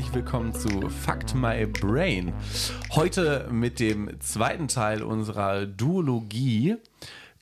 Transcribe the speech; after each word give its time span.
Herzlich 0.00 0.14
willkommen 0.14 0.54
zu 0.54 0.88
Fact 0.88 1.34
My 1.34 1.66
Brain. 1.66 2.32
Heute 2.92 3.46
mit 3.50 3.80
dem 3.80 4.18
zweiten 4.20 4.66
Teil 4.66 5.02
unserer 5.02 5.66
Duologie 5.66 6.76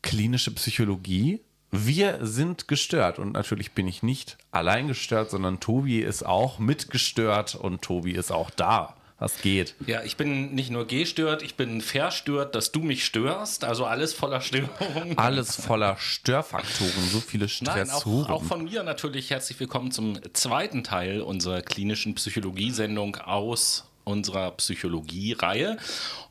klinische 0.02 0.52
Psychologie. 0.52 1.41
Wir 1.70 2.18
sind 2.27 2.66
gestört 2.66 3.20
und 3.20 3.30
natürlich 3.34 3.74
bin 3.74 3.86
ich 3.86 4.02
nicht 4.02 4.38
allein 4.50 4.88
gestört, 4.88 5.30
sondern 5.30 5.60
Tobi 5.60 6.00
ist 6.00 6.27
auch 6.27 6.59
mitgestört 6.59 7.55
und 7.55 7.80
Tobi 7.80 8.10
ist 8.10 8.33
auch 8.33 8.50
da. 8.50 8.97
Was 9.20 9.42
geht? 9.42 9.74
Ja, 9.84 10.04
ich 10.04 10.16
bin 10.16 10.54
nicht 10.54 10.70
nur 10.70 10.86
gestört, 10.86 11.42
ich 11.42 11.56
bin 11.56 11.80
verstört, 11.80 12.54
dass 12.54 12.70
du 12.70 12.80
mich 12.80 13.04
störst. 13.04 13.64
Also 13.64 13.84
alles 13.84 14.14
voller 14.14 14.41
Störungen. 14.41 15.18
Alles 15.18 15.56
voller 15.56 15.96
Störfaktoren, 15.96 17.08
so 17.10 17.18
viele 17.18 17.48
Nein, 17.62 17.91
auch, 17.91 18.06
auch 18.06 18.44
von 18.44 18.62
mir 18.62 18.84
natürlich 18.84 19.30
herzlich 19.30 19.58
willkommen 19.58 19.91
zum 19.91 20.20
zweiten 20.34 20.84
Teil 20.84 21.20
unserer 21.20 21.62
klinischen 21.62 22.14
Psychologie-Sendung 22.14 23.16
aus 23.16 23.91
unserer 24.04 24.52
Psychologie-Reihe. 24.52 25.78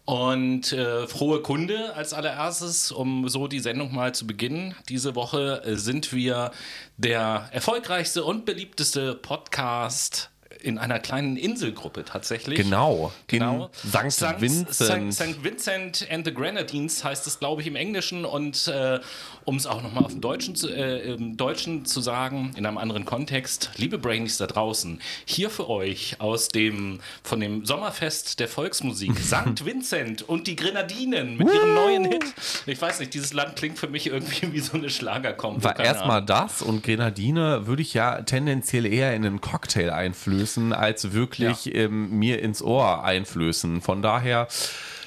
Und 0.05 0.71
äh, 0.71 1.07
frohe 1.07 1.41
Kunde 1.41 1.93
als 1.93 2.13
allererstes, 2.13 2.93
um 2.93 3.27
so 3.27 3.49
die 3.49 3.59
Sendung 3.59 3.93
mal 3.93 4.15
zu 4.15 4.25
beginnen. 4.25 4.73
Diese 4.87 5.15
Woche 5.15 5.61
äh, 5.65 5.75
sind 5.75 6.13
wir 6.13 6.51
der 6.95 7.49
erfolgreichste 7.51 8.23
und 8.23 8.45
beliebteste 8.45 9.13
Podcast 9.13 10.31
in 10.61 10.77
einer 10.77 10.99
kleinen 10.99 11.37
Inselgruppe 11.37 12.05
tatsächlich. 12.05 12.57
Genau, 12.57 13.11
genau. 13.27 13.69
St. 13.73 14.39
Vincent. 14.39 15.13
St. 15.13 15.43
Vincent 15.43 16.07
and 16.09 16.25
the 16.25 16.33
Grenadines 16.33 17.03
heißt 17.03 17.27
es, 17.27 17.39
glaube 17.39 17.61
ich, 17.61 17.67
im 17.67 17.75
Englischen. 17.75 18.25
Und 18.25 18.67
äh, 18.67 18.99
um 19.45 19.55
es 19.55 19.65
auch 19.65 19.81
nochmal 19.81 20.03
auf 20.03 20.11
dem 20.11 20.21
Deutschen, 20.21 20.55
zu, 20.55 20.69
äh, 20.69 21.13
im 21.13 21.37
Deutschen 21.37 21.85
zu 21.85 22.01
sagen, 22.01 22.51
in 22.57 22.65
einem 22.65 22.77
anderen 22.77 23.05
Kontext, 23.05 23.71
liebe 23.77 23.97
Brainies 23.97 24.37
da 24.37 24.47
draußen, 24.47 24.99
hier 25.25 25.49
für 25.49 25.69
euch 25.69 26.17
aus 26.19 26.49
dem, 26.49 26.99
von 27.23 27.39
dem 27.39 27.65
Sommerfest 27.65 28.39
der 28.39 28.47
Volksmusik, 28.47 29.17
St. 29.23 29.65
Vincent 29.65 30.27
und 30.27 30.47
die 30.47 30.55
Grenadinen 30.55 31.37
mit 31.37 31.47
ihrem 31.53 31.73
neuen 31.73 32.05
Hit. 32.05 32.25
Ich 32.65 32.81
weiß 32.81 32.99
nicht, 32.99 33.13
dieses 33.13 33.33
Land 33.33 33.55
klingt 33.55 33.79
für 33.79 33.87
mich 33.87 34.07
irgendwie 34.07 34.51
wie 34.51 34.59
so 34.59 34.77
eine 34.77 34.89
Schlagerkombo. 34.89 35.63
War 35.63 35.79
erstmal 35.79 36.23
das 36.23 36.61
und 36.61 36.83
Grenadine 36.83 37.67
würde 37.67 37.81
ich 37.81 37.93
ja 37.93 38.21
tendenziell 38.23 38.85
eher 38.85 39.13
in 39.15 39.25
einen 39.25 39.41
Cocktail 39.41 39.91
einflößen, 39.91 40.46
als 40.55 41.13
wirklich 41.13 41.75
ähm, 41.75 42.17
mir 42.17 42.41
ins 42.41 42.61
Ohr 42.61 43.03
einflößen. 43.03 43.81
Von 43.81 44.01
daher 44.01 44.47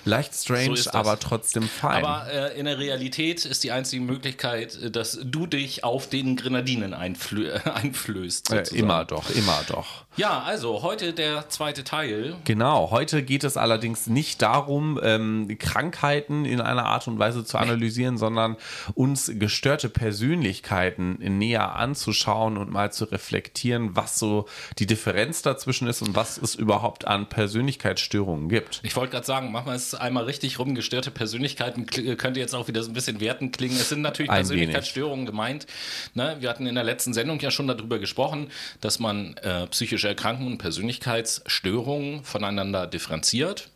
leicht 0.05 0.35
strange, 0.35 0.75
das. 0.77 0.89
aber 0.89 1.19
trotzdem 1.19 1.69
fein. 1.69 2.05
Aber 2.05 2.31
äh, 2.33 2.59
in 2.59 2.67
der 2.67 2.79
Realität 2.79 3.45
ist 3.45 3.65
die 3.65 3.73
einzige 3.73 4.03
Möglichkeit, 4.03 4.77
äh, 4.77 4.91
dass 4.91 5.19
du 5.23 5.47
dich 5.47 5.85
auf 5.85 6.09
den 6.09 6.37
Grenadinen 6.37 6.95
einflö 6.95 7.53
einflößt. 7.75 8.53
äh, 8.53 8.65
immer 8.73 9.05
doch, 9.05 9.31
immer 9.31 9.63
doch. 9.69 10.05
Ja, 10.21 10.43
also 10.43 10.83
heute 10.83 11.15
der 11.15 11.49
zweite 11.49 11.83
Teil. 11.83 12.37
Genau, 12.45 12.91
heute 12.91 13.23
geht 13.23 13.43
es 13.43 13.57
allerdings 13.57 14.07
nicht 14.07 14.43
darum, 14.43 15.01
ähm, 15.03 15.57
Krankheiten 15.59 16.45
in 16.45 16.61
einer 16.61 16.85
Art 16.85 17.09
und 17.09 17.19
Weise 17.19 17.43
zu 17.43 17.57
analysieren, 17.57 18.19
sondern 18.19 18.59
uns 18.93 19.33
gestörte 19.37 19.89
Persönlichkeiten 19.89 21.17
näher 21.39 21.75
anzuschauen 21.75 22.59
und 22.59 22.71
mal 22.71 22.93
zu 22.93 23.07
reflektieren, 23.07 23.97
was 23.97 24.19
so 24.19 24.45
die 24.79 24.85
Differenz 24.85 25.41
dazwischen 25.41 25.89
ist 25.89 26.03
und 26.03 26.15
was 26.15 26.37
es 26.37 26.55
überhaupt 26.55 27.07
an 27.07 27.27
Persönlichkeitsstörungen 27.31 28.51
gibt. 28.51 28.81
Ich 28.83 28.97
wollte 28.97 29.12
gerade 29.12 29.27
sagen, 29.27 29.50
machen 29.50 29.69
wir 29.69 29.75
es 29.75 29.94
einmal 29.94 30.25
richtig 30.25 30.59
rum. 30.59 30.75
Gestörte 30.75 31.11
Persönlichkeiten 31.11 31.87
könnte 31.87 32.41
jetzt 32.41 32.55
auch 32.55 32.69
wieder 32.69 32.83
so 32.83 32.91
ein 32.91 32.94
bisschen 32.94 33.21
wertend 33.21 33.56
klingen. 33.56 33.77
Es 33.77 33.89
sind 33.89 34.03
natürlich 34.03 34.31
Persönlichkeitsstörungen 34.31 35.25
gemeint. 35.25 35.67
Ne? 36.12 36.37
Wir 36.41 36.50
hatten 36.50 36.67
in 36.67 36.75
der 36.75 36.84
letzten 36.84 37.15
Sendung 37.15 37.41
ja 37.41 37.50
schon 37.50 37.67
darüber 37.69 37.99
gesprochen, 37.99 38.50
dass 38.83 38.99
man 38.99 39.34
äh, 39.39 39.67
psychische 39.69 40.09
Erkrankungen 40.10 40.53
und 40.53 40.59
Persönlichkeitsstörungen 40.59 42.22
voneinander 42.25 42.87
differenziert. 42.87 43.71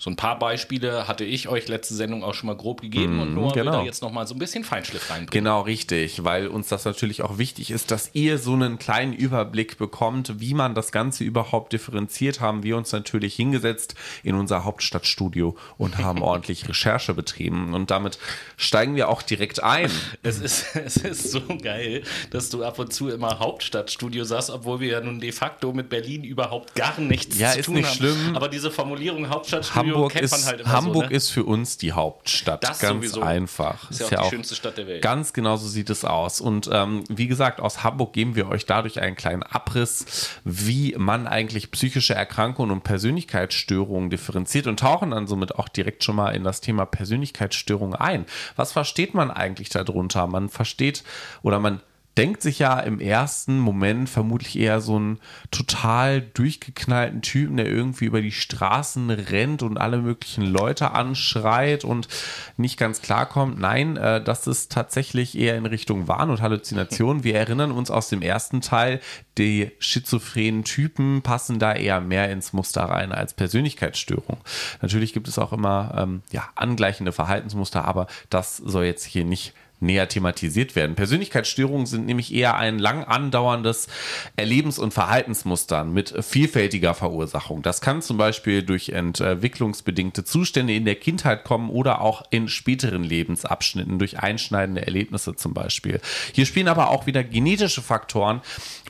So 0.00 0.10
ein 0.10 0.16
paar 0.16 0.38
Beispiele 0.38 1.08
hatte 1.08 1.24
ich 1.24 1.48
euch 1.48 1.66
letzte 1.66 1.94
Sendung 1.94 2.22
auch 2.22 2.32
schon 2.34 2.46
mal 2.46 2.56
grob 2.56 2.82
gegeben 2.82 3.18
und 3.20 3.34
Noah 3.34 3.54
will 3.54 3.64
genau. 3.64 3.72
da 3.72 3.82
jetzt 3.82 4.00
noch 4.00 4.12
mal 4.12 4.28
so 4.28 4.34
ein 4.34 4.38
bisschen 4.38 4.62
Feinschliff 4.62 5.10
reinbringen. 5.10 5.30
Genau, 5.30 5.62
richtig, 5.62 6.22
weil 6.22 6.46
uns 6.46 6.68
das 6.68 6.84
natürlich 6.84 7.22
auch 7.22 7.38
wichtig 7.38 7.72
ist, 7.72 7.90
dass 7.90 8.10
ihr 8.12 8.38
so 8.38 8.52
einen 8.52 8.78
kleinen 8.78 9.12
Überblick 9.12 9.76
bekommt, 9.76 10.38
wie 10.40 10.54
man 10.54 10.76
das 10.76 10.92
Ganze 10.92 11.24
überhaupt 11.24 11.72
differenziert. 11.72 12.40
Haben 12.40 12.62
wir 12.62 12.76
uns 12.76 12.92
natürlich 12.92 13.34
hingesetzt 13.34 13.96
in 14.22 14.36
unser 14.36 14.62
Hauptstadtstudio 14.64 15.56
und 15.78 15.98
haben 15.98 16.22
ordentlich 16.22 16.68
Recherche 16.68 17.12
betrieben. 17.12 17.74
Und 17.74 17.90
damit 17.90 18.20
steigen 18.56 18.94
wir 18.94 19.08
auch 19.08 19.22
direkt 19.22 19.64
ein. 19.64 19.90
Es 20.22 20.38
ist, 20.38 20.76
es 20.76 20.96
ist 20.98 21.32
so 21.32 21.42
geil, 21.60 22.04
dass 22.30 22.50
du 22.50 22.62
ab 22.62 22.78
und 22.78 22.92
zu 22.92 23.08
immer 23.08 23.40
Hauptstadtstudio 23.40 24.22
sagst, 24.22 24.50
obwohl 24.50 24.78
wir 24.78 24.88
ja 24.92 25.00
nun 25.00 25.18
de 25.18 25.32
facto 25.32 25.72
mit 25.72 25.88
Berlin 25.88 26.22
überhaupt 26.22 26.76
gar 26.76 27.00
nichts 27.00 27.36
Ja, 27.36 27.50
zu 27.50 27.58
ist 27.58 27.66
tun 27.66 27.74
nicht 27.74 27.86
haben. 27.88 27.96
schlimm. 27.96 28.36
Aber 28.36 28.48
diese 28.48 28.70
Formulierung 28.70 29.28
Hauptstadtstudio 29.28 29.87
Hamburg, 29.94 30.14
ist, 30.16 30.46
halt 30.46 30.66
Hamburg 30.66 31.04
so. 31.04 31.10
Ne? 31.10 31.16
ist 31.16 31.30
für 31.30 31.44
uns 31.44 31.76
die 31.76 31.92
Hauptstadt. 31.92 32.62
Das 32.62 32.78
ganz 32.78 32.96
sowieso. 32.96 33.22
einfach. 33.22 33.90
Ist 33.90 34.10
ja 34.10 34.20
auch 34.20 34.24
die 34.24 34.36
schönste 34.36 34.54
Stadt 34.54 34.76
der 34.78 34.86
Welt. 34.86 35.02
Ganz 35.02 35.32
genau 35.32 35.56
so 35.56 35.68
sieht 35.68 35.90
es 35.90 36.04
aus. 36.04 36.40
Und 36.40 36.68
ähm, 36.72 37.04
wie 37.08 37.26
gesagt, 37.26 37.60
aus 37.60 37.84
Hamburg 37.84 38.12
geben 38.12 38.36
wir 38.36 38.48
euch 38.48 38.66
dadurch 38.66 39.00
einen 39.00 39.16
kleinen 39.16 39.42
Abriss, 39.42 40.30
wie 40.44 40.94
man 40.96 41.26
eigentlich 41.26 41.70
psychische 41.70 42.14
Erkrankungen 42.14 42.70
und 42.70 42.84
Persönlichkeitsstörungen 42.84 44.10
differenziert 44.10 44.66
und 44.66 44.80
tauchen 44.80 45.10
dann 45.10 45.26
somit 45.26 45.54
auch 45.56 45.68
direkt 45.68 46.04
schon 46.04 46.16
mal 46.16 46.30
in 46.30 46.44
das 46.44 46.60
Thema 46.60 46.86
Persönlichkeitsstörung 46.86 47.94
ein. 47.94 48.26
Was 48.56 48.72
versteht 48.72 49.14
man 49.14 49.30
eigentlich 49.30 49.68
darunter? 49.68 50.26
Man 50.26 50.48
versteht 50.48 51.04
oder 51.42 51.60
man 51.60 51.80
denkt 52.18 52.42
sich 52.42 52.58
ja 52.58 52.80
im 52.80 52.98
ersten 52.98 53.60
Moment 53.60 54.10
vermutlich 54.10 54.58
eher 54.58 54.80
so 54.80 54.96
einen 54.96 55.20
total 55.52 56.20
durchgeknallten 56.20 57.22
Typen, 57.22 57.56
der 57.56 57.66
irgendwie 57.66 58.06
über 58.06 58.20
die 58.20 58.32
Straßen 58.32 59.08
rennt 59.08 59.62
und 59.62 59.78
alle 59.78 59.98
möglichen 59.98 60.44
Leute 60.44 60.90
anschreit 60.90 61.84
und 61.84 62.08
nicht 62.56 62.76
ganz 62.76 63.02
klarkommt. 63.02 63.60
Nein, 63.60 63.96
äh, 63.96 64.22
das 64.22 64.48
ist 64.48 64.72
tatsächlich 64.72 65.38
eher 65.38 65.56
in 65.56 65.64
Richtung 65.64 66.08
Wahn 66.08 66.30
und 66.30 66.42
Halluzination. 66.42 67.22
Wir 67.22 67.36
erinnern 67.36 67.70
uns 67.70 67.88
aus 67.88 68.08
dem 68.08 68.20
ersten 68.20 68.62
Teil, 68.62 69.00
die 69.38 69.70
schizophrenen 69.78 70.64
Typen 70.64 71.22
passen 71.22 71.60
da 71.60 71.72
eher 71.72 72.00
mehr 72.00 72.32
ins 72.32 72.52
Muster 72.52 72.82
rein 72.82 73.12
als 73.12 73.32
Persönlichkeitsstörung. 73.32 74.38
Natürlich 74.82 75.12
gibt 75.12 75.28
es 75.28 75.38
auch 75.38 75.52
immer 75.52 75.94
ähm, 75.96 76.22
ja, 76.32 76.48
angleichende 76.56 77.12
Verhaltensmuster, 77.12 77.84
aber 77.84 78.08
das 78.28 78.56
soll 78.56 78.86
jetzt 78.86 79.04
hier 79.04 79.24
nicht 79.24 79.54
näher 79.80 80.08
thematisiert 80.08 80.76
werden. 80.76 80.96
Persönlichkeitsstörungen 80.96 81.86
sind 81.86 82.06
nämlich 82.06 82.34
eher 82.34 82.56
ein 82.56 82.78
lang 82.78 83.04
andauerndes 83.04 83.88
Erlebens- 84.36 84.78
und 84.78 84.94
Verhaltensmustern 84.94 85.92
mit 85.92 86.14
vielfältiger 86.24 86.94
Verursachung. 86.94 87.62
Das 87.62 87.80
kann 87.80 88.02
zum 88.02 88.16
Beispiel 88.16 88.62
durch 88.62 88.90
entwicklungsbedingte 88.90 90.24
Zustände 90.24 90.74
in 90.74 90.84
der 90.84 90.96
Kindheit 90.96 91.44
kommen 91.44 91.70
oder 91.70 92.00
auch 92.00 92.22
in 92.30 92.48
späteren 92.48 93.04
Lebensabschnitten 93.04 93.98
durch 93.98 94.18
einschneidende 94.18 94.84
Erlebnisse 94.84 95.36
zum 95.36 95.54
Beispiel. 95.54 96.00
Hier 96.32 96.46
spielen 96.46 96.68
aber 96.68 96.90
auch 96.90 97.06
wieder 97.06 97.24
genetische 97.24 97.82
Faktoren 97.82 98.40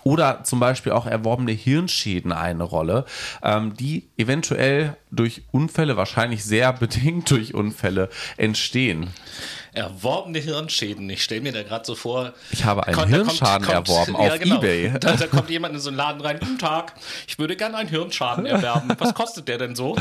oder 0.05 0.45
zum 0.45 0.61
Beispiel 0.61 0.93
auch 0.93 1.07
erworbene 1.07 1.53
Hirnschäden 1.53 2.33
eine 2.33 2.65
Rolle, 2.65 3.05
ähm, 3.43 3.75
die 3.75 4.09
eventuell 4.17 4.97
durch 5.11 5.43
Unfälle, 5.53 5.97
wahrscheinlich 5.97 6.45
sehr 6.45 6.73
bedingt 6.73 7.31
durch 7.31 7.55
Unfälle 7.55 8.09
entstehen. 8.37 9.09
Erworbene 9.73 10.39
Hirnschäden. 10.39 11.09
Ich 11.11 11.23
stelle 11.23 11.41
mir 11.43 11.53
da 11.53 11.63
gerade 11.63 11.85
so 11.85 11.95
vor. 11.95 12.33
Ich 12.51 12.65
habe 12.65 12.87
einen 12.87 12.97
kommt- 12.97 13.09
Hirnschaden 13.11 13.69
erworben 13.69 14.17
auf 14.17 14.41
eBay. 14.41 14.93
Da, 14.99 15.13
da 15.15 15.27
kommt 15.27 15.51
jemand 15.51 15.75
in 15.75 15.81
so 15.81 15.91
einen 15.91 15.97
Laden 15.97 16.21
rein. 16.21 16.39
Guten 16.41 16.59
Tag, 16.59 16.95
ich 17.29 17.39
würde 17.39 17.55
gerne 17.55 17.77
einen 17.77 17.89
Hirnschaden 17.89 18.45
erwerben. 18.47 18.89
Was 18.99 19.15
kostet 19.15 19.47
der 19.47 19.59
denn 19.59 19.77
so? 19.77 19.97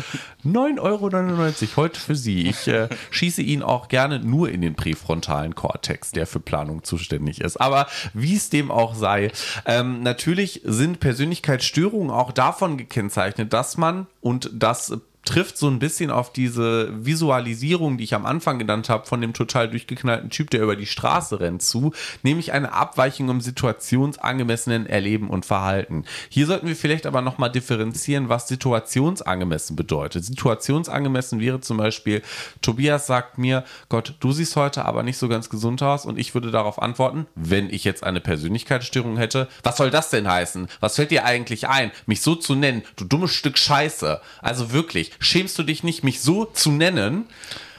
9,99 0.45 0.79
Euro 0.81 1.75
heute 1.77 1.99
für 1.99 2.15
Sie. 2.15 2.47
Ich 2.47 2.67
äh, 2.67 2.89
schieße 3.11 3.41
ihn 3.41 3.61
auch 3.61 3.87
gerne 3.87 4.19
nur 4.19 4.49
in 4.49 4.61
den 4.61 4.75
präfrontalen 4.75 5.53
Kortex, 5.53 6.11
der 6.11 6.25
für 6.27 6.39
Planung 6.39 6.83
zuständig 6.83 7.41
ist. 7.41 7.57
Aber 7.57 7.87
wie 8.13 8.35
es 8.35 8.49
dem 8.49 8.71
auch 8.71 8.95
sei, 8.95 9.31
ähm, 9.65 9.86
natürlich 9.87 10.61
sind 10.63 10.99
Persönlichkeitsstörungen 10.99 12.11
auch 12.11 12.31
davon 12.31 12.77
gekennzeichnet, 12.77 13.53
dass 13.53 13.77
man, 13.77 14.07
und 14.21 14.49
das 14.53 14.97
trifft 15.27 15.57
so 15.57 15.67
ein 15.67 15.79
bisschen 15.79 16.09
auf 16.09 16.31
diese 16.31 16.89
Visualisierung, 17.05 17.97
die 17.97 18.05
ich 18.05 18.15
am 18.15 18.25
Anfang 18.25 18.59
genannt 18.59 18.87
habe, 18.87 19.05
von 19.05 19.19
dem 19.19 19.33
total 19.33 19.69
durchgeknallten 19.69 20.29
Typ, 20.29 20.49
der 20.51 20.61
über 20.61 20.77
die 20.77 20.85
Straße 20.85 21.41
rennt, 21.41 21.61
zu, 21.61 21.91
nämlich 22.23 22.53
eine 22.53 22.71
Abweichung 22.71 23.29
im 23.29 23.41
situationsangemessenen 23.41 24.85
Erleben 24.85 25.29
und 25.29 25.45
Verhalten. 25.45 26.05
Hier 26.29 26.47
sollten 26.47 26.67
wir 26.67 26.77
vielleicht 26.77 27.05
aber 27.05 27.21
nochmal 27.21 27.51
differenzieren, 27.51 28.29
was 28.29 28.47
situationsangemessen 28.47 29.75
bedeutet. 29.75 30.23
Situationsangemessen 30.23 31.41
wäre 31.41 31.59
zum 31.59 31.75
Beispiel, 31.75 32.21
Tobias 32.61 33.07
sagt 33.07 33.37
mir, 33.37 33.65
Gott, 33.89 34.15
du 34.21 34.31
siehst 34.31 34.55
heute 34.55 34.85
aber 34.85 35.03
nicht 35.03 35.17
so 35.17 35.27
ganz 35.27 35.49
gesund 35.49 35.83
aus 35.83 36.05
und 36.05 36.17
ich 36.17 36.33
würde 36.33 36.51
darauf 36.51 36.81
antworten, 36.81 37.27
wenn 37.35 37.69
ich 37.69 37.83
jetzt 37.83 38.03
eine 38.03 38.21
Persönlichkeitsstörung 38.21 39.17
hätte, 39.17 39.49
was 39.63 39.75
soll 39.75 39.91
das 39.91 40.09
denn 40.09 40.27
heißen? 40.27 40.67
Was 40.79 40.95
fällt 40.95 41.11
dir 41.11 41.25
eigentlich 41.25 41.67
ein, 41.67 41.91
mich 42.05 42.21
so 42.21 42.35
zu 42.35 42.55
nennen, 42.55 42.83
du 42.95 43.03
dummes 43.03 43.33
Stück 43.33 43.57
Scheiße? 43.57 44.21
Also 44.41 44.71
wirklich, 44.71 45.11
Schämst 45.19 45.57
du 45.57 45.63
dich 45.63 45.83
nicht, 45.83 46.03
mich 46.03 46.21
so 46.21 46.45
zu 46.45 46.71
nennen? 46.71 47.25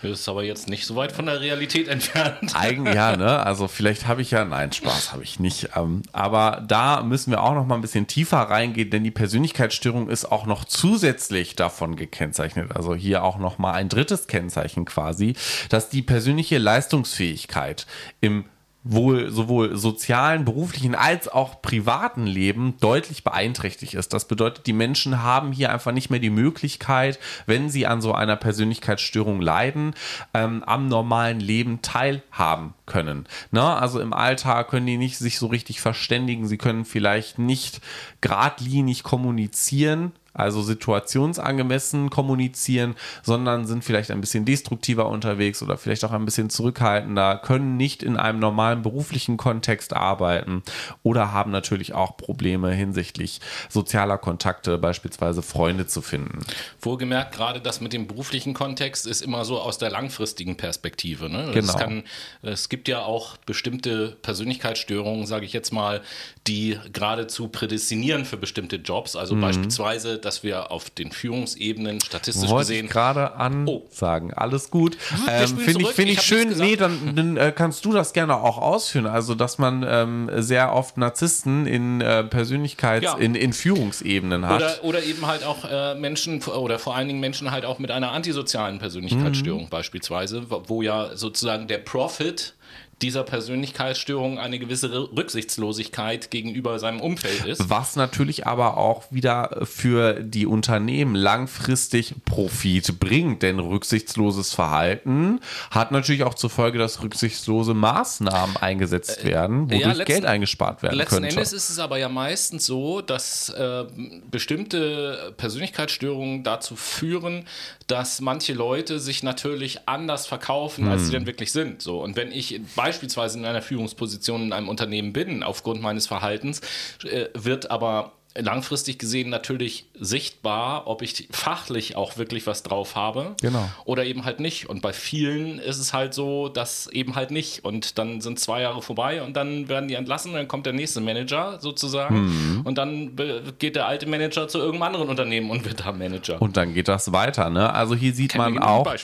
Das 0.02 0.20
ist 0.20 0.28
aber 0.28 0.44
jetzt 0.44 0.68
nicht 0.68 0.86
so 0.86 0.94
weit 0.94 1.12
von 1.12 1.26
der 1.26 1.40
Realität 1.40 1.88
entfernt. 1.88 2.54
Eigentlich 2.54 2.94
ja, 2.94 3.16
ne? 3.16 3.40
Also 3.40 3.66
vielleicht 3.66 4.06
habe 4.06 4.22
ich 4.22 4.30
ja, 4.30 4.44
nein, 4.44 4.72
Spaß 4.72 5.12
habe 5.12 5.24
ich 5.24 5.40
nicht. 5.40 5.70
Ähm, 5.74 6.02
aber 6.12 6.64
da 6.66 7.02
müssen 7.02 7.30
wir 7.30 7.42
auch 7.42 7.54
noch 7.54 7.66
mal 7.66 7.74
ein 7.74 7.80
bisschen 7.80 8.06
tiefer 8.06 8.38
reingehen, 8.38 8.90
denn 8.90 9.02
die 9.02 9.10
Persönlichkeitsstörung 9.10 10.08
ist 10.08 10.30
auch 10.30 10.46
noch 10.46 10.64
zusätzlich 10.64 11.56
davon 11.56 11.96
gekennzeichnet. 11.96 12.76
Also 12.76 12.94
hier 12.94 13.24
auch 13.24 13.38
noch 13.38 13.58
mal 13.58 13.72
ein 13.72 13.88
drittes 13.88 14.28
Kennzeichen 14.28 14.84
quasi, 14.84 15.34
dass 15.68 15.88
die 15.88 16.02
persönliche 16.02 16.58
Leistungsfähigkeit 16.58 17.86
im 18.20 18.44
wohl 18.90 19.30
sowohl 19.30 19.76
sozialen, 19.76 20.44
beruflichen 20.44 20.94
als 20.94 21.28
auch 21.28 21.60
privaten 21.60 22.26
Leben 22.26 22.74
deutlich 22.80 23.22
beeinträchtigt 23.22 23.94
ist. 23.94 24.14
Das 24.14 24.26
bedeutet, 24.26 24.66
die 24.66 24.72
Menschen 24.72 25.22
haben 25.22 25.52
hier 25.52 25.70
einfach 25.70 25.92
nicht 25.92 26.08
mehr 26.08 26.20
die 26.20 26.30
Möglichkeit, 26.30 27.18
wenn 27.44 27.68
sie 27.68 27.86
an 27.86 28.00
so 28.00 28.14
einer 28.14 28.36
Persönlichkeitsstörung 28.36 29.42
leiden, 29.42 29.94
ähm, 30.32 30.62
am 30.64 30.88
normalen 30.88 31.38
Leben 31.38 31.82
teilhaben 31.82 32.72
können. 32.86 33.26
Ne? 33.50 33.62
Also 33.62 34.00
im 34.00 34.14
Alltag 34.14 34.68
können 34.68 34.86
die 34.86 34.96
nicht 34.96 35.18
sich 35.18 35.38
so 35.38 35.48
richtig 35.48 35.82
verständigen, 35.82 36.48
sie 36.48 36.58
können 36.58 36.86
vielleicht 36.86 37.38
nicht 37.38 37.82
geradlinig 38.22 39.02
kommunizieren, 39.02 40.12
also 40.38 40.62
situationsangemessen 40.62 42.10
kommunizieren, 42.10 42.94
sondern 43.22 43.66
sind 43.66 43.84
vielleicht 43.84 44.10
ein 44.10 44.20
bisschen 44.20 44.44
destruktiver 44.44 45.08
unterwegs 45.08 45.62
oder 45.62 45.76
vielleicht 45.76 46.04
auch 46.04 46.12
ein 46.12 46.24
bisschen 46.24 46.50
zurückhaltender, 46.50 47.38
können 47.38 47.76
nicht 47.76 48.02
in 48.02 48.16
einem 48.16 48.38
normalen 48.38 48.82
beruflichen 48.82 49.36
Kontext 49.36 49.94
arbeiten 49.94 50.62
oder 51.02 51.32
haben 51.32 51.50
natürlich 51.50 51.94
auch 51.94 52.16
Probleme 52.16 52.70
hinsichtlich 52.72 53.40
sozialer 53.68 54.18
Kontakte, 54.18 54.78
beispielsweise 54.78 55.42
Freunde 55.42 55.86
zu 55.86 56.02
finden. 56.02 56.40
Wohlgemerkt, 56.80 57.34
gerade 57.34 57.60
das 57.60 57.80
mit 57.80 57.92
dem 57.92 58.06
beruflichen 58.06 58.54
Kontext 58.54 59.06
ist 59.06 59.22
immer 59.22 59.44
so 59.44 59.60
aus 59.60 59.78
der 59.78 59.90
langfristigen 59.90 60.56
Perspektive. 60.56 61.28
Ne? 61.28 61.50
Genau. 61.52 61.74
Kann, 61.74 62.04
es 62.42 62.68
gibt 62.68 62.88
ja 62.88 63.02
auch 63.02 63.36
bestimmte 63.38 64.16
Persönlichkeitsstörungen, 64.22 65.26
sage 65.26 65.44
ich 65.44 65.52
jetzt 65.52 65.72
mal, 65.72 66.00
die 66.46 66.78
geradezu 66.92 67.48
prädestinieren 67.48 68.24
für 68.24 68.36
bestimmte 68.36 68.76
Jobs. 68.76 69.16
Also 69.16 69.34
mhm. 69.34 69.40
beispielsweise 69.40 70.18
dass 70.28 70.42
wir 70.42 70.70
auf 70.70 70.90
den 70.90 71.10
Führungsebenen 71.10 72.02
statistisch 72.02 72.50
Wollte 72.50 72.68
gesehen. 72.68 72.84
Ich 72.84 72.90
gerade 72.90 73.32
ansagen. 73.36 74.30
Oh. 74.30 74.36
Alles 74.36 74.70
gut. 74.70 74.98
Ähm, 75.26 75.56
Finde 75.56 75.82
ich, 75.82 75.88
find 75.88 76.10
ich, 76.10 76.18
ich 76.18 76.22
schön. 76.22 76.50
Nee, 76.58 76.76
dann, 76.76 77.16
dann 77.16 77.36
äh, 77.38 77.50
kannst 77.54 77.84
du 77.86 77.92
das 77.92 78.12
gerne 78.12 78.36
auch 78.36 78.58
ausführen. 78.58 79.06
Also, 79.06 79.34
dass 79.34 79.56
man 79.56 79.86
ähm, 79.88 80.30
sehr 80.36 80.74
oft 80.74 80.98
Narzissten 80.98 81.66
in 81.66 82.02
äh, 82.02 82.24
Persönlichkeits-, 82.24 83.04
ja. 83.04 83.16
in, 83.16 83.34
in 83.34 83.54
Führungsebenen 83.54 84.46
hat. 84.46 84.56
Oder, 84.56 84.84
oder 84.84 85.02
eben 85.02 85.26
halt 85.26 85.44
auch 85.44 85.64
äh, 85.64 85.94
Menschen 85.94 86.42
oder 86.42 86.78
vor 86.78 86.94
allen 86.94 87.08
Dingen 87.08 87.20
Menschen 87.20 87.50
halt 87.50 87.64
auch 87.64 87.78
mit 87.78 87.90
einer 87.90 88.12
antisozialen 88.12 88.78
Persönlichkeitsstörung 88.78 89.64
mhm. 89.64 89.70
beispielsweise, 89.70 90.44
wo 90.48 90.82
ja 90.82 91.16
sozusagen 91.16 91.68
der 91.68 91.78
Profit 91.78 92.54
dieser 93.02 93.22
Persönlichkeitsstörung 93.22 94.38
eine 94.38 94.58
gewisse 94.58 94.92
Rücksichtslosigkeit 95.16 96.30
gegenüber 96.30 96.78
seinem 96.78 97.00
Umfeld 97.00 97.44
ist. 97.46 97.70
Was 97.70 97.94
natürlich 97.94 98.46
aber 98.46 98.76
auch 98.76 99.04
wieder 99.10 99.60
für 99.62 100.14
die 100.14 100.46
Unternehmen 100.46 101.14
langfristig 101.14 102.14
Profit 102.24 102.98
bringt, 102.98 103.42
denn 103.42 103.60
rücksichtsloses 103.60 104.52
Verhalten 104.52 105.40
hat 105.70 105.92
natürlich 105.92 106.24
auch 106.24 106.34
zur 106.34 106.50
Folge, 106.50 106.78
dass 106.78 107.02
rücksichtslose 107.02 107.72
Maßnahmen 107.74 108.56
eingesetzt 108.56 109.20
äh, 109.22 109.28
werden, 109.28 109.66
wodurch 109.66 109.80
ja, 109.80 109.92
letzten, 109.92 110.04
Geld 110.04 110.24
eingespart 110.24 110.82
werden 110.82 110.96
letzten 110.96 111.16
könnte. 111.16 111.26
Letzten 111.26 111.38
Endes 111.38 111.52
ist 111.52 111.70
es 111.70 111.78
aber 111.78 111.98
ja 111.98 112.08
meistens 112.08 112.66
so, 112.66 113.00
dass 113.00 113.48
äh, 113.50 113.84
bestimmte 114.30 115.34
Persönlichkeitsstörungen 115.36 116.42
dazu 116.42 116.74
führen, 116.74 117.44
dass 117.86 118.20
manche 118.20 118.54
Leute 118.54 118.98
sich 118.98 119.22
natürlich 119.22 119.88
anders 119.88 120.26
verkaufen, 120.26 120.86
hm. 120.86 120.92
als 120.92 121.02
sie 121.02 121.06
hm. 121.08 121.12
denn 121.20 121.26
wirklich 121.26 121.52
sind. 121.52 121.80
So 121.80 122.02
und 122.02 122.16
wenn 122.16 122.32
ich 122.32 122.60
bei 122.74 122.87
beispielsweise 122.88 123.38
in 123.38 123.44
einer 123.44 123.60
Führungsposition 123.60 124.44
in 124.44 124.52
einem 124.52 124.68
Unternehmen 124.68 125.12
bin, 125.12 125.42
aufgrund 125.42 125.82
meines 125.82 126.06
Verhaltens, 126.06 126.62
äh, 127.04 127.26
wird 127.34 127.70
aber 127.70 128.12
langfristig 128.36 128.98
gesehen 128.98 129.30
natürlich 129.30 129.86
sichtbar, 129.98 130.86
ob 130.86 131.02
ich 131.02 131.28
fachlich 131.30 131.96
auch 131.96 132.18
wirklich 132.18 132.46
was 132.46 132.62
drauf 132.62 132.94
habe 132.94 133.34
genau. 133.40 133.68
oder 133.84 134.04
eben 134.04 134.24
halt 134.24 134.40
nicht. 134.40 134.68
Und 134.68 134.80
bei 134.80 134.92
vielen 134.92 135.58
ist 135.58 135.78
es 135.78 135.92
halt 135.92 136.14
so, 136.14 136.48
dass 136.48 136.86
eben 136.88 137.16
halt 137.16 137.30
nicht. 137.30 137.64
Und 137.64 137.98
dann 137.98 138.20
sind 138.20 138.38
zwei 138.38 138.62
Jahre 138.62 138.80
vorbei 138.80 139.22
und 139.22 139.36
dann 139.36 139.68
werden 139.68 139.88
die 139.88 139.94
entlassen, 139.94 140.32
dann 140.34 140.46
kommt 140.46 140.66
der 140.66 140.72
nächste 140.72 141.00
Manager 141.00 141.58
sozusagen 141.60 142.26
mhm. 142.26 142.60
und 142.64 142.78
dann 142.78 143.16
geht 143.58 143.76
der 143.76 143.86
alte 143.86 144.06
Manager 144.06 144.46
zu 144.46 144.58
irgendeinem 144.58 144.94
anderen 144.94 145.08
Unternehmen 145.08 145.50
und 145.50 145.64
wird 145.64 145.84
da 145.84 145.92
Manager. 145.92 146.40
Und 146.40 146.56
dann 146.56 146.74
geht 146.74 146.88
das 146.88 147.12
weiter. 147.12 147.50
Ne? 147.50 147.72
Also 147.72 147.94
hier 147.94 148.14
sieht 148.14 148.32
Kennen 148.32 148.54
man 148.54 148.62
auch, 148.62 148.94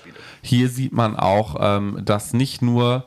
hier 0.42 0.68
sieht 0.68 0.92
man 0.92 1.16
auch, 1.16 1.56
ähm, 1.58 2.00
dass 2.04 2.32
nicht 2.32 2.62
nur 2.62 3.04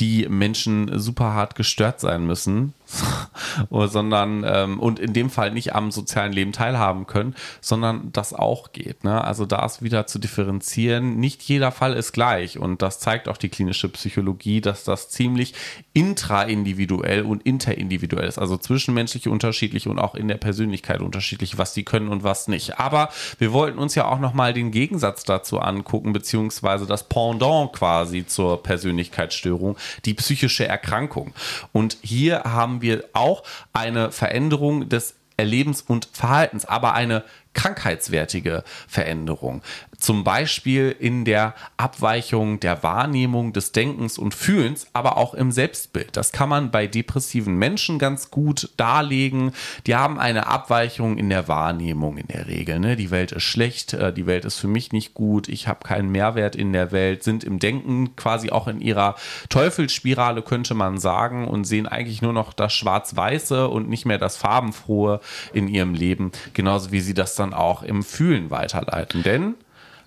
die 0.00 0.26
Menschen 0.28 0.98
super 0.98 1.32
hart 1.34 1.54
gestört 1.54 2.00
sein 2.00 2.26
müssen, 2.26 2.74
sondern 3.70 4.44
ähm, 4.46 4.80
und 4.80 4.98
in 4.98 5.12
dem 5.12 5.30
Fall 5.30 5.50
nicht 5.52 5.74
am 5.74 5.90
sozialen 5.90 6.32
Leben 6.32 6.52
teilhaben 6.52 7.06
können, 7.06 7.34
sondern 7.60 8.12
das 8.12 8.32
auch 8.32 8.72
geht. 8.72 9.04
Ne? 9.04 9.22
Also 9.22 9.46
da 9.46 9.64
ist 9.64 9.82
wieder 9.82 10.06
zu 10.06 10.18
differenzieren. 10.18 11.16
Nicht 11.16 11.42
jeder 11.42 11.72
Fall 11.72 11.94
ist 11.94 12.12
gleich 12.12 12.58
und 12.58 12.82
das 12.82 13.00
zeigt 13.00 13.28
auch 13.28 13.36
die 13.36 13.48
klinische 13.48 13.88
Psychologie, 13.88 14.60
dass 14.60 14.84
das 14.84 15.08
ziemlich 15.08 15.54
intraindividuell 15.92 17.22
und 17.22 17.42
interindividuell 17.42 18.26
ist. 18.26 18.38
Also 18.38 18.56
zwischenmenschlich 18.56 19.28
unterschiedlich 19.28 19.88
und 19.88 19.98
auch 19.98 20.14
in 20.14 20.28
der 20.28 20.36
Persönlichkeit 20.36 21.00
unterschiedlich, 21.00 21.58
was 21.58 21.74
die 21.74 21.84
können 21.84 22.08
und 22.08 22.24
was 22.24 22.48
nicht. 22.48 22.78
Aber 22.78 23.10
wir 23.38 23.52
wollten 23.52 23.78
uns 23.78 23.94
ja 23.94 24.06
auch 24.06 24.18
nochmal 24.18 24.52
den 24.52 24.70
Gegensatz 24.70 25.24
dazu 25.24 25.60
angucken, 25.60 26.12
beziehungsweise 26.12 26.86
das 26.86 27.08
Pendant 27.08 27.72
quasi 27.72 28.26
zur 28.26 28.62
Persönlichkeitsstörung, 28.62 29.76
die 30.04 30.14
psychische 30.14 30.66
Erkrankung. 30.66 31.32
Und 31.72 31.98
hier 32.02 32.42
haben 32.44 32.79
wir 32.80 33.04
auch 33.12 33.42
eine 33.72 34.12
Veränderung 34.12 34.88
des 34.88 35.14
Erlebens 35.36 35.82
und 35.82 36.08
Verhaltens, 36.12 36.66
aber 36.66 36.94
eine 36.94 37.24
krankheitswertige 37.52 38.64
Veränderung 38.86 39.62
zum 40.00 40.24
Beispiel 40.24 40.94
in 40.98 41.24
der 41.24 41.54
Abweichung 41.76 42.58
der 42.58 42.82
Wahrnehmung 42.82 43.52
des 43.52 43.72
Denkens 43.72 44.18
und 44.18 44.34
Fühlens, 44.34 44.86
aber 44.92 45.16
auch 45.16 45.34
im 45.34 45.52
Selbstbild. 45.52 46.16
Das 46.16 46.32
kann 46.32 46.48
man 46.48 46.70
bei 46.70 46.86
depressiven 46.86 47.56
Menschen 47.56 47.98
ganz 47.98 48.30
gut 48.30 48.70
darlegen. 48.76 49.52
Die 49.86 49.94
haben 49.94 50.18
eine 50.18 50.46
Abweichung 50.46 51.18
in 51.18 51.28
der 51.28 51.48
Wahrnehmung 51.48 52.16
in 52.16 52.26
der 52.28 52.48
Regel. 52.48 52.80
Ne? 52.80 52.96
Die 52.96 53.10
Welt 53.10 53.32
ist 53.32 53.42
schlecht, 53.42 53.92
äh, 53.92 54.12
die 54.12 54.26
Welt 54.26 54.44
ist 54.44 54.58
für 54.58 54.68
mich 54.68 54.92
nicht 54.92 55.14
gut, 55.14 55.48
ich 55.48 55.68
habe 55.68 55.86
keinen 55.86 56.10
Mehrwert 56.10 56.56
in 56.56 56.72
der 56.72 56.92
Welt, 56.92 57.22
sind 57.22 57.44
im 57.44 57.58
Denken 57.58 58.16
quasi 58.16 58.50
auch 58.50 58.68
in 58.68 58.80
ihrer 58.80 59.16
Teufelsspirale, 59.50 60.42
könnte 60.42 60.74
man 60.74 60.98
sagen, 60.98 61.46
und 61.46 61.64
sehen 61.64 61.86
eigentlich 61.86 62.22
nur 62.22 62.32
noch 62.32 62.52
das 62.52 62.72
Schwarz-Weiße 62.72 63.68
und 63.68 63.88
nicht 63.88 64.06
mehr 64.06 64.18
das 64.18 64.36
Farbenfrohe 64.36 65.20
in 65.52 65.68
ihrem 65.68 65.94
Leben, 65.94 66.32
genauso 66.54 66.90
wie 66.90 67.00
sie 67.00 67.14
das 67.14 67.36
dann 67.40 67.54
auch 67.54 67.82
im 67.82 68.02
Fühlen 68.02 68.50
weiterleiten. 68.50 69.22
Denn 69.22 69.54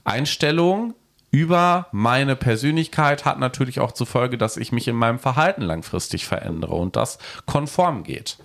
Einstellung 0.04 0.94
über 1.32 1.88
meine 1.92 2.36
Persönlichkeit 2.36 3.26
hat 3.26 3.40
natürlich 3.40 3.80
auch 3.80 3.92
zur 3.92 4.06
Folge, 4.06 4.38
dass 4.38 4.56
ich 4.56 4.72
mich 4.72 4.88
in 4.88 4.96
meinem 4.96 5.18
Verhalten 5.18 5.64
langfristig 5.64 6.26
verändere 6.26 6.76
und 6.76 6.96
das 6.96 7.18
konform 7.48 8.04
geht. 8.04 8.38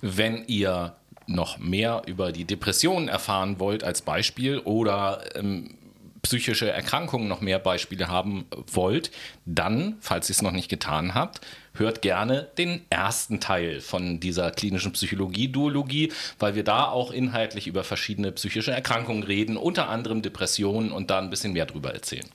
Wenn 0.00 0.44
ihr 0.48 0.96
noch 1.28 1.58
mehr 1.58 2.02
über 2.06 2.32
die 2.32 2.44
Depressionen 2.44 3.08
erfahren 3.08 3.60
wollt 3.60 3.84
als 3.84 4.02
Beispiel 4.02 4.58
oder 4.58 5.20
ähm, 5.36 5.76
psychische 6.22 6.70
Erkrankungen 6.70 7.28
noch 7.28 7.40
mehr 7.40 7.60
Beispiele 7.60 8.08
haben 8.08 8.46
wollt, 8.72 9.12
dann, 9.44 9.96
falls 10.00 10.28
ihr 10.28 10.34
es 10.34 10.42
noch 10.42 10.52
nicht 10.52 10.68
getan 10.68 11.14
habt, 11.14 11.40
hört 11.74 12.02
gerne 12.02 12.48
den 12.58 12.84
ersten 12.90 13.40
Teil 13.40 13.80
von 13.80 14.20
dieser 14.20 14.50
klinischen 14.50 14.92
Psychologie-Duologie, 14.92 16.12
weil 16.38 16.54
wir 16.54 16.64
da 16.64 16.86
auch 16.86 17.10
inhaltlich 17.10 17.66
über 17.66 17.84
verschiedene 17.84 18.32
psychische 18.32 18.72
Erkrankungen 18.72 19.22
reden, 19.22 19.56
unter 19.56 19.88
anderem 19.88 20.22
Depressionen 20.22 20.92
und 20.92 21.10
da 21.10 21.18
ein 21.18 21.30
bisschen 21.30 21.52
mehr 21.52 21.66
drüber 21.66 21.92
erzählen. 21.92 22.26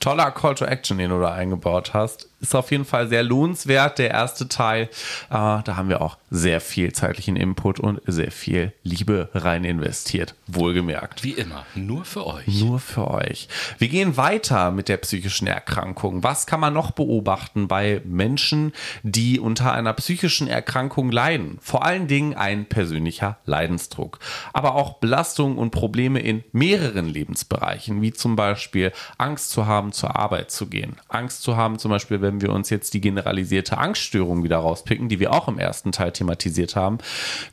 Toller 0.00 0.30
Call 0.30 0.54
to 0.54 0.64
Action, 0.64 0.98
den 0.98 1.10
du 1.10 1.20
da 1.20 1.32
eingebaut 1.32 1.94
hast 1.94 2.28
ist 2.46 2.54
auf 2.54 2.70
jeden 2.70 2.84
Fall 2.84 3.08
sehr 3.08 3.22
lohnenswert, 3.22 3.98
der 3.98 4.10
erste 4.10 4.48
Teil. 4.48 4.84
Äh, 4.84 4.88
da 5.30 5.76
haben 5.76 5.88
wir 5.88 6.00
auch 6.00 6.16
sehr 6.30 6.60
viel 6.60 6.92
zeitlichen 6.92 7.36
Input 7.36 7.80
und 7.80 8.00
sehr 8.06 8.30
viel 8.30 8.72
Liebe 8.82 9.30
rein 9.34 9.64
investiert. 9.64 10.34
Wohlgemerkt. 10.46 11.24
Wie 11.24 11.32
immer, 11.32 11.66
nur 11.74 12.04
für 12.04 12.26
euch. 12.26 12.46
Nur 12.46 12.78
für 12.78 13.08
euch. 13.10 13.48
Wir 13.78 13.88
gehen 13.88 14.16
weiter 14.16 14.70
mit 14.70 14.88
der 14.88 14.96
psychischen 14.98 15.46
Erkrankung. 15.46 16.22
Was 16.22 16.46
kann 16.46 16.60
man 16.60 16.72
noch 16.72 16.92
beobachten 16.92 17.68
bei 17.68 18.00
Menschen, 18.04 18.72
die 19.02 19.40
unter 19.40 19.72
einer 19.72 19.92
psychischen 19.94 20.46
Erkrankung 20.46 21.10
leiden? 21.10 21.58
Vor 21.60 21.84
allen 21.84 22.06
Dingen 22.06 22.34
ein 22.34 22.66
persönlicher 22.66 23.38
Leidensdruck. 23.44 24.18
Aber 24.52 24.74
auch 24.74 24.94
Belastungen 24.94 25.58
und 25.58 25.70
Probleme 25.70 26.20
in 26.20 26.44
mehreren 26.52 27.06
Lebensbereichen, 27.06 28.02
wie 28.02 28.12
zum 28.12 28.36
Beispiel 28.36 28.92
Angst 29.18 29.50
zu 29.50 29.66
haben, 29.66 29.92
zur 29.92 30.16
Arbeit 30.16 30.50
zu 30.50 30.66
gehen. 30.66 30.96
Angst 31.08 31.42
zu 31.42 31.56
haben, 31.56 31.78
zum 31.78 31.90
Beispiel, 31.90 32.20
wenn 32.20 32.35
wir 32.40 32.50
uns 32.50 32.70
jetzt 32.70 32.94
die 32.94 33.00
generalisierte 33.00 33.78
Angststörung 33.78 34.44
wieder 34.44 34.58
rauspicken, 34.58 35.08
die 35.08 35.20
wir 35.20 35.32
auch 35.32 35.48
im 35.48 35.58
ersten 35.58 35.92
Teil 35.92 36.12
thematisiert 36.12 36.76
haben, 36.76 36.98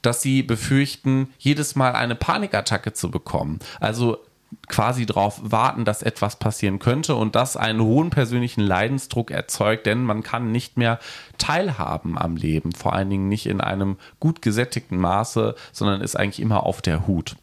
dass 0.02 0.22
sie 0.22 0.44
befürchten, 0.44 1.34
jedes 1.38 1.76
Mal 1.76 1.94
eine 1.94 2.16
Panikattacke 2.16 2.94
zu 2.94 3.12
bekommen. 3.12 3.60
Also 3.80 4.18
quasi 4.68 5.06
darauf 5.06 5.40
warten, 5.44 5.86
dass 5.86 6.04
etwas 6.04 6.38
passieren 6.38 6.80
könnte 6.80 7.16
und 7.16 7.36
das 7.36 7.58
einen 7.58 7.82
hohen 7.82 8.10
persönlichen 8.10 8.62
Leidensdruck 8.62 9.32
erzeugt, 9.32 9.86
denn 9.86 10.04
man 10.04 10.24
kann 10.24 10.52
nicht 10.52 10.78
mehr 10.78 11.00
teilhaben 11.38 12.18
am 12.18 12.36
Leben, 12.36 12.72
vor 12.72 12.94
allen 12.94 13.10
Dingen 13.10 13.30
nicht 13.30 13.46
in 13.46 13.62
einem 13.62 13.98
gut 14.20 14.42
gesättigten 14.42 14.98
Maße, 14.98 15.56
sondern 15.72 16.02
ist 16.02 16.16
eigentlich 16.16 16.40
immer 16.40 16.64
auf 16.64 16.82
der 16.82 17.08
Hut. 17.08 17.36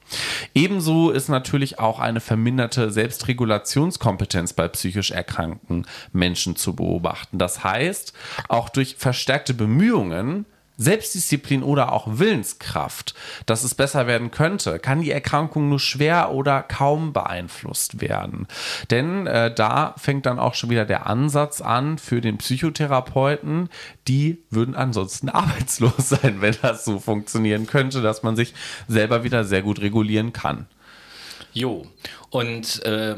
Ebenso 0.55 1.11
ist 1.11 1.29
natürlich 1.29 1.79
auch 1.79 1.99
eine 1.99 2.21
verminderte 2.21 2.91
Selbstregulationskompetenz 2.91 4.53
bei 4.53 4.69
psychisch 4.69 5.11
erkrankten 5.11 5.87
Menschen 6.13 6.57
zu 6.57 6.75
beobachten. 6.75 7.39
Das 7.39 7.65
heißt, 7.65 8.13
auch 8.49 8.69
durch 8.69 8.97
verstärkte 8.97 9.55
Bemühungen, 9.55 10.47
Selbstdisziplin 10.81 11.63
oder 11.63 11.93
auch 11.93 12.07
Willenskraft, 12.19 13.15
dass 13.45 13.65
es 13.65 13.75
besser 13.75 14.07
werden 14.07 14.31
könnte, 14.31 14.79
kann 14.79 15.03
die 15.03 15.11
Erkrankung 15.11 15.69
nur 15.69 15.79
schwer 15.79 16.33
oder 16.33 16.63
kaum 16.63 17.13
beeinflusst 17.13 18.01
werden. 18.01 18.49
Denn 18.91 19.27
äh, 19.27 19.55
da 19.55 19.95
fängt 19.99 20.25
dann 20.25 20.39
auch 20.39 20.55
schon 20.55 20.71
wieder 20.71 20.87
der 20.87 21.07
Ansatz 21.07 21.61
an 21.61 21.99
für 21.99 22.23
den 22.23 22.39
Psychotherapeuten, 22.39 23.69
die 24.09 24.43
würden 24.49 24.75
ansonsten 24.75 25.29
arbeitslos 25.31 26.09
sein, 26.09 26.41
wenn 26.41 26.57
das 26.63 26.87
so 26.87 26.99
funktionieren 26.99 27.67
könnte, 27.67 28.01
dass 28.01 28.23
man 28.23 28.35
sich 28.35 28.55
selber 28.89 29.23
wieder 29.23 29.45
sehr 29.45 29.61
gut 29.61 29.83
regulieren 29.83 30.33
kann. 30.33 30.67
Jo, 31.53 31.87
und 32.31 32.83
äh, 32.85 33.17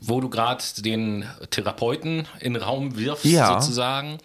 wo 0.00 0.20
du 0.20 0.30
gerade 0.30 0.64
den 0.78 1.26
Therapeuten 1.50 2.26
in 2.40 2.54
den 2.54 2.62
Raum 2.62 2.96
wirfst, 2.96 3.26
ja. 3.26 3.60
sozusagen. 3.60 4.18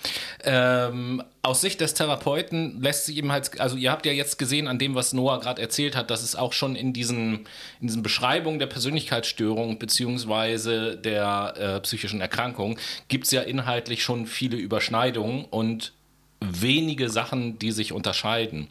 Ähm, 0.44 1.22
aus 1.42 1.62
Sicht 1.62 1.82
des 1.82 1.94
Therapeuten 1.94 2.82
lässt 2.82 3.06
sich 3.06 3.18
eben 3.18 3.32
halt, 3.32 3.60
also 3.60 3.76
ihr 3.76 3.92
habt 3.92 4.06
ja 4.06 4.14
jetzt 4.14 4.40
gesehen 4.40 4.68
an 4.68 4.80
dem, 4.80 4.96
was 4.96 5.12
Noah 5.12 5.40
gerade 5.40 5.62
erzählt 5.62 5.96
hat, 5.96 6.10
dass 6.10 6.24
es 6.24 6.36
auch 6.36 6.54
schon 6.54 6.76
in 6.76 6.94
diesen, 6.94 7.46
in 7.82 7.88
diesen 7.88 8.04
Beschreibungen 8.04 8.58
der 8.58 8.68
Persönlichkeitsstörung 8.68 9.78
beziehungsweise 9.78 10.96
der 10.96 11.54
äh, 11.58 11.80
psychischen 11.82 12.22
Erkrankung 12.22 12.80
gibt 13.10 13.26
es 13.26 13.32
ja 13.32 13.42
inhaltlich 13.42 14.02
schon 14.02 14.28
viele 14.28 14.56
Überschneidungen 14.56 15.46
und 15.46 15.92
wenige 16.40 17.10
Sachen, 17.10 17.60
die 17.60 17.72
sich 17.72 17.92
unterscheiden. 17.92 18.68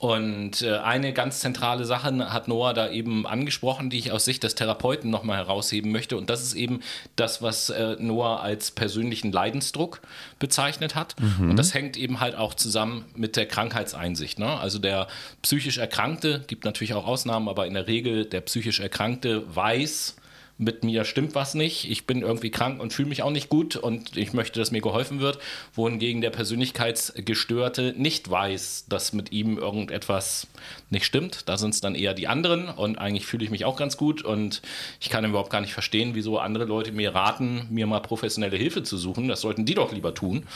Und 0.00 0.62
äh, 0.62 0.78
eine 0.78 1.12
ganz 1.12 1.40
zentrale 1.40 1.84
Sache 1.84 2.32
hat 2.32 2.48
Noah 2.48 2.72
da 2.72 2.88
eben 2.88 3.26
angesprochen, 3.26 3.90
die 3.90 3.98
ich 3.98 4.12
aus 4.12 4.24
Sicht 4.24 4.42
des 4.42 4.54
Therapeuten 4.54 5.10
nochmal 5.10 5.36
herausheben 5.36 5.92
möchte. 5.92 6.16
Und 6.16 6.30
das 6.30 6.42
ist 6.42 6.54
eben 6.54 6.80
das, 7.16 7.42
was 7.42 7.68
äh, 7.68 7.96
Noah 7.98 8.40
als 8.40 8.70
persönlichen 8.70 9.30
Leidensdruck 9.30 10.00
bezeichnet 10.38 10.94
hat. 10.94 11.16
Mhm. 11.20 11.50
Und 11.50 11.56
das 11.58 11.74
hängt 11.74 11.98
eben 11.98 12.18
halt 12.18 12.34
auch 12.34 12.54
zusammen 12.54 13.04
mit 13.14 13.36
der 13.36 13.44
Krankheitseinsicht. 13.44 14.38
Ne? 14.38 14.58
Also 14.58 14.78
der 14.78 15.06
psychisch 15.42 15.76
Erkrankte, 15.76 16.44
gibt 16.46 16.64
natürlich 16.64 16.94
auch 16.94 17.06
Ausnahmen, 17.06 17.46
aber 17.46 17.66
in 17.66 17.74
der 17.74 17.86
Regel 17.86 18.24
der 18.24 18.40
psychisch 18.40 18.80
Erkrankte 18.80 19.44
weiß, 19.54 20.16
mit 20.60 20.84
mir 20.84 21.06
stimmt 21.06 21.34
was 21.34 21.54
nicht, 21.54 21.90
ich 21.90 22.06
bin 22.06 22.20
irgendwie 22.20 22.50
krank 22.50 22.82
und 22.82 22.92
fühle 22.92 23.08
mich 23.08 23.22
auch 23.22 23.30
nicht 23.30 23.48
gut 23.48 23.76
und 23.76 24.18
ich 24.18 24.34
möchte, 24.34 24.60
dass 24.60 24.70
mir 24.70 24.82
geholfen 24.82 25.18
wird, 25.18 25.38
wohingegen 25.72 26.20
der 26.20 26.28
Persönlichkeitsgestörte 26.28 27.94
nicht 27.96 28.30
weiß, 28.30 28.84
dass 28.90 29.14
mit 29.14 29.32
ihm 29.32 29.56
irgendetwas 29.56 30.48
nicht 30.90 31.06
stimmt. 31.06 31.48
Da 31.48 31.56
sind 31.56 31.70
es 31.70 31.80
dann 31.80 31.94
eher 31.94 32.12
die 32.12 32.28
anderen 32.28 32.68
und 32.68 32.98
eigentlich 32.98 33.24
fühle 33.24 33.42
ich 33.42 33.50
mich 33.50 33.64
auch 33.64 33.76
ganz 33.76 33.96
gut 33.96 34.22
und 34.22 34.60
ich 35.00 35.08
kann 35.08 35.24
überhaupt 35.24 35.48
gar 35.48 35.62
nicht 35.62 35.72
verstehen, 35.72 36.14
wieso 36.14 36.38
andere 36.38 36.66
Leute 36.66 36.92
mir 36.92 37.14
raten, 37.14 37.66
mir 37.70 37.86
mal 37.86 38.00
professionelle 38.00 38.58
Hilfe 38.58 38.82
zu 38.82 38.98
suchen. 38.98 39.28
Das 39.28 39.40
sollten 39.40 39.64
die 39.64 39.74
doch 39.74 39.92
lieber 39.92 40.12
tun. 40.12 40.46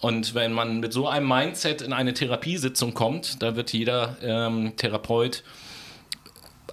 Und 0.00 0.34
wenn 0.34 0.52
man 0.52 0.80
mit 0.80 0.94
so 0.94 1.08
einem 1.08 1.28
Mindset 1.28 1.82
in 1.82 1.92
eine 1.92 2.14
Therapiesitzung 2.14 2.94
kommt, 2.94 3.42
da 3.42 3.54
wird 3.54 3.70
jeder 3.74 4.16
ähm, 4.22 4.72
Therapeut 4.76 5.44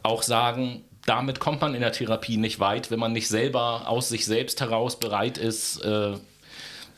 auch 0.02 0.24
sagen, 0.24 0.86
damit 1.10 1.39
kommt 1.39 1.60
man 1.62 1.74
in 1.74 1.82
der 1.82 1.92
Therapie 1.92 2.38
nicht 2.38 2.60
weit, 2.60 2.92
wenn 2.92 3.00
man 3.00 3.13
nicht 3.13 3.28
selber 3.28 3.88
aus 3.88 4.10
sich 4.10 4.25
selbst 4.25 4.62
heraus 4.62 5.00
bereit 5.00 5.39
ist, 5.39 5.84
äh, 5.84 6.13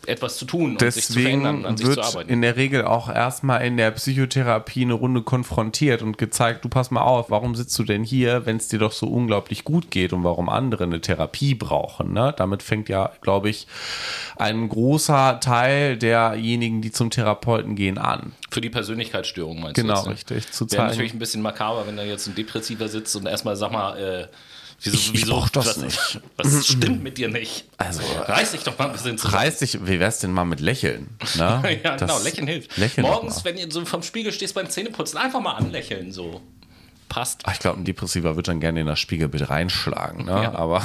etwas 0.07 0.37
zu 0.37 0.45
tun 0.45 0.71
und 0.71 0.81
Deswegen 0.81 1.01
sich 1.01 1.15
zu 1.15 1.19
verändern, 1.21 1.65
an 1.65 1.77
sich 1.77 1.87
wird 1.87 2.03
zu 2.03 2.11
arbeiten. 2.11 2.29
in 2.29 2.41
der 2.41 2.55
Regel 2.55 2.85
auch 2.85 3.09
erstmal 3.09 3.65
in 3.65 3.77
der 3.77 3.91
Psychotherapie 3.91 4.83
eine 4.83 4.93
Runde 4.93 5.21
konfrontiert 5.21 6.01
und 6.01 6.17
gezeigt, 6.17 6.65
du 6.65 6.69
pass 6.69 6.91
mal 6.91 7.01
auf, 7.01 7.29
warum 7.29 7.55
sitzt 7.55 7.77
du 7.77 7.83
denn 7.83 8.03
hier, 8.03 8.45
wenn 8.45 8.57
es 8.57 8.67
dir 8.67 8.79
doch 8.79 8.91
so 8.91 9.07
unglaublich 9.07 9.63
gut 9.63 9.91
geht 9.91 10.13
und 10.13 10.23
warum 10.23 10.49
andere 10.49 10.85
eine 10.85 11.01
Therapie 11.01 11.55
brauchen. 11.55 12.13
Ne? 12.13 12.33
Damit 12.37 12.63
fängt 12.63 12.89
ja, 12.89 13.11
glaube 13.21 13.49
ich, 13.49 13.67
ein 14.37 14.69
großer 14.69 15.39
Teil 15.39 15.97
derjenigen, 15.97 16.81
die 16.81 16.91
zum 16.91 17.09
Therapeuten 17.09 17.75
gehen, 17.75 17.97
an. 17.97 18.33
Für 18.49 18.61
die 18.61 18.69
Persönlichkeitsstörung 18.69 19.61
meinst 19.61 19.75
genau, 19.75 19.95
du? 19.95 20.01
Genau, 20.01 20.11
richtig. 20.11 20.51
Zu 20.51 20.69
Wäre 20.71 20.87
natürlich 20.87 21.13
ein 21.13 21.19
bisschen 21.19 21.41
makaber, 21.41 21.85
wenn 21.87 21.97
da 21.97 22.03
jetzt 22.03 22.27
ein 22.27 22.35
Depressiver 22.35 22.87
sitzt 22.87 23.15
und 23.15 23.27
erstmal, 23.27 23.55
sag 23.55 23.71
mal, 23.71 23.97
äh, 23.97 24.27
Wieso, 24.83 24.95
ich, 24.97 25.13
ich 25.13 25.21
wieso 25.21 25.45
das 25.53 25.67
was, 25.67 25.77
nicht. 25.77 26.19
Was 26.37 26.67
stimmt 26.67 27.03
mit 27.03 27.17
dir 27.19 27.29
nicht? 27.29 27.65
Also, 27.77 28.01
reiß 28.03 28.51
dich 28.51 28.63
doch 28.63 28.77
mal 28.79 28.85
ein 28.87 28.93
bisschen 28.93 29.17
zusammen. 29.17 29.35
Reiß 29.35 29.59
dich, 29.59 29.85
wie 29.85 29.99
wär's 29.99 30.19
denn 30.19 30.31
mal 30.31 30.45
mit 30.45 30.59
Lächeln? 30.59 31.15
Ne? 31.35 31.79
ja, 31.83 31.97
das, 31.97 32.09
genau, 32.09 32.23
Lächeln 32.23 32.47
hilft. 32.47 32.77
Lächeln 32.77 33.05
Morgens, 33.05 33.45
wenn 33.45 33.57
du 33.57 33.69
so 33.69 33.85
vom 33.85 34.01
Spiegel 34.01 34.31
stehst 34.31 34.55
beim 34.55 34.69
Zähneputzen, 34.69 35.19
einfach 35.19 35.39
mal 35.39 35.53
anlächeln, 35.53 36.11
so. 36.11 36.41
Passt. 37.09 37.41
Ach, 37.43 37.53
ich 37.53 37.59
glaube, 37.59 37.79
ein 37.79 37.85
Depressiver 37.85 38.35
wird 38.35 38.47
dann 38.47 38.59
gerne 38.59 38.81
in 38.81 38.87
das 38.87 38.99
Spiegelbild 38.99 39.49
reinschlagen, 39.49 40.25
ne? 40.25 40.43
Ja. 40.43 40.55
Aber 40.55 40.81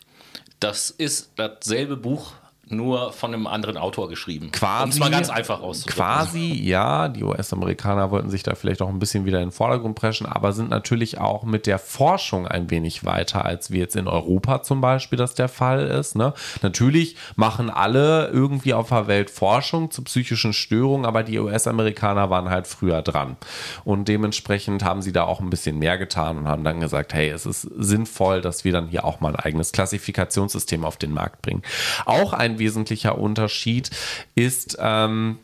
das 0.60 0.90
ist 0.90 1.32
dasselbe 1.36 1.98
Buch 1.98 2.34
nur 2.70 3.12
von 3.14 3.34
einem 3.34 3.48
anderen 3.48 3.78
Autor 3.78 4.10
geschrieben. 4.10 4.52
Quasi. 4.52 4.84
Um 4.84 4.90
es 4.90 5.00
mal 5.00 5.12
ganz 5.12 5.30
einfach 5.30 5.62
auszudrücken. 5.62 5.96
Quasi, 5.96 6.54
ja. 6.54 7.08
Die 7.08 7.24
US-Amerikaner 7.24 8.12
wollten 8.12 8.30
sich 8.30 8.44
da 8.44 8.56
vielleicht 8.56 8.82
auch 8.82 8.90
ein 8.90 9.00
bisschen 9.00 9.26
wieder 9.26 9.40
in 9.40 9.50
den 9.50 9.52
Vordergrund 9.52 9.96
preschen, 9.96 10.28
aber 10.28 10.54
sind 10.54 10.70
natürlich 10.70 11.20
auch 11.20 11.44
mit 11.44 11.66
der 11.66 11.80
Forschung 11.80 12.48
ein 12.48 12.70
wenig 12.70 13.06
weiter, 13.06 13.46
als 13.46 13.72
wir 13.72 13.80
jetzt 13.80 13.96
in 13.96 14.08
Europa 14.08 14.64
zum 14.64 14.82
Beispiel 14.82 15.18
das 15.18 15.36
der 15.36 15.48
Fall 15.48 15.88
ist. 15.88 16.16
Ne? 16.16 16.34
Natürlich 16.62 17.16
machen 17.36 17.70
alle 17.70 18.28
irgendwie 18.28 18.74
auf 18.74 18.90
der 18.90 19.08
Welt 19.08 19.30
Forschung 19.30 19.92
zu 19.92 20.04
psychischen 20.04 20.54
Störungen, 20.54 21.06
aber 21.06 21.24
die 21.24 21.40
US-Amerikaner 21.40 22.30
waren 22.30 22.50
halt 22.50 22.68
früher 22.68 23.02
dran. 23.02 23.38
Und 23.84 24.08
dementsprechend 24.08 24.84
haben 24.84 25.02
sie 25.02 25.12
da 25.12 25.24
auch 25.24 25.40
ein 25.40 25.50
bisschen 25.50 25.80
mehr 25.80 25.98
getan 25.98 26.38
und 26.38 26.48
haben 26.48 26.64
dann 26.64 26.80
gesagt, 26.80 27.14
hey, 27.14 27.30
es 27.30 27.46
ist 27.46 27.62
sinnvoll, 27.62 28.42
dass 28.42 28.66
wir 28.66 28.72
dann 28.72 28.88
hier 28.88 29.06
auch 29.06 29.20
mal 29.20 29.36
ein 29.36 29.40
eigenes 29.40 29.72
Klassifikationssystem 29.72 30.84
auf 30.84 30.98
den 30.98 31.14
Markt 31.14 31.42
bringen. 31.42 31.62
Auch 32.06 32.34
ein 32.34 32.57
wesentlicher 32.60 33.18
Unterschied 33.18 33.90
ist, 34.36 34.78
ähm, 34.80 35.40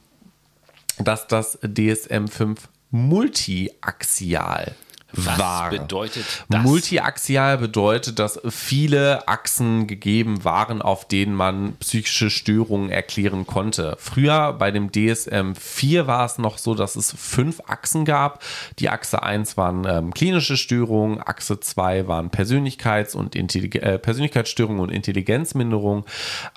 dass 0.99 1.27
das 1.27 1.59
DSM-5 1.61 2.57
multiaxial 2.91 4.75
Was 5.13 5.39
war. 5.39 5.69
bedeutet 5.69 6.25
das? 6.49 6.63
Multiaxial 6.63 7.57
bedeutet, 7.57 8.17
dass 8.19 8.39
viele 8.49 9.27
Achsen 9.27 9.85
gegeben 9.85 10.43
waren, 10.43 10.81
auf 10.81 11.07
denen 11.07 11.35
man 11.35 11.75
psychische 11.77 12.29
Störungen 12.29 12.89
erklären 12.89 13.45
konnte. 13.45 13.95
Früher 13.99 14.53
bei 14.53 14.71
dem 14.71 14.91
DSM 14.91 15.53
4 15.53 16.07
war 16.07 16.25
es 16.25 16.39
noch 16.39 16.57
so, 16.57 16.73
dass 16.73 16.95
es 16.95 17.13
fünf 17.17 17.61
Achsen 17.67 18.05
gab. 18.05 18.43
Die 18.79 18.89
Achse 18.89 19.21
1 19.21 19.55
waren 19.55 19.85
ähm, 19.85 20.13
klinische 20.13 20.57
Störungen, 20.57 21.21
Achse 21.21 21.59
2 21.59 22.07
waren 22.07 22.29
Persönlichkeits- 22.29 23.15
und 23.15 23.35
Intellig 23.35 23.75
äh, 23.75 23.99
Persönlichkeitsstörungen 23.99 24.81
und 24.81 24.89
Intelligenzminderung. 24.89 26.05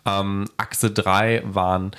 Ähm, 0.07 0.47
Achse 0.57 0.91
3 0.91 1.43
waren 1.45 1.93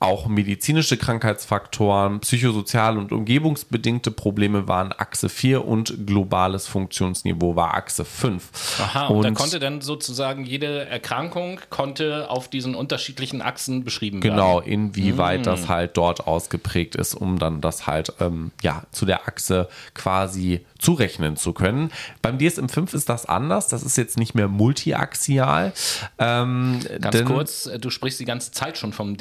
auch 0.00 0.28
medizinische 0.28 0.96
Krankheitsfaktoren, 0.96 2.20
psychosoziale 2.20 2.98
und 2.98 3.10
umgebungsbedingte 3.10 4.12
Probleme 4.12 4.68
waren 4.68 4.92
Achse 4.92 5.28
4 5.28 5.64
und 5.64 6.06
globales 6.06 6.68
Funktionsniveau 6.68 7.56
war 7.56 7.74
Achse 7.74 8.04
5. 8.04 8.80
Aha, 8.80 9.06
und, 9.08 9.22
da 9.24 9.30
konnte 9.32 9.58
dann 9.58 9.80
sozusagen 9.80 10.44
jede 10.44 10.86
Erkrankung 10.86 11.60
konnte 11.70 12.30
auf 12.30 12.48
diesen 12.48 12.76
unterschiedlichen 12.76 13.42
Achsen 13.42 13.82
beschrieben 13.82 14.20
Genau, 14.20 14.60
werden. 14.60 14.70
inwieweit 14.70 15.46
das 15.46 15.68
halt 15.68 15.96
dort 15.96 16.26
ausgeprägt 16.28 16.94
ist, 16.94 17.14
um 17.14 17.38
dann 17.40 17.60
das 17.60 17.88
halt 17.88 18.12
ähm, 18.20 18.52
ja 18.62 18.84
zu 18.92 19.04
der 19.04 19.26
Achse 19.26 19.68
quasi 19.94 20.64
zurechnen 20.78 21.36
zu 21.36 21.52
können. 21.52 21.90
Beim 22.22 22.38
DSM-5 22.38 22.94
ist 22.94 23.08
das 23.08 23.26
anders. 23.26 23.66
Das 23.66 23.82
ist 23.82 23.96
jetzt 23.96 24.16
nicht 24.16 24.34
mehr 24.34 24.46
multiaxial. 24.46 25.72
Ähm, 26.18 26.78
Ganz 27.00 27.24
kurz, 27.24 27.66
äh, 27.66 27.78
du 27.80 27.90
sprichst 27.90 28.20
die 28.20 28.24
ganze 28.24 28.52
Zeit 28.52 28.78
schon 28.78 28.92
vom 28.92 29.16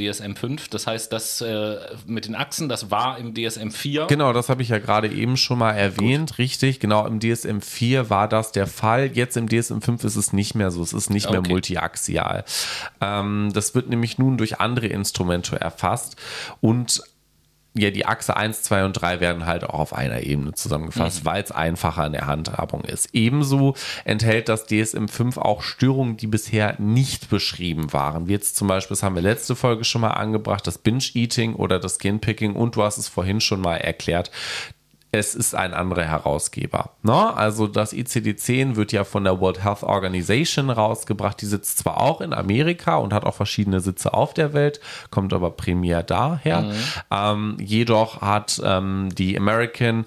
DSM-5. 0.68 0.72
Das 0.72 0.88
heißt, 0.88 1.12
das 1.14 1.42
äh, 1.42 1.78
mit 2.06 2.26
den 2.26 2.36
Achsen, 2.36 2.70
das 2.70 2.92
war 2.92 3.18
im 3.18 3.34
DSM-4. 3.34 4.08
Genau, 4.08 4.34
das 4.34 4.50
habe 4.50 4.62
ich 4.62 4.70
ja 4.70 4.80
gerade 4.80 5.08
eben 5.10 5.38
schon 5.38 5.60
mal 5.60 5.74
erwähnt, 5.74 6.38
richtig. 6.38 6.80
Genau, 6.80 7.06
im 7.06 7.20
DSM 7.20 7.60
4 7.60 8.10
war 8.10 8.28
das 8.28 8.52
der 8.52 8.68
Fall. 8.68 9.12
Jetzt 9.14 9.38
im 9.38 9.48
DSM 9.50 9.80
5 9.80 10.04
ist 10.04 10.16
es 10.16 10.34
nicht 10.34 10.56
mehr 10.56 10.72
so. 10.72 10.82
Es 10.82 10.94
ist 10.94 11.10
nicht 11.10 11.30
mehr 11.30 11.40
Okay. 11.40 11.50
multiaxial. 11.50 12.44
Ähm, 13.02 13.52
das 13.54 13.76
wird 13.76 13.90
nämlich 13.90 14.18
nun 14.18 14.38
durch 14.38 14.60
andere 14.60 14.88
Instrumente 14.88 15.60
erfasst 15.60 16.16
und 16.62 17.02
ja, 17.78 17.92
die 17.92 18.06
Achse 18.06 18.36
1, 18.36 18.64
2 18.64 18.86
und 18.86 18.94
3 18.94 19.20
werden 19.20 19.46
halt 19.46 19.64
auch 19.64 19.80
auf 19.80 19.94
einer 19.94 20.24
Ebene 20.24 20.54
zusammengefasst, 20.54 21.26
weil 21.26 21.44
es 21.44 21.52
einfacher 21.52 22.06
in 22.06 22.14
der 22.14 22.28
Handhabung 22.28 22.84
ist. 22.84 23.10
Ebenso 23.14 23.76
enthält 24.06 24.50
das 24.50 24.68
DSM-5 24.68 25.38
auch 25.38 25.62
Störungen, 25.62 26.18
die 26.18 26.28
bisher 26.28 26.76
nicht 26.80 27.30
beschrieben 27.30 27.94
waren. 27.94 28.28
Wie 28.28 28.34
jetzt 28.34 28.56
zum 28.56 28.68
Beispiel, 28.68 28.96
das 28.96 29.04
haben 29.04 29.16
wir 29.16 29.22
letzte 29.22 29.56
Folge 29.56 29.84
schon 29.84 30.02
mal 30.02 30.12
angebracht, 30.12 30.66
das 30.68 30.78
Binge-Eating 30.78 31.56
oder 31.56 31.80
das 31.80 31.96
Skin-Picking 31.96 32.56
und 32.56 32.76
du 32.76 32.84
hast 32.84 32.98
es 32.98 33.08
vorhin 33.08 33.42
schon 33.42 33.62
mal 33.62 33.78
erklärt, 33.78 34.32
es 35.12 35.36
ist 35.36 35.56
ein 35.56 35.74
anderer 35.74 36.04
Herausgeber. 36.04 36.92
Ne? 37.02 37.36
Also 37.36 37.68
das 37.68 37.94
ICD-10 37.94 38.76
wird 38.76 38.92
ja 38.92 39.04
von 39.04 39.24
der 39.24 39.40
World 39.40 39.64
Health 39.64 39.84
Organization 39.84 40.70
rausgebracht. 40.70 41.42
Die 41.42 41.46
sitzt 41.46 41.78
zwar 41.80 42.02
auch 42.02 42.20
in 42.22 42.34
Amerika 42.34 42.98
und 42.98 43.14
hat 43.14 43.26
auch 43.26 43.36
verschiedene 43.36 43.80
Sitze 43.80 44.14
auf 44.14 44.34
der 44.34 44.54
Welt, 44.54 44.82
kommt 45.10 45.34
aber 45.34 45.52
primär 45.52 46.04
daher. 46.04 46.72
Ähm, 47.10 47.58
jedoch 47.60 48.22
hat 48.22 48.62
ähm, 48.64 49.10
die 49.16 49.38
American 49.38 50.06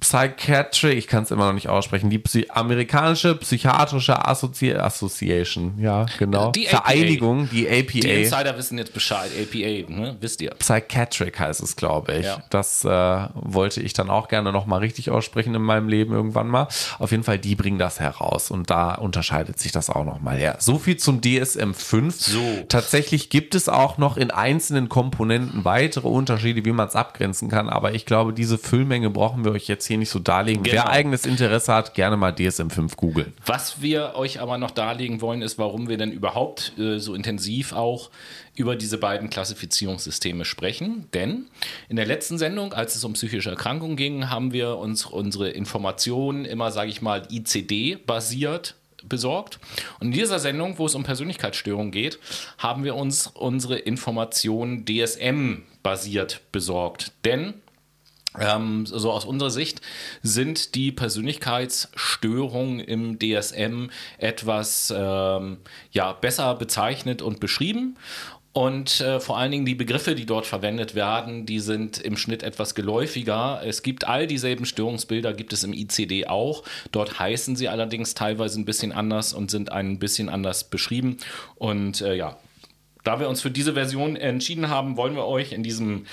Psychiatry, 0.00 0.92
ich 0.92 1.08
kann 1.08 1.24
es 1.24 1.32
immer 1.32 1.46
noch 1.46 1.54
nicht 1.54 1.68
aussprechen, 1.68 2.08
die 2.08 2.18
Psy 2.18 2.46
amerikanische 2.50 3.34
psychiatrische 3.34 4.24
Assozi 4.26 4.72
Association, 4.72 5.74
ja, 5.78 6.06
genau. 6.18 6.52
Die 6.52 6.68
APA. 6.68 6.82
Vereinigung, 6.82 7.48
die 7.50 7.66
Die 7.66 7.68
APA. 7.68 8.08
Insider 8.08 8.56
wissen 8.56 8.78
jetzt 8.78 8.94
Bescheid, 8.94 9.30
APA, 9.36 9.92
ne? 9.92 10.16
wisst 10.20 10.40
ihr. 10.40 10.50
Psychiatric 10.50 11.40
heißt 11.40 11.60
es, 11.62 11.74
glaube 11.74 12.14
ich. 12.14 12.26
Ja. 12.26 12.42
Das 12.50 12.84
äh, 12.84 12.88
wollte 13.34 13.80
ich 13.80 13.92
dann 13.92 14.08
auch 14.08 14.28
gerne 14.28 14.52
nochmal 14.52 14.78
richtig 14.78 15.10
aussprechen 15.10 15.54
in 15.56 15.62
meinem 15.62 15.88
Leben 15.88 16.12
irgendwann 16.12 16.46
mal. 16.46 16.68
Auf 17.00 17.10
jeden 17.10 17.24
Fall, 17.24 17.40
die 17.40 17.56
bringen 17.56 17.80
das 17.80 17.98
heraus 17.98 18.52
und 18.52 18.70
da 18.70 18.94
unterscheidet 18.94 19.58
sich 19.58 19.72
das 19.72 19.90
auch 19.90 20.04
nochmal 20.04 20.36
her. 20.36 20.56
So 20.60 20.78
viel 20.78 20.96
zum 20.96 21.20
DSM 21.20 21.72
5. 21.72 22.14
So. 22.14 22.40
Tatsächlich 22.68 23.30
gibt 23.30 23.56
es 23.56 23.68
auch 23.68 23.98
noch 23.98 24.16
in 24.16 24.30
einzelnen 24.30 24.88
Komponenten 24.88 25.64
weitere 25.64 26.06
Unterschiede, 26.06 26.64
wie 26.64 26.72
man 26.72 26.86
es 26.86 26.94
abgrenzen 26.94 27.48
kann, 27.48 27.68
aber 27.68 27.94
ich 27.94 28.06
glaube, 28.06 28.32
diese 28.32 28.58
Füllmenge 28.58 29.10
brauchen 29.10 29.44
wir 29.44 29.50
euch 29.50 29.66
jetzt 29.66 29.87
hier 29.88 29.98
nicht 29.98 30.10
so 30.10 30.18
darlegen. 30.18 30.62
Genau. 30.62 30.74
Wer 30.76 30.88
eigenes 30.88 31.26
Interesse 31.26 31.74
hat, 31.74 31.94
gerne 31.94 32.16
mal 32.16 32.32
DSM 32.32 32.68
5 32.68 32.96
googeln. 32.96 33.32
Was 33.44 33.82
wir 33.82 34.14
euch 34.14 34.40
aber 34.40 34.58
noch 34.58 34.70
darlegen 34.70 35.20
wollen, 35.20 35.42
ist, 35.42 35.58
warum 35.58 35.88
wir 35.88 35.96
denn 35.98 36.12
überhaupt 36.12 36.72
äh, 36.78 36.98
so 36.98 37.14
intensiv 37.14 37.72
auch 37.72 38.10
über 38.54 38.76
diese 38.76 38.98
beiden 38.98 39.30
Klassifizierungssysteme 39.30 40.44
sprechen. 40.44 41.08
Denn 41.14 41.46
in 41.88 41.96
der 41.96 42.06
letzten 42.06 42.38
Sendung, 42.38 42.72
als 42.72 42.96
es 42.96 43.04
um 43.04 43.14
psychische 43.14 43.50
Erkrankungen 43.50 43.96
ging, 43.96 44.30
haben 44.30 44.52
wir 44.52 44.78
uns 44.78 45.04
unsere 45.04 45.50
Informationen 45.50 46.44
immer, 46.44 46.70
sage 46.70 46.90
ich 46.90 47.02
mal, 47.02 47.26
ICD-basiert 47.30 48.74
besorgt. 49.08 49.58
Und 50.00 50.08
in 50.08 50.12
dieser 50.12 50.38
Sendung, 50.38 50.78
wo 50.78 50.86
es 50.86 50.94
um 50.94 51.04
Persönlichkeitsstörungen 51.04 51.92
geht, 51.92 52.18
haben 52.58 52.84
wir 52.84 52.94
uns 52.94 53.28
unsere 53.28 53.78
Informationen 53.78 54.84
DSM-basiert 54.84 56.40
besorgt. 56.52 57.12
Denn 57.24 57.54
ähm, 58.38 58.84
so 58.86 59.10
aus 59.10 59.24
unserer 59.24 59.50
Sicht 59.50 59.80
sind 60.22 60.74
die 60.74 60.92
Persönlichkeitsstörungen 60.92 62.80
im 62.80 63.18
DSM 63.18 63.90
etwas 64.18 64.92
ähm, 64.96 65.58
ja, 65.92 66.12
besser 66.12 66.54
bezeichnet 66.54 67.22
und 67.22 67.40
beschrieben. 67.40 67.96
Und 68.52 69.00
äh, 69.02 69.20
vor 69.20 69.38
allen 69.38 69.52
Dingen 69.52 69.66
die 69.66 69.76
Begriffe, 69.76 70.14
die 70.14 70.26
dort 70.26 70.44
verwendet 70.44 70.94
werden, 70.94 71.46
die 71.46 71.60
sind 71.60 71.98
im 71.98 72.16
Schnitt 72.16 72.42
etwas 72.42 72.74
geläufiger. 72.74 73.60
Es 73.64 73.82
gibt 73.82 74.08
all 74.08 74.26
dieselben 74.26 74.64
Störungsbilder, 74.64 75.32
gibt 75.32 75.52
es 75.52 75.62
im 75.64 75.72
ICD 75.72 76.26
auch. 76.26 76.64
Dort 76.90 77.20
heißen 77.20 77.54
sie 77.56 77.68
allerdings 77.68 78.14
teilweise 78.14 78.60
ein 78.60 78.64
bisschen 78.64 78.90
anders 78.90 79.32
und 79.32 79.50
sind 79.50 79.70
ein 79.70 79.98
bisschen 79.98 80.28
anders 80.28 80.64
beschrieben. 80.64 81.18
Und 81.54 82.00
äh, 82.00 82.16
ja, 82.16 82.38
da 83.08 83.18
wir 83.18 83.28
uns 83.30 83.40
für 83.40 83.50
diese 83.50 83.72
Version 83.72 84.16
entschieden 84.16 84.68
haben, 84.68 84.98
wollen 84.98 85.14
wir 85.14 85.24
euch 85.24 85.52
in 85.52 85.62
diesem 85.62 86.04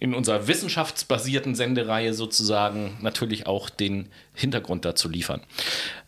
in 0.00 0.12
unserer 0.12 0.48
wissenschaftsbasierten 0.48 1.54
Sendereihe 1.54 2.14
sozusagen 2.14 2.98
natürlich 3.00 3.46
auch 3.46 3.70
den 3.70 4.08
Hintergrund 4.34 4.84
dazu 4.84 5.08
liefern. 5.08 5.40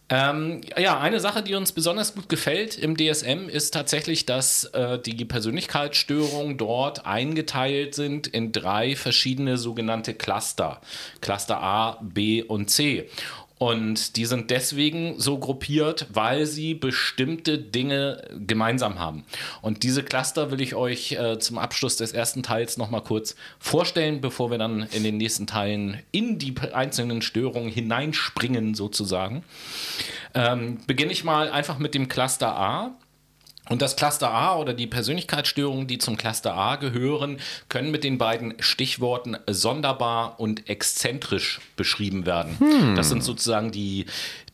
Ähm, 0.08 0.60
ja, 0.76 0.98
eine 0.98 1.20
Sache, 1.20 1.42
die 1.42 1.54
uns 1.54 1.70
besonders 1.70 2.14
gut 2.14 2.28
gefällt 2.28 2.76
im 2.76 2.96
DSM, 2.96 3.48
ist 3.48 3.72
tatsächlich, 3.72 4.26
dass 4.26 4.64
äh, 4.64 4.98
die 4.98 5.24
Persönlichkeitsstörungen 5.24 6.58
dort 6.58 7.06
eingeteilt 7.06 7.94
sind 7.94 8.26
in 8.26 8.50
drei 8.50 8.96
verschiedene 8.96 9.56
sogenannte 9.56 10.14
Cluster. 10.14 10.80
Cluster 11.20 11.62
A, 11.62 11.98
B 12.02 12.42
und 12.42 12.70
C. 12.70 13.08
Und 13.58 14.16
die 14.16 14.24
sind 14.24 14.50
deswegen 14.50 15.18
so 15.20 15.38
gruppiert, 15.38 16.08
weil 16.12 16.44
sie 16.44 16.74
bestimmte 16.74 17.56
Dinge 17.56 18.22
gemeinsam 18.46 18.98
haben. 18.98 19.24
Und 19.62 19.84
diese 19.84 20.02
Cluster 20.02 20.50
will 20.50 20.60
ich 20.60 20.74
euch 20.74 21.12
äh, 21.12 21.38
zum 21.38 21.58
Abschluss 21.58 21.96
des 21.96 22.12
ersten 22.12 22.42
Teils 22.42 22.76
nochmal 22.78 23.02
kurz 23.02 23.36
vorstellen, 23.60 24.20
bevor 24.20 24.50
wir 24.50 24.58
dann 24.58 24.88
in 24.92 25.04
den 25.04 25.18
nächsten 25.18 25.46
Teilen 25.46 26.02
in 26.10 26.38
die 26.38 26.54
einzelnen 26.72 27.22
Störungen 27.22 27.70
hineinspringen, 27.70 28.74
sozusagen. 28.74 29.44
Ähm, 30.34 30.78
beginne 30.86 31.12
ich 31.12 31.22
mal 31.22 31.48
einfach 31.50 31.78
mit 31.78 31.94
dem 31.94 32.08
Cluster 32.08 32.56
A. 32.56 32.90
Und 33.70 33.80
das 33.80 33.96
Cluster 33.96 34.30
A 34.30 34.58
oder 34.58 34.74
die 34.74 34.86
Persönlichkeitsstörungen, 34.86 35.86
die 35.86 35.96
zum 35.96 36.18
Cluster 36.18 36.54
A 36.54 36.76
gehören, 36.76 37.38
können 37.70 37.90
mit 37.90 38.04
den 38.04 38.18
beiden 38.18 38.54
Stichworten 38.60 39.38
sonderbar 39.46 40.38
und 40.38 40.68
exzentrisch 40.68 41.60
beschrieben 41.76 42.26
werden. 42.26 42.94
Das 42.94 43.08
sind 43.08 43.24
sozusagen 43.24 43.72
die, 43.72 44.04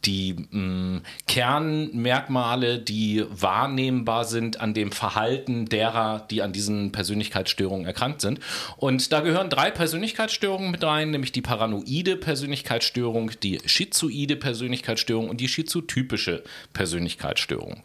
die 0.05 0.37
mh, 0.51 1.01
Kernmerkmale, 1.27 2.79
die 2.79 3.25
wahrnehmbar 3.29 4.25
sind 4.25 4.61
an 4.61 4.75
dem 4.75 4.93
Verhalten 4.93 5.67
derer, 5.67 6.25
die 6.31 6.43
an 6.43 6.53
diesen 6.53 6.93
Persönlichkeitsstörungen 6.93 7.87
erkrankt 7.87 8.21
sind. 8.21 8.39
Und 8.77 9.13
da 9.13 9.21
gehören 9.21 9.51
drei 9.51 9.73
Persönlichkeitsstörungen 9.73 10.71
mit 10.71 10.85
rein, 10.85 11.11
nämlich 11.11 11.33
die 11.33 11.43
paranoide 11.43 12.17
Persönlichkeitsstörung, 12.17 13.33
die 13.43 13.61
schizoide 13.67 14.37
Persönlichkeitsstörung 14.37 15.29
und 15.29 15.41
die 15.41 15.49
schizotypische 15.49 16.45
Persönlichkeitsstörung. 16.73 17.83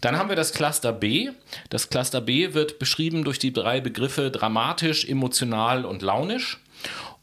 Dann 0.00 0.16
haben 0.16 0.28
wir 0.28 0.36
das 0.36 0.52
Cluster 0.52 0.92
B. 0.92 1.30
Das 1.68 1.90
Cluster 1.90 2.20
B 2.20 2.54
wird 2.54 2.78
beschrieben 2.78 3.24
durch 3.24 3.38
die 3.38 3.52
drei 3.52 3.80
Begriffe 3.80 4.30
dramatisch, 4.30 5.04
emotional 5.04 5.84
und 5.84 6.02
launisch. 6.02 6.58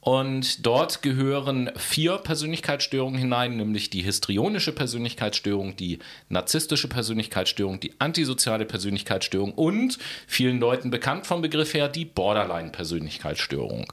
Und 0.08 0.66
dort 0.66 1.02
gehören 1.02 1.70
vier 1.76 2.18
Persönlichkeitsstörungen 2.20 3.20
hinein, 3.20 3.58
nämlich 3.58 3.90
die 3.90 4.02
histrionische 4.04 4.72
Persönlichkeitsstörung, 4.72 5.76
die 5.76 6.00
narzisstische 6.30 6.88
Persönlichkeitsstörung, 6.88 7.82
die 7.82 7.92
antisoziale 8.00 8.64
Persönlichkeitsstörung 8.64 9.52
und 9.52 9.98
vielen 10.26 10.62
Leuten 10.62 10.92
bekannt 10.92 11.28
vom 11.28 11.42
Begriff 11.42 11.74
her 11.74 11.90
die 11.90 12.06
Borderline-Persönlichkeitsstörung. 12.06 13.92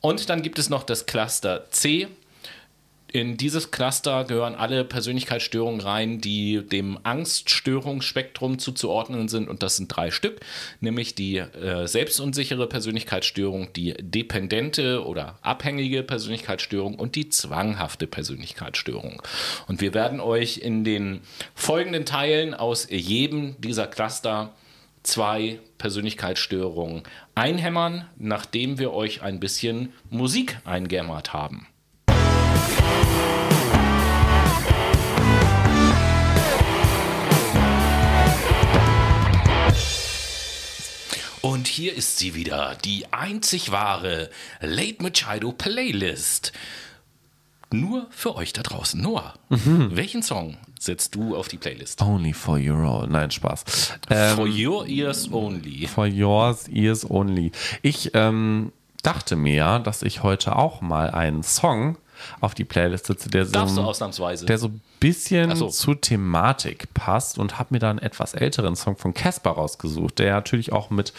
Und 0.00 0.28
dann 0.28 0.42
gibt 0.42 0.58
es 0.58 0.70
noch 0.70 0.82
das 0.82 1.06
Cluster 1.06 1.70
C, 1.70 2.08
In 3.14 3.36
dieses 3.36 3.70
Cluster 3.70 4.24
gehören 4.24 4.56
alle 4.56 4.84
Persönlichkeitsstörungen 4.84 5.80
rein, 5.80 6.20
die 6.20 6.66
dem 6.66 6.98
Angststörungsspektrum 7.04 8.58
zuzuordnen 8.58 9.28
sind. 9.28 9.48
Und 9.48 9.62
das 9.62 9.76
sind 9.76 9.86
drei 9.86 10.10
Stück, 10.10 10.40
nämlich 10.80 11.14
die 11.14 11.36
äh, 11.36 11.86
selbstunsichere 11.86 12.66
Persönlichkeitsstörung, 12.66 13.72
die 13.72 13.94
dependente 14.00 15.06
oder 15.06 15.38
abhängige 15.42 16.02
Persönlichkeitsstörung 16.02 16.96
und 16.96 17.14
die 17.14 17.28
zwanghafte 17.28 18.08
Persönlichkeitsstörung. 18.08 19.22
Und 19.68 19.80
wir 19.80 19.94
werden 19.94 20.18
euch 20.18 20.58
in 20.58 20.82
den 20.82 21.20
folgenden 21.54 22.06
Teilen 22.06 22.52
aus 22.52 22.88
jedem 22.90 23.54
dieser 23.60 23.86
Cluster 23.86 24.52
zwei 25.04 25.60
Persönlichkeitsstörungen 25.78 27.04
einhämmern, 27.36 28.08
nachdem 28.18 28.80
wir 28.80 28.92
euch 28.92 29.22
ein 29.22 29.38
bisschen 29.38 29.92
Musik 30.10 30.58
eingämmert 30.64 31.32
haben. 31.32 31.68
Und 41.44 41.68
hier 41.68 41.94
ist 41.94 42.16
sie 42.16 42.34
wieder, 42.34 42.74
die 42.84 43.12
einzig 43.12 43.70
wahre 43.70 44.30
Late 44.60 45.02
Machado 45.02 45.52
Playlist. 45.52 46.52
Nur 47.70 48.06
für 48.08 48.34
euch 48.36 48.54
da 48.54 48.62
draußen. 48.62 49.00
Noah, 49.00 49.34
mhm. 49.50 49.90
welchen 49.94 50.22
Song 50.22 50.56
setzt 50.80 51.14
du 51.14 51.36
auf 51.36 51.48
die 51.48 51.58
Playlist? 51.58 52.00
Only 52.00 52.32
for 52.32 52.58
your 52.58 52.78
own. 52.78 53.12
Nein, 53.12 53.30
Spaß. 53.30 53.64
Ähm, 54.08 54.36
for 54.36 54.46
your 54.46 54.86
ears 54.86 55.30
only. 55.30 55.86
For 55.86 56.06
yours 56.06 56.66
ears 56.68 57.10
only. 57.10 57.52
Ich 57.82 58.12
ähm, 58.14 58.72
dachte 59.02 59.36
mir 59.36 59.54
ja, 59.54 59.78
dass 59.78 60.02
ich 60.02 60.22
heute 60.22 60.56
auch 60.56 60.80
mal 60.80 61.10
einen 61.10 61.42
Song 61.42 61.98
auf 62.40 62.54
die 62.54 62.64
Playlist 62.64 63.06
setze, 63.06 63.28
der 63.28 63.46
so, 63.46 63.58
ausnahmsweise. 63.58 64.46
Der 64.46 64.58
so 64.58 64.68
ein 64.68 64.80
bisschen 65.00 65.54
so. 65.56 65.68
zur 65.68 66.00
Thematik 66.00 66.92
passt 66.94 67.38
und 67.38 67.58
habe 67.58 67.74
mir 67.74 67.78
da 67.78 67.90
einen 67.90 67.98
etwas 67.98 68.34
älteren 68.34 68.76
Song 68.76 68.96
von 68.96 69.14
Casper 69.14 69.50
rausgesucht, 69.50 70.18
der 70.18 70.34
natürlich 70.34 70.72
auch 70.72 70.90
mit 70.90 71.12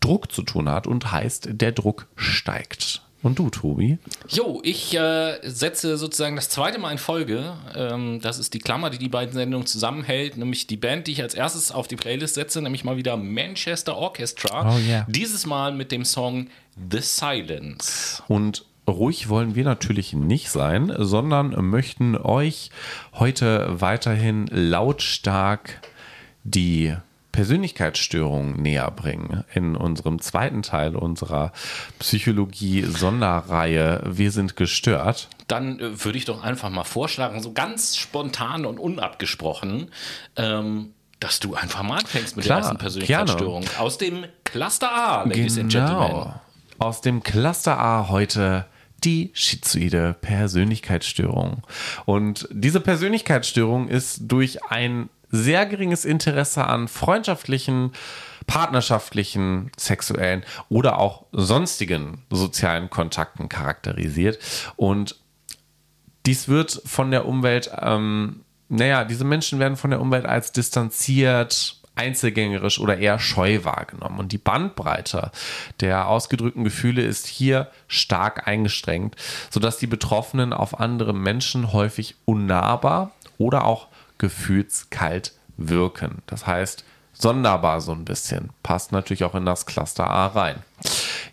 Druck 0.00 0.30
zu 0.32 0.42
tun 0.42 0.68
hat 0.68 0.86
und 0.86 1.12
heißt 1.12 1.48
Der 1.52 1.72
Druck 1.72 2.06
steigt. 2.16 3.02
Und 3.24 3.38
du, 3.38 3.48
Tobi? 3.48 3.98
Jo, 4.28 4.60
ich 4.62 4.94
äh, 4.94 5.38
setze 5.42 5.96
sozusagen 5.96 6.36
das 6.36 6.50
zweite 6.50 6.78
Mal 6.78 6.92
in 6.92 6.98
Folge. 6.98 7.54
Ähm, 7.74 8.20
das 8.20 8.38
ist 8.38 8.52
die 8.52 8.58
Klammer, 8.58 8.90
die 8.90 8.98
die 8.98 9.08
beiden 9.08 9.32
Sendungen 9.32 9.66
zusammenhält, 9.66 10.36
nämlich 10.36 10.66
die 10.66 10.76
Band, 10.76 11.06
die 11.06 11.12
ich 11.12 11.22
als 11.22 11.32
erstes 11.32 11.72
auf 11.72 11.88
die 11.88 11.96
Playlist 11.96 12.34
setze, 12.34 12.60
nämlich 12.60 12.84
mal 12.84 12.98
wieder 12.98 13.16
Manchester 13.16 13.96
Orchestra. 13.96 14.70
Oh, 14.70 14.78
yeah. 14.78 15.06
Dieses 15.08 15.46
Mal 15.46 15.72
mit 15.72 15.90
dem 15.90 16.04
Song 16.04 16.48
The 16.90 17.00
Silence. 17.00 18.22
Und 18.28 18.66
ruhig 18.88 19.28
wollen 19.28 19.54
wir 19.54 19.64
natürlich 19.64 20.12
nicht 20.12 20.50
sein, 20.50 20.92
sondern 20.98 21.50
möchten 21.64 22.16
euch 22.16 22.70
heute 23.14 23.80
weiterhin 23.80 24.46
lautstark 24.48 25.80
die 26.44 26.94
Persönlichkeitsstörungen 27.34 28.62
näher 28.62 28.90
bringen 28.92 29.42
in 29.54 29.74
unserem 29.74 30.20
zweiten 30.20 30.62
Teil 30.62 30.94
unserer 30.94 31.50
Psychologie-Sonderreihe 31.98 34.02
Wir 34.06 34.30
sind 34.30 34.54
gestört. 34.54 35.28
Dann 35.48 35.80
äh, 35.80 36.04
würde 36.04 36.16
ich 36.16 36.26
doch 36.26 36.44
einfach 36.44 36.70
mal 36.70 36.84
vorschlagen, 36.84 37.42
so 37.42 37.52
ganz 37.52 37.96
spontan 37.96 38.64
und 38.64 38.78
unabgesprochen, 38.78 39.90
ähm, 40.36 40.92
dass 41.18 41.40
du 41.40 41.56
einfach 41.56 41.82
mal 41.82 41.98
anfängst 41.98 42.36
mit 42.36 42.44
Klar, 42.44 42.58
der 42.58 42.66
ersten 42.66 42.78
Persönlichkeitsstörung. 42.78 43.64
Aus 43.78 43.98
dem 43.98 44.26
Cluster 44.44 44.92
A, 44.92 45.24
Ladies 45.24 45.56
genau. 45.56 45.64
and 45.64 45.72
Gentlemen. 45.72 46.34
Aus 46.78 47.00
dem 47.00 47.24
Cluster 47.24 47.80
A 47.80 48.10
heute 48.10 48.66
die 49.04 49.30
schizoide 49.34 50.16
Persönlichkeitsstörung. 50.20 51.62
Und 52.04 52.48
diese 52.50 52.80
Persönlichkeitsstörung 52.80 53.88
ist 53.88 54.20
durch 54.22 54.64
ein 54.64 55.08
sehr 55.30 55.66
geringes 55.66 56.04
Interesse 56.04 56.66
an 56.66 56.88
freundschaftlichen, 56.88 57.92
partnerschaftlichen, 58.46 59.72
sexuellen 59.76 60.44
oder 60.68 60.98
auch 60.98 61.26
sonstigen 61.32 62.22
sozialen 62.30 62.90
Kontakten 62.90 63.48
charakterisiert. 63.48 64.38
Und 64.76 65.16
dies 66.26 66.48
wird 66.48 66.82
von 66.84 67.10
der 67.10 67.26
Umwelt, 67.26 67.70
ähm, 67.80 68.44
naja, 68.68 69.04
diese 69.04 69.24
Menschen 69.24 69.58
werden 69.58 69.76
von 69.76 69.90
der 69.90 70.00
Umwelt 70.00 70.24
als 70.24 70.52
distanziert, 70.52 71.80
einzelgängerisch 71.96 72.78
oder 72.80 72.98
eher 72.98 73.18
scheu 73.18 73.64
wahrgenommen. 73.64 74.18
Und 74.18 74.32
die 74.32 74.38
Bandbreite 74.38 75.30
der 75.80 76.08
ausgedrückten 76.08 76.64
Gefühle 76.64 77.02
ist 77.02 77.26
hier 77.26 77.70
stark 77.88 78.46
eingeschränkt, 78.46 79.20
sodass 79.50 79.78
die 79.78 79.86
Betroffenen 79.86 80.52
auf 80.52 80.80
andere 80.80 81.12
Menschen 81.12 81.72
häufig 81.72 82.16
unnahbar 82.24 83.12
oder 83.38 83.64
auch 83.64 83.88
gefühlskalt 84.18 85.32
wirken. 85.56 86.22
Das 86.26 86.46
heißt, 86.46 86.84
sonderbar 87.12 87.80
so 87.80 87.92
ein 87.92 88.04
bisschen. 88.04 88.50
Passt 88.62 88.92
natürlich 88.92 89.24
auch 89.24 89.34
in 89.34 89.46
das 89.46 89.66
Cluster 89.66 90.08
A 90.08 90.26
rein. 90.28 90.56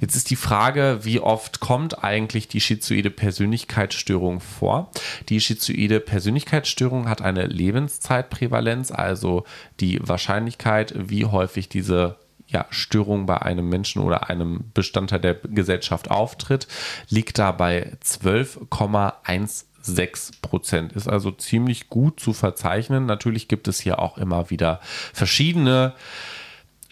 Jetzt 0.02 0.16
ist 0.16 0.32
die 0.32 0.36
Frage, 0.36 1.00
wie 1.04 1.20
oft 1.20 1.60
kommt 1.60 2.04
eigentlich 2.04 2.48
die 2.48 2.60
schizoide 2.60 3.12
Persönlichkeitsstörung 3.12 4.40
vor? 4.40 4.90
Die 5.30 5.40
schizoide 5.40 6.00
Persönlichkeitsstörung 6.00 7.08
hat 7.08 7.22
eine 7.22 7.46
Lebenszeitprävalenz, 7.46 8.92
also 8.92 9.46
die 9.80 10.00
Wahrscheinlichkeit, 10.02 10.94
wie 10.98 11.26
häufig 11.26 11.70
diese 11.70 12.18
ja, 12.48 12.66
Störung 12.72 13.28
bei 13.28 13.44
einem 13.44 13.70
Menschen 13.70 14.02
oder 14.02 14.28
einem 14.30 14.72
Bestandteil 14.74 15.20
der 15.20 15.36
Gesellschaft 15.36 16.10
auftritt, 16.10 16.68
liegt 17.08 17.38
da 17.38 17.52
bei 17.52 17.94
12,1 18.04 19.66
6 19.84 20.34
Prozent. 20.42 20.94
Ist 20.94 21.08
also 21.08 21.32
ziemlich 21.32 21.90
gut 21.90 22.20
zu 22.20 22.34
verzeichnen. 22.34 23.06
Natürlich 23.06 23.48
gibt 23.48 23.68
es 23.68 23.80
hier 23.80 24.00
auch 24.00 24.18
immer 24.18 24.50
wieder 24.50 24.80
verschiedene 25.14 25.94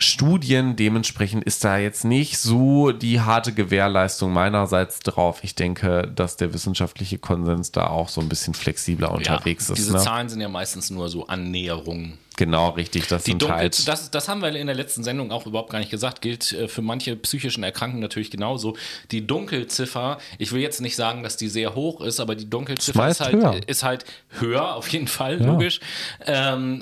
Studien. 0.02 0.78
Dementsprechend 0.78 1.44
ist 1.44 1.64
da 1.66 1.78
jetzt 1.78 2.06
nicht 2.06 2.38
so 2.38 2.94
die 2.94 3.20
harte 3.20 3.54
Gewährleistung 3.54 4.32
meinerseits 4.32 5.00
drauf. 5.00 5.40
Ich 5.44 5.56
denke, 5.56 6.10
dass 6.16 6.38
der 6.38 6.54
wissenschaftliche 6.54 7.20
Konsens 7.20 7.74
da 7.74 7.88
auch 7.88 8.08
so 8.08 8.22
ein 8.22 8.30
bisschen 8.30 8.54
flexibler 8.54 9.12
unterwegs 9.12 9.68
ja, 9.68 9.74
ist. 9.74 9.80
Diese 9.80 9.94
ne? 9.94 10.00
Zahlen 10.00 10.30
sind 10.30 10.40
ja 10.40 10.48
meistens 10.48 10.90
nur 10.90 11.10
so 11.10 11.28
Annäherungen. 11.28 12.18
Genau, 12.40 12.70
richtig. 12.70 13.06
Das, 13.08 13.26
die 13.26 13.38
Dunkel, 13.38 13.58
halt 13.58 13.88
das, 13.90 14.12
das 14.12 14.30
haben 14.30 14.42
wir 14.42 14.56
in 14.56 14.68
der 14.68 14.76
letzten 14.76 15.04
Sendung 15.04 15.30
auch 15.34 15.46
überhaupt 15.46 15.72
gar 15.72 15.80
nicht 15.80 15.92
gesagt. 15.92 16.22
Gilt 16.22 16.54
äh, 16.54 16.70
für 16.70 16.82
manche 16.82 17.18
psychischen 17.18 17.64
Erkrankungen 17.64 18.02
natürlich 18.02 18.32
genauso. 18.32 18.78
Die 19.12 19.28
Dunkelziffer, 19.28 20.20
ich 20.38 20.54
will 20.54 20.62
jetzt 20.62 20.80
nicht 20.80 20.96
sagen, 20.96 21.22
dass 21.22 21.36
die 21.36 21.50
sehr 21.50 21.76
hoch 21.76 22.00
ist, 22.00 22.22
aber 22.22 22.36
die 22.36 22.50
Dunkelziffer 22.50 23.10
ist 23.10 23.20
halt, 23.20 23.34
höher. 23.36 23.60
ist 23.68 23.84
halt 23.84 24.06
höher, 24.40 24.76
auf 24.76 24.88
jeden 24.88 25.10
Fall, 25.10 25.42
ja. 25.42 25.48
logisch. 25.48 25.82
Ähm, 26.26 26.82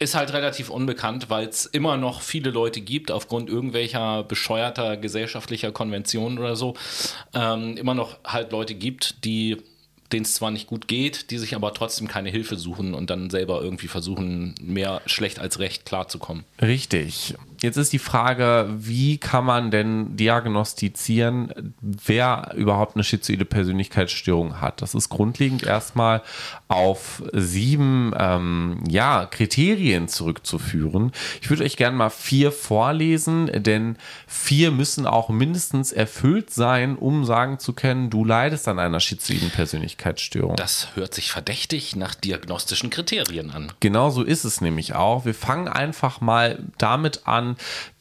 ist 0.00 0.16
halt 0.16 0.32
relativ 0.32 0.68
unbekannt, 0.68 1.30
weil 1.30 1.46
es 1.46 1.66
immer 1.66 1.96
noch 1.96 2.20
viele 2.20 2.50
Leute 2.50 2.80
gibt, 2.80 3.12
aufgrund 3.12 3.48
irgendwelcher 3.48 4.24
bescheuerter 4.24 4.96
gesellschaftlicher 4.96 5.70
Konventionen 5.70 6.40
oder 6.40 6.56
so, 6.56 6.74
ähm, 7.34 7.76
immer 7.76 7.94
noch 7.94 8.18
halt 8.24 8.50
Leute 8.50 8.74
gibt, 8.74 9.24
die 9.24 9.58
denen 10.12 10.24
es 10.24 10.34
zwar 10.34 10.50
nicht 10.50 10.66
gut 10.66 10.88
geht, 10.88 11.30
die 11.30 11.38
sich 11.38 11.54
aber 11.54 11.72
trotzdem 11.74 12.08
keine 12.08 12.30
Hilfe 12.30 12.56
suchen 12.56 12.94
und 12.94 13.10
dann 13.10 13.30
selber 13.30 13.60
irgendwie 13.62 13.88
versuchen, 13.88 14.54
mehr 14.60 15.02
schlecht 15.06 15.38
als 15.38 15.58
recht 15.58 15.84
klarzukommen. 15.84 16.44
Richtig. 16.60 17.34
Jetzt 17.62 17.76
ist 17.76 17.92
die 17.92 17.98
Frage, 17.98 18.68
wie 18.76 19.18
kann 19.18 19.44
man 19.44 19.70
denn 19.70 20.16
diagnostizieren, 20.16 21.74
wer 21.80 22.52
überhaupt 22.56 22.96
eine 22.96 23.04
schizoide 23.04 23.44
Persönlichkeitsstörung 23.44 24.60
hat? 24.60 24.82
Das 24.82 24.94
ist 24.94 25.08
grundlegend 25.08 25.62
erstmal 25.62 26.22
auf 26.68 27.22
sieben 27.32 28.12
ähm, 28.18 28.82
ja, 28.88 29.26
Kriterien 29.26 30.08
zurückzuführen. 30.08 31.12
Ich 31.40 31.50
würde 31.50 31.64
euch 31.64 31.76
gerne 31.76 31.96
mal 31.96 32.10
vier 32.10 32.52
vorlesen, 32.52 33.50
denn 33.62 33.96
vier 34.26 34.70
müssen 34.70 35.06
auch 35.06 35.28
mindestens 35.28 35.92
erfüllt 35.92 36.50
sein, 36.50 36.96
um 36.96 37.24
sagen 37.24 37.58
zu 37.58 37.72
können, 37.72 38.10
du 38.10 38.24
leidest 38.24 38.68
an 38.68 38.78
einer 38.78 39.00
schizoiden 39.00 39.50
Persönlichkeitsstörung. 39.50 40.56
Das 40.56 40.88
hört 40.94 41.14
sich 41.14 41.30
verdächtig 41.30 41.96
nach 41.96 42.14
diagnostischen 42.14 42.90
Kriterien 42.90 43.50
an. 43.50 43.72
Genau 43.80 44.10
so 44.10 44.22
ist 44.22 44.44
es 44.44 44.60
nämlich 44.60 44.94
auch. 44.94 45.24
Wir 45.24 45.34
fangen 45.34 45.68
einfach 45.68 46.20
mal 46.20 46.58
damit 46.78 47.26
an, 47.26 47.45
kann, 47.54 47.56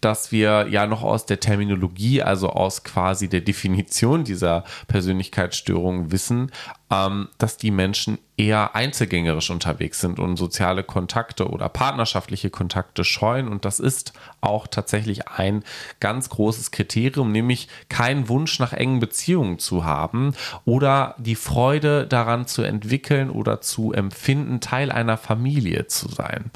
dass 0.06 0.32
wir 0.32 0.68
ja 0.70 0.86
noch 0.86 1.02
aus 1.02 1.26
der 1.26 1.40
Terminologie, 1.40 2.22
also 2.22 2.52
aus 2.52 2.84
quasi 2.84 3.28
der 3.28 3.42
Definition 3.42 4.24
dieser 4.24 4.64
Persönlichkeitsstörung 4.88 6.12
wissen, 6.12 6.52
ähm, 6.92 7.30
dass 7.40 7.58
die 7.58 7.72
Menschen 7.72 8.20
eher 8.38 8.76
einzelgängerisch 8.76 9.50
unterwegs 9.50 10.02
sind 10.02 10.20
und 10.20 10.36
soziale 10.36 10.84
Kontakte 10.84 11.50
oder 11.50 11.70
partnerschaftliche 11.70 12.50
Kontakte 12.50 13.04
scheuen. 13.04 13.48
Und 13.48 13.66
das 13.66 13.80
ist 13.80 14.14
auch 14.42 14.68
tatsächlich 14.68 15.28
ein 15.30 15.64
ganz 16.00 16.30
großes 16.30 16.72
Kriterium, 16.72 17.32
nämlich 17.32 17.70
keinen 17.88 18.28
Wunsch 18.28 18.60
nach 18.60 18.74
engen 18.74 19.00
Beziehungen 19.00 19.58
zu 19.58 19.86
haben 19.86 20.34
oder 20.66 21.16
die 21.18 21.36
Freude 21.36 22.06
daran 22.06 22.46
zu 22.46 22.62
entwickeln 22.62 23.30
oder 23.30 23.62
zu 23.62 23.94
empfinden, 23.94 24.60
Teil 24.60 24.92
einer 24.92 25.18
Familie 25.18 25.88
zu 25.88 26.10
sein. 26.10 26.52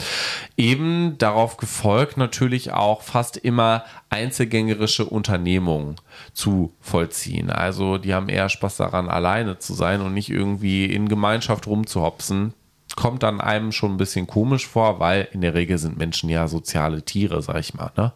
Eben 0.57 1.17
darauf 1.17 1.57
gefolgt 1.57 2.17
natürlich 2.17 2.73
auch 2.73 3.01
fast 3.01 3.37
immer 3.39 3.83
einzelgängerische 4.09 5.05
Unternehmungen 5.05 5.95
zu 6.33 6.73
vollziehen. 6.79 7.49
Also 7.49 7.97
die 7.97 8.13
haben 8.13 8.29
eher 8.29 8.49
Spaß 8.49 8.77
daran, 8.77 9.09
alleine 9.09 9.59
zu 9.59 9.73
sein 9.73 10.01
und 10.01 10.13
nicht 10.13 10.29
irgendwie 10.29 10.85
in 10.85 11.09
Gemeinschaft 11.09 11.67
rumzuhopsen, 11.67 12.53
kommt 12.95 13.23
dann 13.23 13.39
einem 13.39 13.71
schon 13.71 13.93
ein 13.93 13.97
bisschen 13.97 14.27
komisch 14.27 14.67
vor, 14.67 14.99
weil 14.99 15.27
in 15.31 15.41
der 15.41 15.53
Regel 15.53 15.77
sind 15.77 15.97
Menschen 15.97 16.29
ja 16.29 16.47
soziale 16.47 17.03
Tiere, 17.03 17.41
sag 17.41 17.59
ich 17.59 17.73
mal. 17.73 17.91
Ne? 17.95 18.11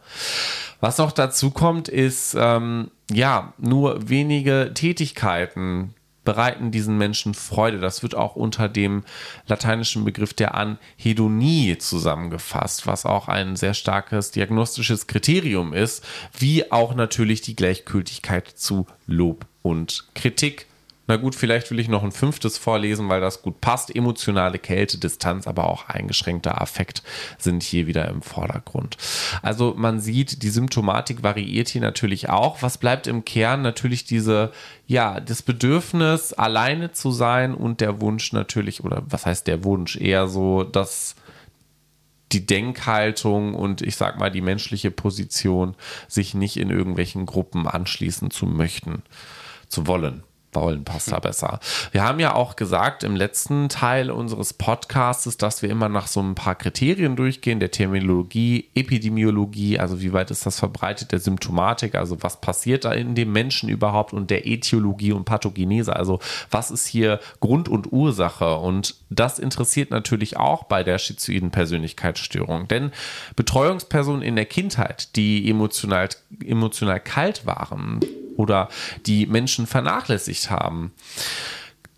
Was 0.82 0.98
noch 0.98 1.12
dazu 1.12 1.52
kommt, 1.52 1.88
ist 1.88 2.36
ähm, 2.38 2.92
ja 3.12 3.54
nur 3.58 4.10
wenige 4.10 4.72
Tätigkeiten 4.74 5.94
bereiten 6.24 6.72
diesen 6.72 6.98
Menschen 6.98 7.34
Freude. 7.34 7.80
Das 7.80 8.04
wird 8.04 8.16
auch 8.16 8.36
unter 8.36 8.70
dem 8.70 9.04
lateinischen 9.48 10.06
Begriff 10.06 10.34
der 10.34 10.56
Anhedonie 10.56 11.78
zusammengefasst, 11.78 12.88
was 12.88 13.06
auch 13.06 13.28
ein 13.28 13.56
sehr 13.56 13.74
starkes 13.74 14.32
diagnostisches 14.32 15.08
Kriterium 15.08 15.74
ist, 15.74 16.06
wie 16.38 16.72
auch 16.72 16.96
natürlich 16.96 17.42
die 17.42 17.56
Gleichgültigkeit 17.56 18.48
zu 18.48 18.88
Lob 19.08 19.46
und 19.62 20.06
Kritik. 20.16 20.68
Na 21.06 21.18
gut, 21.18 21.36
vielleicht 21.36 21.70
will 21.70 21.80
ich 21.80 21.90
noch 21.90 22.04
ein 22.04 22.14
fünftes 22.14 22.58
vorlesen, 22.58 23.10
weil 23.10 23.20
das 23.20 23.42
gut 23.42 23.60
passt. 23.60 23.94
Emotionale 23.94 24.58
Kälte, 24.58 24.98
Distanz, 24.98 25.48
aber 25.48 25.70
auch 25.70 25.90
eingeschränkter 25.90 26.62
Affekt 26.62 27.04
sind 27.38 27.62
hier 27.62 27.88
wieder 27.88 28.08
im 28.08 28.22
Vordergrund. 28.22 28.96
Also 29.42 29.74
man 29.76 30.00
sieht, 30.00 30.44
die 30.44 30.50
Symptomatik 30.50 31.22
variiert 31.22 31.68
hier 31.68 31.82
natürlich 31.82 32.30
auch. 32.30 32.62
Was 32.62 32.78
bleibt 32.78 33.08
im 33.08 33.26
Kern? 33.26 33.62
Natürlich 33.62 34.06
diese, 34.06 34.54
ja, 34.88 35.20
das 35.20 35.42
Bedürfnis, 35.42 36.32
alleine 36.32 36.94
zu 36.94 37.12
sein 37.12 37.54
und 37.54 37.82
der 37.82 38.00
Wunsch 38.00 38.32
natürlich, 38.32 38.84
oder 38.86 39.04
was 39.06 39.26
heißt 39.26 39.48
der 39.48 39.66
Wunsch? 39.66 39.98
Eher 39.98 40.30
so, 40.30 40.64
dass 40.64 41.16
die 42.32 42.46
Denkhaltung 42.46 43.56
und 43.56 43.82
ich 43.82 43.98
sag 43.98 44.20
mal 44.20 44.32
die 44.32 44.42
menschliche 44.42 44.90
Position, 44.90 45.76
sich 46.08 46.34
nicht 46.34 46.56
in 46.56 46.70
irgendwelchen 46.70 47.26
Gruppen 47.26 47.68
anschließen 47.68 48.32
zu 48.32 48.46
möchten, 48.46 49.04
zu 49.68 49.86
wollen. 49.86 50.24
Wollen 50.56 50.84
passt 50.84 51.12
da 51.12 51.20
besser. 51.20 51.60
Wir 51.92 52.04
haben 52.04 52.20
ja 52.20 52.36
auch 52.36 52.56
gesagt 52.56 53.04
im 53.04 53.16
letzten 53.16 53.70
Teil 53.70 54.12
unseres 54.12 54.54
Podcasts, 54.54 55.38
dass 55.38 55.62
wir 55.62 55.70
immer 55.70 55.90
nach 55.90 56.08
so 56.08 56.22
ein 56.22 56.36
paar 56.36 56.56
Kriterien 56.56 57.16
durchgehen, 57.16 57.60
der 57.60 57.72
Terminologie, 57.72 58.70
Epidemiologie, 58.76 59.80
also 59.80 60.02
wie 60.02 60.14
weit 60.14 60.32
ist 60.32 60.46
das 60.46 60.60
verbreitet, 60.60 61.12
der 61.12 61.20
Symptomatik, 61.20 61.96
also 61.96 62.22
was 62.22 62.42
passiert 62.42 62.86
da 62.86 62.92
in 62.92 63.16
dem 63.16 63.32
Menschen 63.32 63.70
überhaupt 63.70 64.14
und 64.14 64.30
der 64.30 64.48
Äthiologie 64.48 65.12
und 65.12 65.26
Pathogenese, 65.26 65.96
also 65.96 66.20
was 66.52 66.72
ist 66.72 66.88
hier 66.88 67.20
Grund 67.40 67.70
und 67.70 67.92
Ursache? 67.92 68.58
Und 68.58 68.96
das 69.10 69.40
interessiert 69.40 69.92
natürlich 69.92 70.38
auch 70.38 70.64
bei 70.64 70.84
der 70.84 70.98
schizoiden 70.98 71.52
Persönlichkeitsstörung, 71.52 72.68
denn 72.68 72.92
Betreuungspersonen 73.36 74.22
in 74.22 74.36
der 74.36 74.46
Kindheit, 74.46 75.16
die 75.16 75.50
emotional, 75.50 76.10
emotional 76.46 77.00
kalt 77.00 77.46
waren, 77.46 78.00
oder 78.36 78.70
die 79.06 79.26
Menschen 79.26 79.68
vernachlässigt 79.68 80.50
haben. 80.50 80.92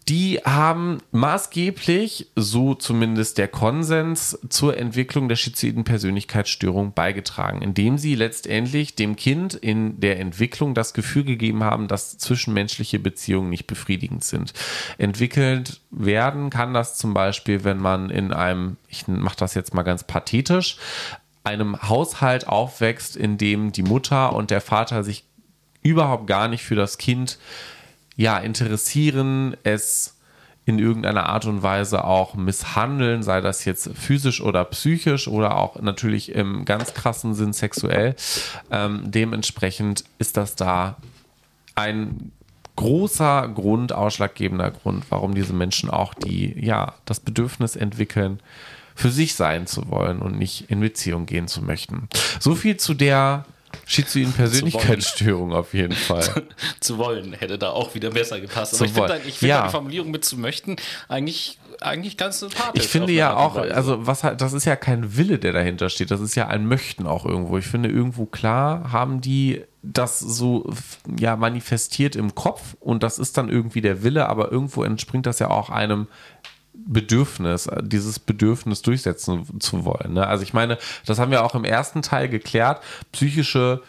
Die 0.07 0.39
haben 0.45 0.99
maßgeblich, 1.11 2.27
so 2.35 2.75
zumindest 2.75 3.39
der 3.39 3.47
Konsens, 3.47 4.37
zur 4.49 4.77
Entwicklung 4.77 5.29
der 5.29 5.35
schizoiden 5.35 5.83
Persönlichkeitsstörung 5.83 6.93
beigetragen, 6.93 7.63
indem 7.63 7.97
sie 7.97 8.13
letztendlich 8.13 8.93
dem 8.93 9.15
Kind 9.15 9.55
in 9.55 9.99
der 9.99 10.19
Entwicklung 10.19 10.75
das 10.75 10.93
Gefühl 10.93 11.23
gegeben 11.23 11.63
haben, 11.63 11.87
dass 11.87 12.19
zwischenmenschliche 12.19 12.99
Beziehungen 12.99 13.49
nicht 13.49 13.65
befriedigend 13.65 14.23
sind. 14.23 14.53
Entwickelt 14.99 15.81
werden 15.89 16.51
kann 16.51 16.75
das 16.75 16.97
zum 16.97 17.15
Beispiel, 17.15 17.63
wenn 17.63 17.79
man 17.79 18.11
in 18.11 18.31
einem, 18.31 18.77
ich 18.87 19.07
mache 19.07 19.37
das 19.37 19.55
jetzt 19.55 19.73
mal 19.73 19.81
ganz 19.81 20.03
pathetisch, 20.03 20.77
einem 21.43 21.81
Haushalt 21.81 22.47
aufwächst, 22.47 23.15
in 23.15 23.39
dem 23.39 23.71
die 23.71 23.83
Mutter 23.83 24.35
und 24.35 24.51
der 24.51 24.61
Vater 24.61 25.03
sich 25.03 25.23
überhaupt 25.85 26.27
gar 26.27 26.47
nicht 26.47 26.63
für 26.63 26.75
das 26.75 26.97
Kind 26.97 27.37
ja 28.15 28.37
interessieren, 28.37 29.55
es 29.63 30.15
in 30.65 30.79
irgendeiner 30.79 31.27
Art 31.29 31.45
und 31.45 31.61
Weise 31.61 32.03
auch 32.03 32.33
misshandeln, 32.33 33.21
sei 33.21 33.39
das 33.39 33.65
jetzt 33.65 33.91
physisch 33.93 34.41
oder 34.41 34.65
psychisch 34.65 35.27
oder 35.27 35.57
auch 35.57 35.79
natürlich 35.79 36.33
im 36.33 36.65
ganz 36.65 36.95
krassen 36.95 37.35
Sinn 37.35 37.53
sexuell. 37.53 38.15
Ähm, 38.71 39.03
dementsprechend 39.05 40.05
ist 40.17 40.37
das 40.37 40.55
da 40.55 40.97
ein 41.75 42.31
großer 42.77 43.47
Grund, 43.49 43.93
ausschlaggebender 43.93 44.71
Grund, 44.71 45.05
warum 45.09 45.35
diese 45.35 45.53
Menschen 45.53 45.91
auch 45.91 46.15
die, 46.15 46.59
ja, 46.65 46.95
das 47.05 47.19
Bedürfnis 47.19 47.75
entwickeln, 47.75 48.39
für 48.95 49.11
sich 49.11 49.35
sein 49.35 49.67
zu 49.67 49.91
wollen 49.91 50.19
und 50.19 50.39
nicht 50.39 50.71
in 50.71 50.79
Beziehung 50.79 51.27
gehen 51.27 51.47
zu 51.47 51.61
möchten. 51.61 52.09
So 52.39 52.55
viel 52.55 52.77
zu 52.77 52.95
der 52.95 53.45
Schizoiden 53.85 54.33
Persönlichkeitsstörung 54.33 55.53
auf 55.53 55.73
jeden 55.73 55.93
Fall. 55.93 56.43
zu 56.79 56.97
wollen 56.97 57.33
hätte 57.33 57.57
da 57.57 57.69
auch 57.69 57.93
wieder 57.95 58.11
besser 58.11 58.39
gepasst. 58.39 58.75
Aber 58.75 58.85
ich 58.85 58.91
finde 58.93 59.19
find 59.19 59.41
ja. 59.41 59.65
die 59.65 59.71
Formulierung 59.71 60.11
mit 60.11 60.25
zu 60.25 60.37
möchten 60.37 60.75
eigentlich 61.07 61.59
eigentlich 61.81 62.17
ganz 62.17 62.39
sympathisch. 62.39 62.83
Ich 62.83 62.89
finde 62.89 63.13
ja 63.13 63.35
auch, 63.35 63.55
also 63.55 64.07
was 64.07 64.23
halt, 64.23 64.41
das 64.41 64.53
ist 64.53 64.65
ja 64.65 64.75
kein 64.75 65.17
Wille, 65.17 65.39
der 65.39 65.53
dahinter 65.53 65.89
steht. 65.89 66.11
Das 66.11 66.21
ist 66.21 66.35
ja 66.35 66.47
ein 66.47 66.67
Möchten 66.67 67.05
auch 67.05 67.25
irgendwo. 67.25 67.57
Ich 67.57 67.67
finde 67.67 67.89
irgendwo 67.89 68.25
klar 68.25 68.91
haben 68.91 69.21
die 69.21 69.63
das 69.81 70.19
so 70.19 70.67
ja 71.19 71.35
manifestiert 71.35 72.15
im 72.15 72.33
Kopf 72.33 72.75
und 72.79 73.03
das 73.03 73.19
ist 73.19 73.37
dann 73.37 73.49
irgendwie 73.49 73.81
der 73.81 74.03
Wille, 74.03 74.27
aber 74.27 74.51
irgendwo 74.51 74.83
entspringt 74.83 75.25
das 75.25 75.39
ja 75.39 75.49
auch 75.49 75.69
einem 75.69 76.07
Bedürfnis, 76.85 77.69
dieses 77.81 78.19
Bedürfnis 78.19 78.81
durchsetzen 78.81 79.59
zu 79.59 79.85
wollen. 79.85 80.13
Ne? 80.13 80.27
Also 80.27 80.43
ich 80.43 80.53
meine, 80.53 80.77
das 81.05 81.19
haben 81.19 81.31
wir 81.31 81.43
auch 81.43 81.55
im 81.55 81.63
ersten 81.63 82.01
Teil 82.01 82.29
geklärt. 82.29 82.81
Psychische 83.11 83.81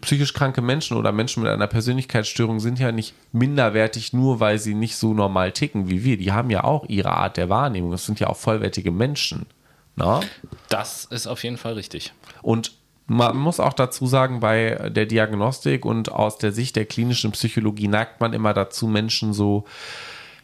psychisch 0.00 0.32
kranke 0.32 0.62
Menschen 0.62 0.96
oder 0.96 1.12
Menschen 1.12 1.42
mit 1.42 1.52
einer 1.52 1.66
Persönlichkeitsstörung 1.66 2.60
sind 2.60 2.78
ja 2.78 2.92
nicht 2.92 3.14
minderwertig, 3.32 4.12
nur 4.12 4.40
weil 4.40 4.58
sie 4.58 4.74
nicht 4.74 4.96
so 4.96 5.14
normal 5.14 5.52
ticken 5.52 5.88
wie 5.88 6.04
wir. 6.04 6.16
Die 6.16 6.32
haben 6.32 6.50
ja 6.50 6.64
auch 6.64 6.86
ihre 6.88 7.12
Art 7.12 7.36
der 7.36 7.48
Wahrnehmung. 7.48 7.90
Das 7.90 8.06
sind 8.06 8.20
ja 8.20 8.28
auch 8.28 8.36
vollwertige 8.36 8.90
Menschen. 8.90 9.46
Na? 9.94 10.20
Ne? 10.20 10.26
Das 10.68 11.04
ist 11.04 11.26
auf 11.26 11.42
jeden 11.44 11.56
Fall 11.56 11.74
richtig. 11.74 12.12
Und 12.42 12.72
man 13.06 13.36
muss 13.36 13.60
auch 13.60 13.72
dazu 13.72 14.06
sagen, 14.06 14.40
bei 14.40 14.90
der 14.90 15.06
Diagnostik 15.06 15.84
und 15.84 16.10
aus 16.10 16.38
der 16.38 16.50
Sicht 16.50 16.74
der 16.74 16.86
klinischen 16.86 17.30
Psychologie 17.32 17.88
neigt 17.88 18.20
man 18.20 18.32
immer 18.32 18.52
dazu, 18.52 18.88
Menschen 18.88 19.32
so, 19.32 19.64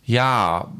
ja, 0.04 0.72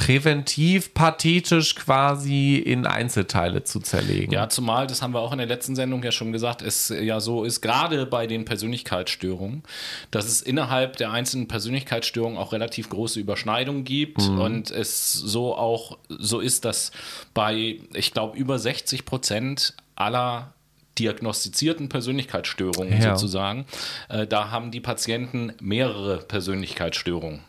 präventiv 0.00 0.94
pathetisch 0.94 1.74
quasi 1.74 2.56
in 2.56 2.86
Einzelteile 2.86 3.64
zu 3.64 3.80
zerlegen. 3.80 4.32
Ja, 4.32 4.48
zumal, 4.48 4.86
das 4.86 5.02
haben 5.02 5.12
wir 5.12 5.20
auch 5.20 5.32
in 5.32 5.36
der 5.36 5.46
letzten 5.46 5.76
Sendung 5.76 6.02
ja 6.02 6.10
schon 6.10 6.32
gesagt, 6.32 6.62
es 6.62 6.88
ja 6.88 7.20
so 7.20 7.44
ist, 7.44 7.60
gerade 7.60 8.06
bei 8.06 8.26
den 8.26 8.46
Persönlichkeitsstörungen, 8.46 9.62
dass 10.10 10.24
es 10.24 10.40
innerhalb 10.40 10.96
der 10.96 11.12
einzelnen 11.12 11.48
Persönlichkeitsstörungen 11.48 12.38
auch 12.38 12.54
relativ 12.54 12.88
große 12.88 13.20
Überschneidungen 13.20 13.84
gibt 13.84 14.26
mhm. 14.26 14.40
und 14.40 14.70
es 14.70 15.12
so 15.12 15.54
auch 15.54 15.98
so 16.08 16.40
ist, 16.40 16.64
dass 16.64 16.92
bei, 17.34 17.78
ich 17.92 18.14
glaube, 18.14 18.38
über 18.38 18.58
60 18.58 19.04
Prozent 19.04 19.74
aller 19.96 20.54
diagnostizierten 20.98 21.90
Persönlichkeitsstörungen 21.90 23.02
ja. 23.02 23.16
sozusagen, 23.16 23.66
äh, 24.08 24.26
da 24.26 24.50
haben 24.50 24.70
die 24.70 24.80
Patienten 24.80 25.52
mehrere 25.60 26.16
Persönlichkeitsstörungen 26.20 27.42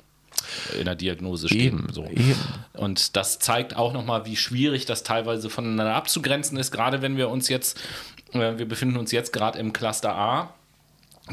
in 0.77 0.85
der 0.85 0.95
Diagnose 0.95 1.47
stehen. 1.47 1.79
Eben, 1.79 1.93
so. 1.93 2.05
eben. 2.05 2.35
Und 2.73 3.15
das 3.15 3.39
zeigt 3.39 3.75
auch 3.75 3.93
nochmal, 3.93 4.25
wie 4.25 4.35
schwierig 4.35 4.85
das 4.85 5.03
teilweise 5.03 5.49
voneinander 5.49 5.95
abzugrenzen 5.95 6.57
ist, 6.57 6.71
gerade 6.71 7.01
wenn 7.01 7.17
wir 7.17 7.29
uns 7.29 7.49
jetzt, 7.49 7.79
äh, 8.33 8.57
wir 8.57 8.67
befinden 8.67 8.97
uns 8.97 9.11
jetzt 9.11 9.33
gerade 9.33 9.59
im 9.59 9.73
Cluster 9.73 10.15
A. 10.15 10.53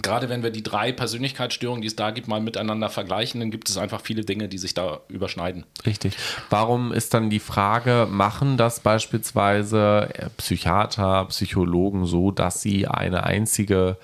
Gerade 0.03 0.29
wenn 0.29 0.43
wir 0.43 0.51
die 0.51 0.63
drei 0.63 0.93
Persönlichkeitsstörungen, 0.93 1.81
die 1.81 1.89
es 1.89 1.97
da 1.97 2.11
gibt, 2.11 2.29
mal 2.29 2.41
miteinander 2.41 2.91
vergleichen, 2.91 3.41
dann 3.41 3.51
gibt 3.51 3.71
es 3.71 3.79
einfach 3.79 4.03
viele 4.03 4.23
Dinge, 4.23 4.47
die 4.47 4.59
sich 4.59 4.75
da 4.75 5.01
überschneiden. 5.09 5.65
Richtig. 5.87 6.15
Warum 6.51 6.93
ist 6.93 7.15
dann 7.15 7.31
die 7.31 7.41
Frage, 7.41 8.07
machen 8.09 8.59
das 8.59 8.81
beispielsweise 8.81 10.11
Psychiater, 10.37 11.25
Psychologen 11.27 12.05
so, 12.05 12.31
dass 12.31 12.61
sie 12.61 12.87
eine 12.87 13.25
einzige 13.25 13.97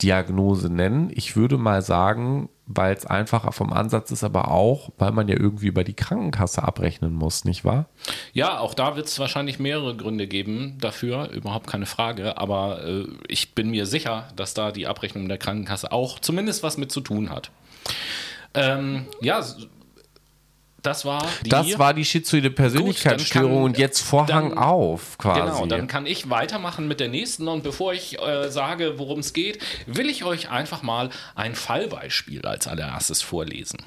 Diagnose 0.00 0.70
nennen? 0.70 1.10
Ich 1.12 1.36
würde 1.36 1.58
mal 1.58 1.82
sagen, 1.82 2.48
weil 2.74 2.94
es 2.94 3.06
einfacher 3.06 3.52
vom 3.52 3.72
Ansatz 3.72 4.10
ist, 4.10 4.24
aber 4.24 4.50
auch, 4.50 4.90
weil 4.98 5.12
man 5.12 5.28
ja 5.28 5.36
irgendwie 5.36 5.66
über 5.66 5.84
die 5.84 5.94
Krankenkasse 5.94 6.62
abrechnen 6.62 7.12
muss, 7.14 7.44
nicht 7.44 7.64
wahr? 7.64 7.86
Ja, 8.32 8.58
auch 8.58 8.74
da 8.74 8.96
wird 8.96 9.06
es 9.06 9.18
wahrscheinlich 9.18 9.58
mehrere 9.58 9.96
Gründe 9.96 10.26
geben 10.26 10.78
dafür, 10.80 11.30
überhaupt 11.30 11.66
keine 11.66 11.86
Frage. 11.86 12.38
Aber 12.38 12.84
äh, 12.84 13.06
ich 13.28 13.54
bin 13.54 13.70
mir 13.70 13.86
sicher, 13.86 14.28
dass 14.36 14.54
da 14.54 14.72
die 14.72 14.86
Abrechnung 14.86 15.28
der 15.28 15.38
Krankenkasse 15.38 15.92
auch 15.92 16.18
zumindest 16.18 16.62
was 16.62 16.76
mit 16.78 16.92
zu 16.92 17.00
tun 17.00 17.30
hat. 17.30 17.50
Ähm, 18.54 19.06
ja, 19.20 19.44
das 20.82 21.04
war 21.04 21.26
die. 21.44 21.48
Das 21.48 21.78
war 21.78 21.94
die 21.94 22.04
schizoide 22.04 22.50
Persönlichkeitsstörung 22.50 23.52
Gut, 23.52 23.64
und 23.64 23.78
jetzt 23.78 24.00
Vorhang 24.00 24.50
dann, 24.50 24.58
auf, 24.58 25.16
quasi. 25.18 25.40
Genau, 25.40 25.66
dann 25.66 25.86
kann 25.86 26.06
ich 26.06 26.28
weitermachen 26.28 26.88
mit 26.88 27.00
der 27.00 27.08
nächsten. 27.08 27.48
Und 27.48 27.62
bevor 27.62 27.92
ich 27.92 28.20
äh, 28.20 28.50
sage, 28.50 28.98
worum 28.98 29.20
es 29.20 29.32
geht, 29.32 29.58
will 29.86 30.08
ich 30.08 30.24
euch 30.24 30.50
einfach 30.50 30.82
mal 30.82 31.10
ein 31.34 31.54
Fallbeispiel 31.54 32.44
als 32.46 32.66
allererstes 32.66 33.22
vorlesen. 33.22 33.78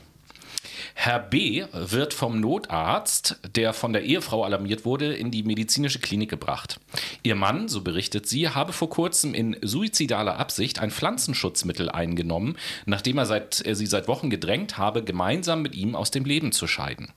Herr 0.97 1.19
B. 1.19 1.65
wird 1.73 2.13
vom 2.13 2.39
Notarzt, 2.39 3.37
der 3.53 3.73
von 3.73 3.91
der 3.93 4.03
Ehefrau 4.03 4.43
alarmiert 4.43 4.85
wurde, 4.85 5.13
in 5.13 5.29
die 5.29 5.43
medizinische 5.43 5.99
Klinik 5.99 6.29
gebracht. 6.29 6.79
Ihr 7.21 7.35
Mann, 7.35 7.67
so 7.67 7.81
berichtet 7.81 8.27
sie, 8.27 8.49
habe 8.49 8.71
vor 8.71 8.89
kurzem 8.89 9.33
in 9.33 9.57
suizidaler 9.61 10.39
Absicht 10.39 10.79
ein 10.79 10.91
Pflanzenschutzmittel 10.91 11.89
eingenommen, 11.89 12.57
nachdem 12.85 13.17
er, 13.17 13.25
seit, 13.25 13.61
er 13.61 13.75
sie 13.75 13.85
seit 13.85 14.07
Wochen 14.07 14.29
gedrängt 14.29 14.77
habe, 14.77 15.03
gemeinsam 15.03 15.61
mit 15.61 15.75
ihm 15.75 15.95
aus 15.95 16.11
dem 16.11 16.23
Leben 16.23 16.53
zu 16.53 16.65
scheiden. 16.65 17.11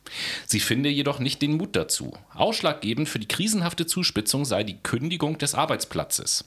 Sie 0.45 0.61
finde 0.61 0.91
jedoch 0.91 1.21
nicht 1.21 1.41
den 1.41 1.57
Mut 1.57 1.77
dazu. 1.77 2.12
Ausschlaggebend 2.35 3.09
für 3.09 3.21
die 3.21 3.29
krisenhafte 3.29 3.87
Zuspitzung 3.87 4.45
sei 4.45 4.64
die 4.64 4.83
Kündigung 4.83 5.38
des 5.38 5.55
Arbeitsplatzes. 5.55 6.47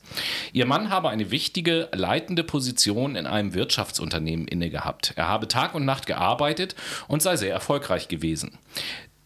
Ihr 0.52 0.66
Mann 0.66 0.90
habe 0.90 1.10
eine 1.10 1.32
wichtige 1.32 1.88
leitende 1.94 2.44
Position 2.44 3.16
in 3.16 3.26
einem 3.26 3.54
Wirtschaftsunternehmen 3.54 4.48
inne 4.48 4.70
gehabt. 4.70 5.14
Er 5.16 5.30
habe 5.30 5.48
Tag 5.48 5.74
und 5.74 5.86
Nacht 5.86 6.06
gearbeitet 6.06 6.76
und 7.08 7.21
sei 7.22 7.38
sehr 7.38 7.54
erfolgreich 7.54 8.08
gewesen. 8.08 8.58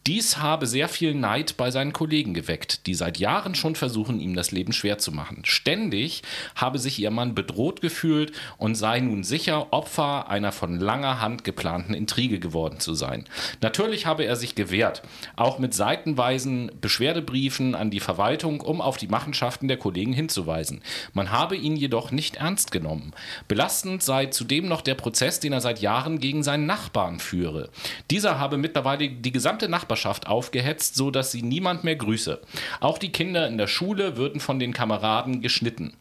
Dies 0.08 0.38
habe 0.38 0.68
sehr 0.68 0.88
viel 0.88 1.16
Neid 1.16 1.58
bei 1.58 1.72
seinen 1.72 1.92
Kollegen 1.92 2.36
geweckt, 2.36 2.86
die 2.86 2.94
seit 2.94 3.18
Jahren 3.18 3.56
schon 3.56 3.74
versuchen, 3.74 4.20
ihm 4.20 4.36
das 4.36 4.52
Leben 4.52 4.72
schwer 4.72 5.00
zu 5.00 5.12
machen. 5.12 5.42
Ständig 5.46 6.22
habe 6.56 6.78
sich 6.78 7.00
ihr 7.00 7.10
Mann 7.10 7.34
bedroht 7.34 7.82
gefühlt 7.82 8.32
und 8.60 8.76
sei 8.76 9.00
nun 9.00 9.24
sicher, 9.24 9.74
Opfer 9.74 10.30
einer 10.30 10.52
von 10.52 10.80
langer 10.80 11.22
Hand 11.22 11.44
geplanten 11.44 11.96
Intrige 11.96 12.40
geworden 12.40 12.80
zu 12.80 12.94
sein. 12.94 13.26
Natürlich 13.62 14.06
habe 14.06 14.26
er 14.26 14.36
sich 14.36 14.54
gewehrt, 14.54 15.02
auch 15.38 15.58
mit 15.58 15.74
seitenweisen 15.74 16.70
Beschwerdebriefen 16.82 17.74
an 17.74 17.90
die 17.90 18.00
Verwaltung, 18.00 18.62
um 18.62 18.82
auf 18.82 18.98
die 18.98 19.08
Machenschaften 19.08 19.68
der 19.68 19.78
Kollegen 19.78 20.14
hinzuweisen. 20.14 20.84
Man 21.14 21.32
habe 21.32 21.56
ihn 21.56 21.76
jedoch 21.76 22.12
nicht 22.12 22.36
ernst 22.36 22.72
genommen. 22.72 23.12
Belastend 23.48 24.04
sei 24.04 24.28
zudem 24.28 24.68
noch 24.68 24.82
der 24.82 24.94
Prozess, 24.94 25.40
den 25.40 25.54
er 25.54 25.62
seit 25.62 25.82
Jahren 25.82 26.20
gegen 26.20 26.44
seinen 26.44 26.68
Nachbarn 26.68 27.20
führe. 27.20 27.72
Dieser 28.12 28.38
habe 28.38 28.58
mittlerweile 28.58 29.10
die 29.10 29.32
gesamte 29.32 29.68
Nachbarschaft 29.68 29.95
Nachbarschaft 29.96 30.28
aufgehetzt, 30.28 30.96
so 30.96 31.10
dass 31.10 31.32
sie 31.32 31.42
niemand 31.42 31.86
mehr 31.86 31.96
grüße. 31.96 32.42
Auch 32.82 32.98
die 32.98 33.12
Kinder 33.12 33.48
in 33.48 33.58
der 33.58 33.68
Schule 33.68 34.18
würden 34.18 34.42
von 34.42 34.60
den 34.60 34.74
Kameraden 34.74 35.42
geschnitten. 35.42 35.94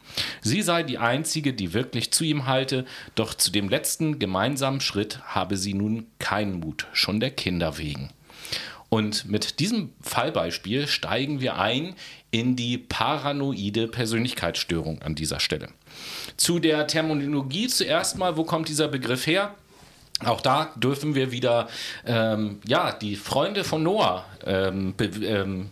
Sie 0.43 0.63
sei 0.63 0.83
die 0.83 0.99
einzige, 0.99 1.53
die 1.53 1.73
wirklich 1.73 2.11
zu 2.11 2.25
ihm 2.25 2.47
halte, 2.47 2.85
doch 3.15 3.35
zu 3.35 3.53
dem 3.53 3.69
letzten 3.69 4.19
gemeinsamen 4.19 4.81
Schritt 4.81 5.21
habe 5.25 5.57
sie 5.57 5.75
nun 5.75 6.07
keinen 6.19 6.59
Mut, 6.59 6.89
schon 6.93 7.21
der 7.21 7.31
Kinder 7.31 7.79
wegen. 7.79 8.11
Und 8.89 9.27
mit 9.27 9.61
diesem 9.61 9.93
Fallbeispiel 10.01 10.87
steigen 10.87 11.41
wir 11.41 11.57
ein 11.57 11.95
in 12.31 12.57
die 12.57 12.79
paranoide 12.79 13.87
Persönlichkeitsstörung 13.89 15.03
an 15.03 15.15
dieser 15.15 15.41
Stelle. 15.41 15.69
Zu 16.37 16.59
der 16.59 16.87
Terminologie 16.89 17.69
zuerst 17.69 18.19
mal, 18.19 18.37
wo 18.37 18.45
kommt 18.45 18.69
dieser 18.69 18.89
Begriff 18.89 19.27
her? 19.27 19.55
Auch 20.21 20.41
da 20.41 20.73
dürfen 20.77 21.15
wir 21.15 21.33
wieder 21.33 21.69
ähm, 22.07 22.61
ja, 22.67 22.93
die 22.93 23.17
Freunde 23.17 23.65
von 23.65 23.83
Noah 23.83 24.25
ähm, 24.47 24.95
be 24.97 25.07
ähm, 25.07 25.71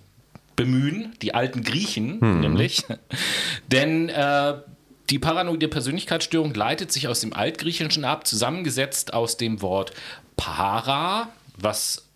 bemühen, 0.57 1.15
die 1.23 1.35
alten 1.35 1.63
Griechen 1.63 2.21
hm. 2.21 2.41
nämlich. 2.41 2.85
Denn 3.73 4.09
äh, 4.09 4.55
die 5.11 5.19
paranoide 5.19 5.69
Persönlichkeitsstörung 5.69 6.55
leitet 6.55 6.93
sich 6.93 7.09
aus 7.09 7.21
dem 7.21 7.33
Altgriechischen 7.33 8.05
ab, 8.05 8.27
zusammengesetzt 8.27 9.15
aus 9.15 9.37
dem 9.37 9.63
Wort 9.63 9.93
para, 10.37 11.29
was 11.57 12.09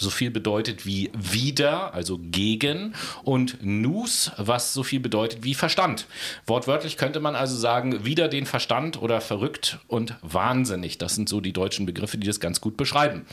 so 0.00 0.10
viel 0.10 0.30
bedeutet 0.30 0.86
wie 0.86 1.10
wieder, 1.14 1.94
also 1.94 2.18
gegen, 2.20 2.94
und 3.22 3.58
nous, 3.60 4.32
was 4.36 4.72
so 4.72 4.82
viel 4.82 5.00
bedeutet 5.00 5.44
wie 5.44 5.54
Verstand. 5.54 6.06
Wortwörtlich 6.46 6.96
könnte 6.96 7.20
man 7.20 7.36
also 7.36 7.56
sagen, 7.56 8.04
wieder 8.04 8.28
den 8.28 8.46
Verstand 8.46 9.00
oder 9.00 9.20
verrückt 9.20 9.78
und 9.86 10.14
wahnsinnig. 10.22 10.98
Das 10.98 11.14
sind 11.14 11.28
so 11.28 11.40
die 11.40 11.52
deutschen 11.52 11.86
Begriffe, 11.86 12.18
die 12.18 12.26
das 12.26 12.40
ganz 12.40 12.60
gut 12.60 12.76
beschreiben. 12.76 13.26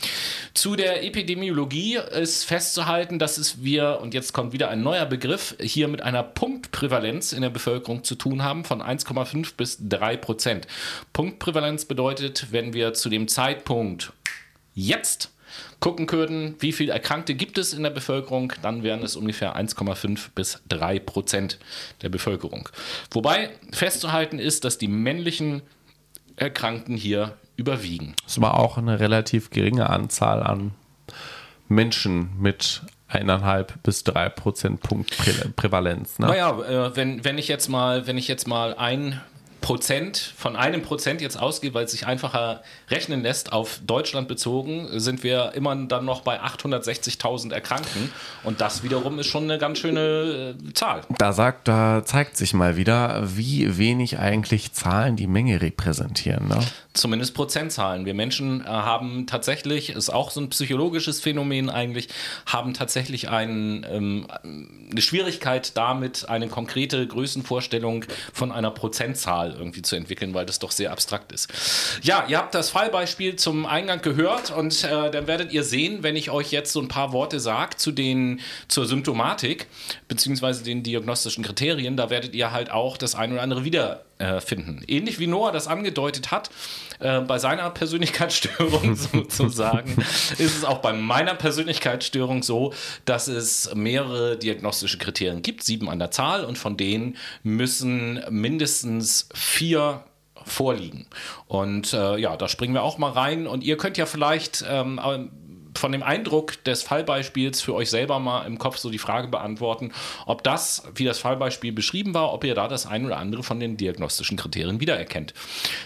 Zu 0.54 0.76
der 0.76 1.04
Epidemiologie 1.04 1.98
ist 2.12 2.44
festzuhalten, 2.44 3.18
dass 3.18 3.38
es 3.38 3.62
wir, 3.62 4.00
und 4.02 4.12
jetzt 4.12 4.32
kommt 4.32 4.52
wieder 4.52 4.68
ein 4.68 4.82
neuer 4.82 5.06
Begriff, 5.06 5.56
hier 5.60 5.88
mit 5.88 6.02
einer 6.02 6.22
Punktprävalenz 6.22 7.32
in 7.32 7.42
der 7.42 7.50
Bevölkerung 7.50 8.04
zu 8.04 8.14
tun 8.14 8.42
haben 8.42 8.64
von 8.64 8.82
1,5 8.82 9.54
bis 9.56 9.78
3 9.80 10.16
Prozent. 10.18 10.66
Punktprävalenz 11.12 11.86
bedeutet, 11.86 12.48
wenn 12.50 12.74
wir 12.74 12.92
zu 12.92 13.08
dem 13.08 13.26
Zeitpunkt 13.26 14.12
jetzt 14.74 15.32
gucken 15.80 16.10
würden, 16.10 16.56
wie 16.60 16.72
viele 16.72 16.92
Erkrankte 16.92 17.34
gibt 17.34 17.58
es 17.58 17.72
in 17.72 17.82
der 17.82 17.90
Bevölkerung, 17.90 18.52
dann 18.62 18.82
wären 18.82 19.02
es 19.02 19.16
ungefähr 19.16 19.56
1,5 19.56 20.30
bis 20.34 20.62
3 20.68 20.98
Prozent 21.00 21.58
der 22.02 22.08
Bevölkerung. 22.08 22.68
Wobei 23.10 23.50
festzuhalten 23.72 24.38
ist, 24.38 24.64
dass 24.64 24.78
die 24.78 24.88
männlichen 24.88 25.62
Erkrankten 26.36 26.96
hier 26.96 27.36
überwiegen. 27.56 28.14
Es 28.26 28.40
war 28.40 28.58
auch 28.58 28.78
eine 28.78 29.00
relativ 29.00 29.50
geringe 29.50 29.90
Anzahl 29.90 30.42
an 30.42 30.72
Menschen 31.68 32.30
mit 32.38 32.82
eineinhalb 33.08 33.82
bis 33.82 34.04
drei 34.04 34.28
Prozent 34.28 34.80
Punkt 34.80 35.16
Prävalenz. 35.56 36.18
Ne? 36.18 36.26
Naja, 36.26 36.50
äh, 36.60 36.96
wenn, 36.96 37.24
wenn 37.24 37.38
ich 37.38 37.48
jetzt 37.48 37.68
mal, 37.68 38.06
wenn 38.06 38.18
ich 38.18 38.28
jetzt 38.28 38.46
mal 38.46 38.74
ein 38.74 39.20
Prozent 39.60 40.32
von 40.36 40.56
einem 40.56 40.82
Prozent 40.82 41.20
jetzt 41.20 41.38
ausgeht, 41.38 41.74
weil 41.74 41.84
es 41.84 41.92
sich 41.92 42.06
einfacher 42.06 42.62
rechnen 42.90 43.22
lässt, 43.22 43.52
auf 43.52 43.80
Deutschland 43.86 44.28
bezogen, 44.28 44.88
sind 44.98 45.22
wir 45.22 45.52
immer 45.54 45.74
dann 45.76 46.04
noch 46.04 46.22
bei 46.22 46.40
860.000 46.40 47.52
Erkrankten. 47.52 48.12
Und 48.44 48.60
das 48.60 48.82
wiederum 48.82 49.18
ist 49.18 49.26
schon 49.26 49.44
eine 49.44 49.58
ganz 49.58 49.78
schöne 49.78 50.56
äh, 50.58 50.72
Zahl. 50.74 51.02
Da 51.18 51.32
sagt, 51.32 51.68
da 51.68 52.02
zeigt 52.04 52.36
sich 52.36 52.54
mal 52.54 52.76
wieder, 52.76 53.22
wie 53.36 53.78
wenig 53.78 54.18
eigentlich 54.18 54.72
Zahlen 54.72 55.16
die 55.16 55.26
Menge 55.26 55.60
repräsentieren. 55.60 56.48
Ne? 56.48 56.58
Zumindest 56.98 57.34
Prozentzahlen. 57.34 58.06
Wir 58.06 58.14
Menschen 58.14 58.60
äh, 58.60 58.64
haben 58.64 59.28
tatsächlich, 59.28 59.90
ist 59.90 60.10
auch 60.10 60.32
so 60.32 60.40
ein 60.40 60.50
psychologisches 60.50 61.20
Phänomen 61.20 61.70
eigentlich, 61.70 62.08
haben 62.44 62.74
tatsächlich 62.74 63.28
ein, 63.28 63.86
ähm, 63.88 64.26
eine 64.42 65.00
Schwierigkeit 65.00 65.76
damit, 65.76 66.28
eine 66.28 66.48
konkrete 66.48 67.06
Größenvorstellung 67.06 68.04
von 68.32 68.50
einer 68.50 68.72
Prozentzahl 68.72 69.54
irgendwie 69.56 69.82
zu 69.82 69.94
entwickeln, 69.94 70.34
weil 70.34 70.44
das 70.44 70.58
doch 70.58 70.72
sehr 70.72 70.90
abstrakt 70.90 71.30
ist. 71.30 71.48
Ja, 72.02 72.24
ihr 72.26 72.36
habt 72.36 72.52
das 72.52 72.70
Fallbeispiel 72.70 73.36
zum 73.36 73.64
Eingang 73.64 74.02
gehört 74.02 74.50
und 74.50 74.82
äh, 74.82 75.10
dann 75.12 75.28
werdet 75.28 75.52
ihr 75.52 75.62
sehen, 75.62 76.02
wenn 76.02 76.16
ich 76.16 76.32
euch 76.32 76.50
jetzt 76.50 76.72
so 76.72 76.80
ein 76.80 76.88
paar 76.88 77.12
Worte 77.12 77.38
sage 77.38 77.76
zu 77.76 77.92
den, 77.92 78.40
zur 78.66 78.86
Symptomatik 78.86 79.68
beziehungsweise 80.08 80.64
den 80.64 80.82
diagnostischen 80.82 81.44
Kriterien, 81.44 81.96
da 81.96 82.10
werdet 82.10 82.34
ihr 82.34 82.50
halt 82.50 82.72
auch 82.72 82.96
das 82.96 83.14
ein 83.14 83.32
oder 83.32 83.42
andere 83.42 83.62
wiederfinden. 83.64 84.07
Äh, 84.18 84.40
Ähnlich 84.88 85.18
wie 85.18 85.26
Noah 85.26 85.52
das 85.52 85.68
angedeutet 85.68 86.30
hat, 86.30 86.50
äh, 86.98 87.20
bei 87.20 87.38
seiner 87.38 87.70
Persönlichkeitsstörung 87.70 88.96
sozusagen, 89.12 89.96
ist 90.38 90.56
es 90.56 90.64
auch 90.64 90.78
bei 90.78 90.92
meiner 90.92 91.34
Persönlichkeitsstörung 91.34 92.42
so, 92.42 92.72
dass 93.04 93.28
es 93.28 93.72
mehrere 93.74 94.36
diagnostische 94.36 94.98
Kriterien 94.98 95.42
gibt, 95.42 95.62
sieben 95.62 95.88
an 95.88 95.98
der 95.98 96.10
Zahl, 96.10 96.44
und 96.44 96.58
von 96.58 96.76
denen 96.76 97.16
müssen 97.42 98.20
mindestens 98.30 99.28
vier 99.34 100.04
vorliegen. 100.44 101.06
Und 101.46 101.92
äh, 101.92 102.16
ja, 102.18 102.36
da 102.36 102.48
springen 102.48 102.74
wir 102.74 102.82
auch 102.82 102.98
mal 102.98 103.12
rein. 103.12 103.46
Und 103.46 103.62
ihr 103.62 103.76
könnt 103.76 103.98
ja 103.98 104.06
vielleicht 104.06 104.64
ähm, 104.68 104.98
von 105.78 105.92
dem 105.92 106.02
Eindruck 106.02 106.62
des 106.64 106.82
Fallbeispiels 106.82 107.60
für 107.60 107.74
euch 107.74 107.90
selber 107.90 108.18
mal 108.18 108.46
im 108.46 108.58
Kopf 108.58 108.78
so 108.78 108.90
die 108.90 108.98
Frage 108.98 109.28
beantworten, 109.28 109.92
ob 110.26 110.42
das, 110.42 110.82
wie 110.94 111.04
das 111.04 111.18
Fallbeispiel 111.18 111.72
beschrieben 111.72 112.14
war, 112.14 112.32
ob 112.32 112.44
ihr 112.44 112.54
da 112.54 112.68
das 112.68 112.86
ein 112.86 113.06
oder 113.06 113.18
andere 113.18 113.42
von 113.42 113.60
den 113.60 113.76
diagnostischen 113.76 114.36
Kriterien 114.36 114.80
wiedererkennt. 114.80 115.34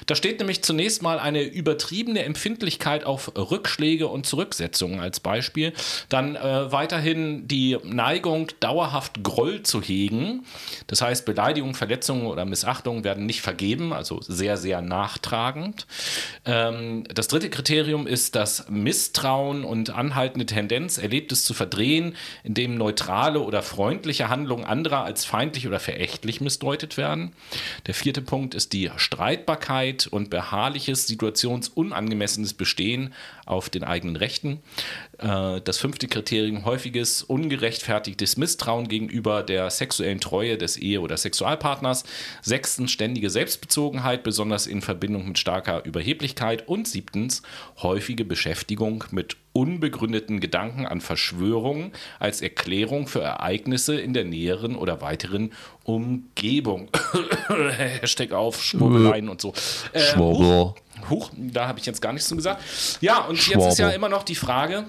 Da 0.07 0.15
steht 0.15 0.39
nämlich 0.39 0.63
zunächst 0.63 1.03
mal 1.03 1.19
eine 1.19 1.43
übertriebene 1.43 2.25
Empfindlichkeit 2.25 3.05
auf 3.05 3.33
Rückschläge 3.37 4.09
und 4.09 4.27
Zurücksetzungen 4.27 5.01
als 5.01 5.21
Beispiel. 5.21 5.73
Dann 6.09 6.37
äh, 6.37 6.73
weiterhin 6.73 7.47
die 7.49 7.79
Neigung, 7.85 8.49
dauerhaft 8.61 9.23
Groll 9.23 9.63
zu 9.63 9.83
hegen. 9.83 10.45
Das 10.87 11.03
heißt, 11.03 11.25
Beleidigungen, 11.25 11.75
Verletzungen 11.75 12.27
oder 12.27 12.45
Missachtungen 12.45 13.05
werden 13.05 13.27
nicht 13.27 13.43
vergeben, 13.43 13.93
also 13.93 14.21
sehr, 14.23 14.57
sehr 14.57 14.81
nachtragend. 14.81 15.87
Ähm, 16.45 17.05
das 17.13 17.29
dritte 17.29 17.51
Kriterium 17.51 18.07
ist 18.07 18.35
das 18.35 18.69
Misstrauen 18.69 19.65
und 19.65 19.82
und 19.83 19.91
anhaltende 19.91 20.47
Tendenz, 20.47 20.99
Erlebtes 20.99 21.45
zu 21.45 21.55
verdrehen, 21.55 22.15
indem 22.45 22.77
neutrale 22.77 23.41
oder 23.41 23.63
freundliche 23.63 24.29
Handlungen 24.29 24.65
anderer 24.65 25.05
als 25.05 25.25
feindlich 25.25 25.67
oder 25.67 25.81
verächtlich 25.81 26.41
missdeutet 26.41 26.97
werden. 26.97 27.33
Der 27.87 27.95
vierte 27.95 28.23
Punkt 28.23 28.55
ist 28.55 28.73
die 28.73 28.91
Streitbarkeit 28.97 30.07
und 30.07 30.31
beharrliches, 30.31 31.09
situationsunangemessenes 31.09 32.55
Bestehen 32.55 33.13
auf 33.47 33.71
den 33.71 33.85
eigenen 33.85 34.17
Rechten. 34.17 34.61
Äh, 35.19 35.61
das 35.63 35.79
fünfte 35.79 36.09
Kriterium, 36.09 36.65
häufiges, 36.65 37.23
ungerechtfertigtes 37.23 38.37
Misstrauen 38.37 38.89
gegenüber 38.89 39.43
der 39.43 39.71
sexuellen 39.71 40.21
Treue 40.21 40.57
des 40.57 40.77
Ehe- 40.77 41.01
oder 41.01 41.17
Sexualpartners. 41.17 42.05
Sechstens, 42.41 42.93
ständige 42.93 43.31
Selbstbezogenheit, 43.31 44.23
besonders 44.23 44.67
in 44.67 44.81
Verbindung 44.81 45.29
mit 45.29 45.39
starker 45.39 45.85
Überheblichkeit. 45.85 46.69
Und 46.69 46.89
siebtens, 46.89 47.43
häufige 47.83 48.25
Beschäftigung 48.25 49.05
mit 49.11 49.37
unbegründeten 49.53 50.41
Gedanken 50.41 50.87
an 50.87 51.01
Verschwörungen 51.01 51.93
als 52.19 52.41
Erklärung 52.41 53.07
für 53.07 53.21
Ereignisse 53.21 54.01
in 54.01 54.15
der 54.15 54.25
näheren 54.25 54.77
oder 54.77 55.01
weiteren 55.01 55.53
Umgebung. 55.85 56.89
Hashtag 57.49 58.33
auf, 58.33 58.63
Schwurbeleien 58.63 59.29
und 59.29 59.41
so. 59.41 59.53
Äh, 59.93 60.01
Schwurbel. 60.01 60.75
Huch, 61.11 61.31
da 61.37 61.69
habe 61.69 61.79
ich 61.79 61.87
jetzt 61.87 62.01
gar 62.03 62.13
nichts 62.13 62.29
zu 62.29 62.37
gesagt. 62.37 62.63
Ja, 63.01 63.21
und 63.25 63.47
jetzt 63.47 63.67
ist 63.67 63.79
ja 63.79 63.91
immer 63.91 64.09
noch 64.09 64.23
die 64.23 64.35
Frage, 64.35 64.87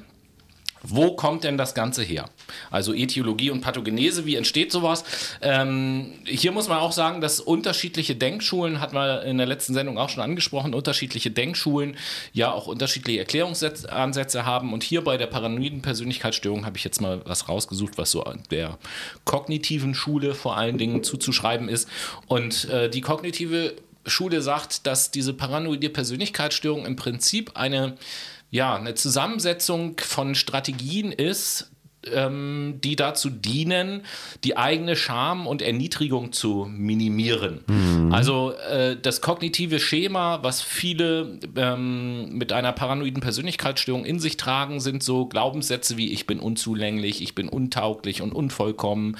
wo 0.83 1.15
kommt 1.15 1.45
denn 1.45 1.57
das 1.57 1.73
Ganze 1.73 2.03
her? 2.03 2.29
Also 2.69 2.93
Etiologie 2.93 3.49
und 3.49 3.61
Pathogenese, 3.61 4.25
wie 4.25 4.35
entsteht 4.35 4.71
sowas? 4.71 5.05
Ähm, 5.41 6.13
hier 6.25 6.51
muss 6.51 6.67
man 6.67 6.77
auch 6.77 6.91
sagen, 6.91 7.21
dass 7.21 7.39
unterschiedliche 7.39 8.15
Denkschulen, 8.15 8.81
hat 8.81 8.91
man 8.91 9.23
in 9.23 9.37
der 9.37 9.47
letzten 9.47 9.73
Sendung 9.73 9.97
auch 9.97 10.09
schon 10.09 10.21
angesprochen, 10.21 10.73
unterschiedliche 10.73 11.31
Denkschulen 11.31 11.95
ja 12.33 12.51
auch 12.51 12.67
unterschiedliche 12.67 13.19
Erklärungsansätze 13.19 14.45
haben. 14.45 14.73
Und 14.73 14.83
hier 14.83 15.01
bei 15.03 15.15
der 15.15 15.27
paranoiden 15.27 15.81
Persönlichkeitsstörung 15.81 16.65
habe 16.65 16.77
ich 16.77 16.83
jetzt 16.83 16.99
mal 16.99 17.21
was 17.25 17.47
rausgesucht, 17.47 17.97
was 17.97 18.11
so 18.11 18.23
der 18.51 18.77
kognitiven 19.23 19.95
Schule 19.95 20.35
vor 20.35 20.57
allen 20.57 20.77
Dingen 20.77 21.03
zuzuschreiben 21.03 21.69
ist. 21.69 21.87
Und 22.27 22.65
äh, 22.65 22.89
die 22.89 23.01
kognitive 23.01 23.73
Schule 24.05 24.41
sagt, 24.41 24.85
dass 24.85 25.11
diese 25.11 25.33
paranoide 25.33 25.89
Persönlichkeitsstörung 25.89 26.85
im 26.85 26.95
Prinzip 26.95 27.51
eine 27.55 27.97
ja, 28.53 28.75
eine 28.75 28.93
Zusammensetzung 28.93 29.99
von 29.99 30.35
Strategien 30.35 31.11
ist, 31.11 31.71
ähm, 32.11 32.79
die 32.83 32.95
dazu 32.95 33.29
dienen, 33.29 34.01
die 34.43 34.57
eigene 34.57 34.95
Scham 34.95 35.47
und 35.47 35.61
Erniedrigung 35.61 36.31
zu 36.31 36.67
minimieren. 36.69 37.61
Mhm. 37.67 38.13
Also 38.13 38.53
äh, 38.69 38.97
das 39.01 39.21
kognitive 39.21 39.79
Schema, 39.79 40.39
was 40.41 40.61
viele 40.61 41.39
ähm, 41.55 42.37
mit 42.37 42.51
einer 42.51 42.71
paranoiden 42.71 43.21
Persönlichkeitsstörung 43.21 44.05
in 44.05 44.19
sich 44.19 44.37
tragen, 44.37 44.79
sind 44.79 45.03
so 45.03 45.25
Glaubenssätze 45.25 45.97
wie 45.97 46.11
ich 46.11 46.27
bin 46.27 46.39
unzulänglich, 46.39 47.21
ich 47.21 47.35
bin 47.35 47.49
untauglich 47.49 48.21
und 48.21 48.33
unvollkommen. 48.33 49.17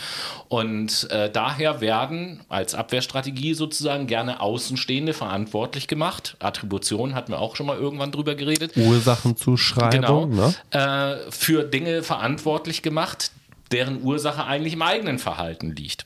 Und 0.47 1.09
äh, 1.11 1.29
daher 1.31 1.81
werden 1.81 2.41
als 2.49 2.75
Abwehrstrategie 2.75 3.53
sozusagen 3.53 4.07
gerne 4.07 4.41
Außenstehende 4.41 5.13
verantwortlich 5.13 5.88
gemacht. 5.88 6.36
Attribution 6.39 7.15
hatten 7.15 7.31
wir 7.31 7.39
auch 7.39 7.55
schon 7.55 7.65
mal 7.65 7.77
irgendwann 7.77 8.11
drüber 8.11 8.36
geredet. 8.36 8.75
Ursachenzuschreibung. 8.75 9.91
Genau. 9.91 10.25
Ne? 10.25 10.53
Äh, 10.71 11.31
für 11.31 11.63
Dinge 11.63 12.03
verantwortlich 12.03 12.72
verantwortlich 12.74 12.82
gemacht, 12.82 13.32
deren 13.71 14.03
Ursache 14.03 14.45
eigentlich 14.45 14.74
im 14.74 14.82
eigenen 14.82 15.19
Verhalten 15.19 15.76
liegt. 15.76 16.03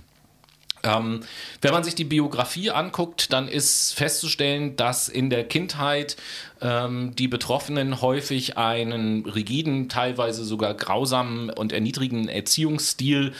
Ähm, 0.83 1.21
wenn 1.61 1.73
man 1.73 1.83
sich 1.83 1.95
die 1.95 2.05
Biografie 2.05 2.69
anguckt, 2.69 3.33
dann 3.33 3.47
ist 3.47 3.93
festzustellen, 3.93 4.75
dass 4.75 5.09
in 5.09 5.29
der 5.29 5.43
Kindheit 5.43 6.17
ähm, 6.61 7.13
die 7.15 7.27
Betroffenen 7.27 8.01
häufig 8.01 8.57
einen 8.57 9.25
rigiden, 9.25 9.89
teilweise 9.89 10.45
sogar 10.45 10.75
grausamen 10.75 11.49
und 11.49 11.73
erniedrigenden 11.73 12.29
Erziehungsstil 12.29 13.33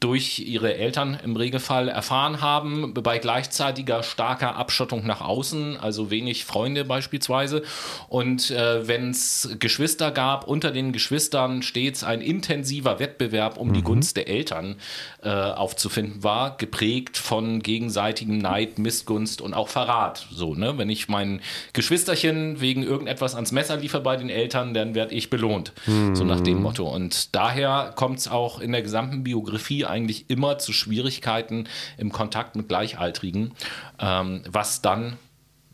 durch 0.00 0.40
ihre 0.40 0.74
Eltern 0.74 1.18
im 1.24 1.36
Regelfall 1.36 1.88
erfahren 1.88 2.42
haben, 2.42 2.92
bei 2.92 3.18
gleichzeitiger 3.18 4.02
starker 4.02 4.56
Abschottung 4.56 5.06
nach 5.06 5.22
außen, 5.22 5.78
also 5.78 6.10
wenig 6.10 6.44
Freunde 6.44 6.84
beispielsweise. 6.84 7.62
Und 8.08 8.50
äh, 8.50 8.86
wenn 8.86 9.10
es 9.10 9.56
Geschwister 9.58 10.10
gab, 10.10 10.46
unter 10.46 10.70
den 10.70 10.92
Geschwistern 10.92 11.62
stets 11.62 12.04
ein 12.04 12.20
intensiver 12.20 12.98
Wettbewerb 12.98 13.56
um 13.56 13.68
mhm. 13.68 13.72
die 13.72 13.82
Gunst 13.82 14.18
der 14.18 14.28
Eltern 14.28 14.76
äh, 15.22 15.30
aufzufinden 15.30 16.22
war, 16.22 16.58
geprägt 16.58 17.16
von 17.16 17.62
gegenseitigem 17.62 18.36
Neid, 18.36 18.78
Missgunst 18.78 19.40
und 19.40 19.54
auch 19.54 19.68
Verrat. 19.68 20.26
So, 20.30 20.54
ne? 20.54 20.76
Wenn 20.76 20.90
ich 20.90 21.08
mein 21.08 21.40
Geschwisterchen 21.72 22.60
wegen 22.60 22.82
irgendetwas 22.82 23.34
ans 23.34 23.50
Messer 23.50 23.78
liefere 23.78 24.02
bei 24.02 24.16
den 24.16 24.28
Eltern, 24.28 24.74
dann 24.74 24.94
werde 24.94 25.14
ich 25.14 25.30
belohnt. 25.30 25.72
Mhm. 25.86 26.14
So 26.14 26.24
nach 26.24 26.40
dem 26.40 26.60
Motto. 26.60 26.86
Und 26.86 27.34
daher 27.34 27.94
kommt 27.96 28.18
es 28.18 28.28
auch 28.28 28.60
in 28.60 28.72
der 28.72 28.82
gesamten 28.82 29.24
Biografie 29.24 29.85
eigentlich 29.88 30.28
immer 30.28 30.58
zu 30.58 30.72
Schwierigkeiten 30.72 31.68
im 31.98 32.12
Kontakt 32.12 32.56
mit 32.56 32.68
Gleichaltrigen, 32.68 33.52
ähm, 33.98 34.42
was 34.48 34.82
dann 34.82 35.18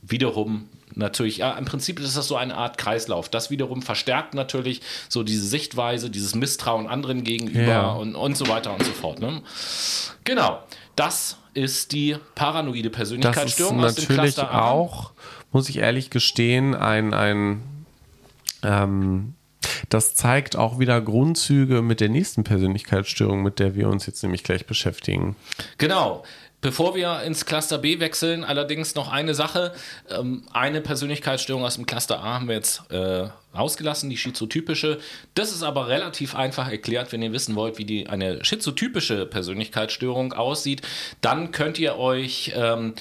wiederum 0.03 0.69
natürlich, 0.95 1.39
ja, 1.39 1.53
im 1.53 1.65
Prinzip 1.65 1.99
ist 2.01 2.17
das 2.17 2.29
so 2.29 2.37
eine 2.37 2.57
Art 2.57 2.79
Kreislauf. 2.79 3.29
Das 3.29 3.51
wiederum 3.51 3.83
verstärkt 3.83 4.35
natürlich 4.35 4.81
so 5.09 5.23
diese 5.23 5.47
Sichtweise, 5.47 6.11
dieses 6.11 6.35
Misstrauen 6.35 6.87
anderen 6.87 7.25
gegenüber 7.25 7.63
ja. 7.63 7.93
und, 7.93 8.15
und 8.15 8.37
so 8.37 8.49
weiter 8.49 8.75
und 8.75 8.85
so 8.85 8.93
fort. 8.93 9.21
Ne? 9.21 9.43
Genau, 10.25 10.63
das 10.97 11.39
ist 11.55 11.93
die 11.93 12.17
paranoide 12.35 12.91
Persönlichkeitsstörung 12.91 13.81
das 13.81 13.99
ist 13.99 14.09
natürlich 14.09 14.39
auch, 14.39 15.13
muss 15.51 15.69
ich 15.69 15.79
ehrlich 15.79 16.11
gestehen, 16.11 16.75
ein, 16.75 17.15
ein 17.15 17.63
ähm, 18.63 19.35
das 19.89 20.15
zeigt 20.15 20.57
auch 20.57 20.79
wieder 20.79 21.01
Grundzüge 21.01 21.83
mit 21.83 22.01
der 22.01 22.09
nächsten 22.09 22.45
Persönlichkeitsstörung, 22.45 23.43
mit 23.43 23.59
der 23.59 23.75
wir 23.75 23.89
uns 23.89 24.07
jetzt 24.07 24.23
nämlich 24.23 24.45
gleich 24.45 24.67
beschäftigen. 24.67 25.37
Genau. 25.79 26.25
Bevor 26.63 26.95
wir 26.95 27.23
ins 27.23 27.45
Cluster 27.45 27.77
B 27.77 27.99
wechseln, 27.99 28.45
allerdings 28.45 28.95
noch 28.95 29.11
eine 29.11 29.35
Sache. 29.35 29.73
Ähm, 30.09 30.45
eine 30.53 30.81
Persönlichkeitsstörung 30.81 31.65
aus 31.65 31.75
dem 31.75 31.87
Cluster 31.87 32.21
A 32.21 32.35
haben 32.35 32.47
wir 32.47 32.55
jetzt 32.55 32.89
äh, 32.93 33.29
ausgelassen, 33.53 34.09
die 34.11 34.17
schizotypische. 34.17 35.01
Das 35.35 35.51
ist 35.51 35.65
aber 35.65 35.89
relativ 35.89 36.37
einfach 36.37 36.71
erklärt, 36.71 37.11
wenn 37.11 37.21
ihr 37.21 37.33
wissen 37.33 37.57
wollt, 37.57 37.79
wie 37.79 37.85
die, 37.85 38.07
eine 38.07 38.45
schizotypische 38.45 39.27
Persönlichkeitsstörung 39.27 40.35
aussieht. 40.35 40.83
Dann 41.21 41.51
könnt 41.51 41.81
ihr 41.81 41.97
euch 41.99 42.53
ähm, 42.55 42.95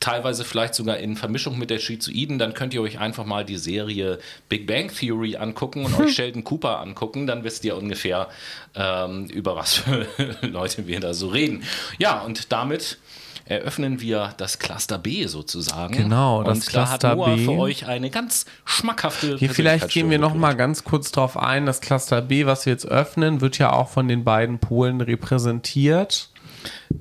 teilweise 0.00 0.44
vielleicht 0.44 0.74
sogar 0.74 0.98
in 0.98 1.16
Vermischung 1.16 1.58
mit 1.58 1.70
der 1.70 1.78
Schizoiden, 1.78 2.38
dann 2.38 2.54
könnt 2.54 2.74
ihr 2.74 2.82
euch 2.82 2.98
einfach 2.98 3.24
mal 3.24 3.44
die 3.44 3.56
Serie 3.56 4.18
Big 4.48 4.66
Bang 4.66 4.88
Theory 4.88 5.36
angucken 5.36 5.84
und 5.84 5.98
euch 5.98 6.14
Sheldon 6.14 6.44
Cooper 6.44 6.80
angucken, 6.80 7.26
dann 7.26 7.44
wisst 7.44 7.64
ihr 7.64 7.76
ungefähr, 7.76 8.28
ähm, 8.74 9.26
über 9.26 9.56
was 9.56 9.74
für 9.74 10.06
Leute 10.42 10.86
wir 10.86 11.00
da 11.00 11.14
so 11.14 11.28
reden. 11.28 11.64
Ja, 11.98 12.20
und 12.20 12.52
damit 12.52 12.98
eröffnen 13.46 14.00
wir 14.00 14.32
das 14.38 14.58
Cluster 14.58 14.98
B 14.98 15.26
sozusagen. 15.26 15.94
Genau, 15.94 16.42
das 16.42 16.58
und 16.58 16.66
Cluster 16.66 16.98
da 16.98 17.08
hat 17.10 17.16
Noah 17.16 17.36
B. 17.36 17.44
für 17.44 17.52
euch 17.52 17.86
eine 17.86 18.10
ganz 18.10 18.46
schmackhafte. 18.64 19.36
Hier 19.36 19.50
vielleicht 19.50 19.90
gehen 19.90 20.10
wir 20.10 20.18
noch 20.18 20.34
mal 20.34 20.54
ganz 20.54 20.84
kurz 20.84 21.12
drauf 21.12 21.36
ein. 21.36 21.66
Das 21.66 21.80
Cluster 21.80 22.22
B, 22.22 22.46
was 22.46 22.66
wir 22.66 22.72
jetzt 22.72 22.86
öffnen, 22.86 23.40
wird 23.40 23.58
ja 23.58 23.72
auch 23.72 23.90
von 23.90 24.08
den 24.08 24.24
beiden 24.24 24.58
Polen 24.58 25.00
repräsentiert. 25.00 26.30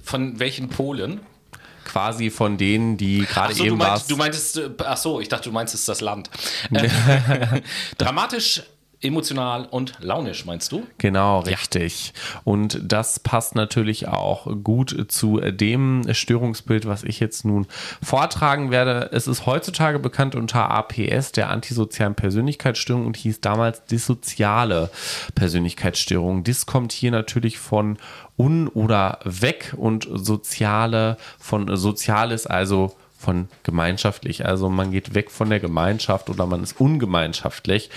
Von 0.03 0.39
welchen 0.39 0.67
Polen? 0.67 1.21
Quasi 1.93 2.31
von 2.31 2.57
denen, 2.57 2.97
die 2.97 3.19
gerade 3.19 3.53
so, 3.53 3.63
eben 3.63 3.77
du, 3.77 3.85
meint, 3.85 4.09
du 4.09 4.17
meintest, 4.17 4.57
äh, 4.57 4.69
ach 4.83 4.97
so, 4.97 5.19
ich 5.19 5.29
dachte, 5.29 5.49
du 5.49 5.53
meinst, 5.53 5.75
es 5.75 5.81
ist 5.81 5.89
das 5.89 6.01
Land. 6.01 6.29
Äh, 6.73 6.89
dramatisch 7.97 8.63
emotional 9.03 9.65
und 9.65 9.93
launisch, 9.99 10.45
meinst 10.45 10.71
du? 10.71 10.85
Genau, 10.97 11.39
richtig. 11.39 12.13
Ja. 12.15 12.41
Und 12.45 12.79
das 12.83 13.19
passt 13.19 13.55
natürlich 13.55 14.07
auch 14.07 14.47
gut 14.63 15.05
zu 15.09 15.39
dem 15.39 16.05
Störungsbild, 16.11 16.87
was 16.87 17.03
ich 17.03 17.19
jetzt 17.19 17.45
nun 17.45 17.67
vortragen 18.01 18.71
werde. 18.71 19.09
Es 19.11 19.27
ist 19.27 19.45
heutzutage 19.45 19.99
bekannt 19.99 20.35
unter 20.35 20.69
APS, 20.69 21.31
der 21.31 21.49
antisozialen 21.49 22.15
Persönlichkeitsstörung 22.15 23.05
und 23.05 23.17
hieß 23.17 23.41
damals 23.41 23.85
dissoziale 23.85 24.89
Persönlichkeitsstörung. 25.35 26.43
Dis 26.43 26.65
kommt 26.65 26.91
hier 26.91 27.11
natürlich 27.11 27.59
von 27.59 27.97
un 28.37 28.67
oder 28.67 29.19
weg 29.23 29.73
und 29.77 30.07
soziale 30.11 31.17
von 31.37 31.75
soziales, 31.75 32.47
also 32.47 32.95
von 33.23 33.47
gemeinschaftlich. 33.63 34.45
Also 34.45 34.69
man 34.69 34.91
geht 34.91 35.15
weg 35.15 35.31
von 35.31 35.49
der 35.49 35.59
Gemeinschaft 35.59 36.29
oder 36.29 36.45
man 36.45 36.61
ist 36.61 36.79
ungemeinschaftlich. 36.79 37.89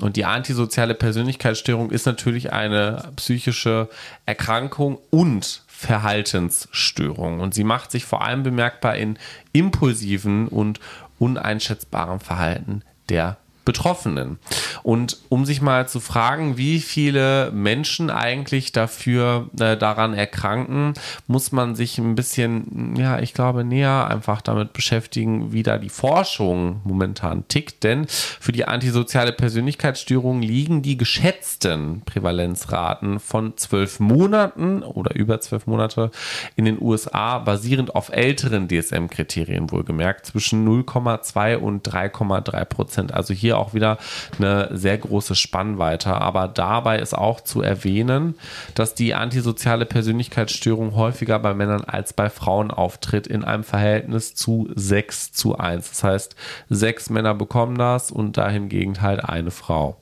Und 0.00 0.16
die 0.16 0.24
antisoziale 0.24 0.94
Persönlichkeitsstörung 0.94 1.90
ist 1.90 2.06
natürlich 2.06 2.52
eine 2.52 3.12
psychische 3.16 3.88
Erkrankung 4.26 4.98
und 5.10 5.62
Verhaltensstörung. 5.66 7.40
Und 7.40 7.54
sie 7.54 7.64
macht 7.64 7.90
sich 7.90 8.04
vor 8.04 8.24
allem 8.24 8.42
bemerkbar 8.42 8.96
in 8.96 9.18
impulsiven 9.52 10.48
und 10.48 10.80
uneinschätzbarem 11.18 12.20
Verhalten 12.20 12.82
der 13.08 13.36
Betroffenen. 13.64 14.38
Und 14.82 15.18
um 15.28 15.44
sich 15.44 15.62
mal 15.62 15.88
zu 15.88 16.00
fragen, 16.00 16.56
wie 16.56 16.80
viele 16.80 17.50
Menschen 17.52 18.10
eigentlich 18.10 18.72
dafür 18.72 19.48
äh, 19.58 19.76
daran 19.76 20.14
erkranken, 20.14 20.94
muss 21.26 21.52
man 21.52 21.74
sich 21.74 21.98
ein 21.98 22.14
bisschen, 22.14 22.94
ja, 22.96 23.18
ich 23.20 23.32
glaube, 23.32 23.64
näher 23.64 24.08
einfach 24.08 24.42
damit 24.42 24.72
beschäftigen, 24.72 25.52
wie 25.52 25.62
da 25.62 25.78
die 25.78 25.88
Forschung 25.88 26.80
momentan 26.84 27.48
tickt. 27.48 27.84
Denn 27.84 28.06
für 28.08 28.52
die 28.52 28.66
antisoziale 28.66 29.32
Persönlichkeitsstörung 29.32 30.42
liegen 30.42 30.82
die 30.82 30.96
geschätzten 30.98 32.02
Prävalenzraten 32.04 33.20
von 33.20 33.56
zwölf 33.56 34.00
Monaten 34.00 34.82
oder 34.82 35.14
über 35.14 35.40
zwölf 35.40 35.66
Monate 35.66 36.10
in 36.56 36.64
den 36.64 36.80
USA, 36.80 37.38
basierend 37.38 37.94
auf 37.94 38.10
älteren 38.10 38.68
DSM-Kriterien 38.68 39.70
wohlgemerkt, 39.70 40.26
zwischen 40.26 40.66
0,2 40.66 41.56
und 41.56 41.88
3,3 41.88 42.64
Prozent. 42.64 43.14
Also 43.14 43.32
hier 43.32 43.53
hier 43.54 43.58
auch 43.58 43.74
wieder 43.74 43.98
eine 44.38 44.68
sehr 44.72 44.98
große 44.98 45.34
Spannweite. 45.34 46.14
Aber 46.14 46.48
dabei 46.48 46.98
ist 46.98 47.16
auch 47.16 47.40
zu 47.40 47.62
erwähnen, 47.62 48.34
dass 48.74 48.94
die 48.94 49.14
antisoziale 49.14 49.86
Persönlichkeitsstörung 49.86 50.94
häufiger 50.96 51.38
bei 51.38 51.54
Männern 51.54 51.84
als 51.84 52.12
bei 52.12 52.28
Frauen 52.28 52.70
auftritt 52.70 53.26
in 53.26 53.44
einem 53.44 53.64
Verhältnis 53.64 54.34
zu 54.34 54.68
6 54.74 55.32
zu 55.32 55.56
1. 55.56 55.88
Das 55.88 56.04
heißt, 56.04 56.36
sechs 56.68 57.10
Männer 57.10 57.34
bekommen 57.34 57.78
das 57.78 58.10
und 58.10 58.36
dahingegen 58.36 59.00
halt 59.00 59.24
eine 59.24 59.50
Frau. 59.50 59.96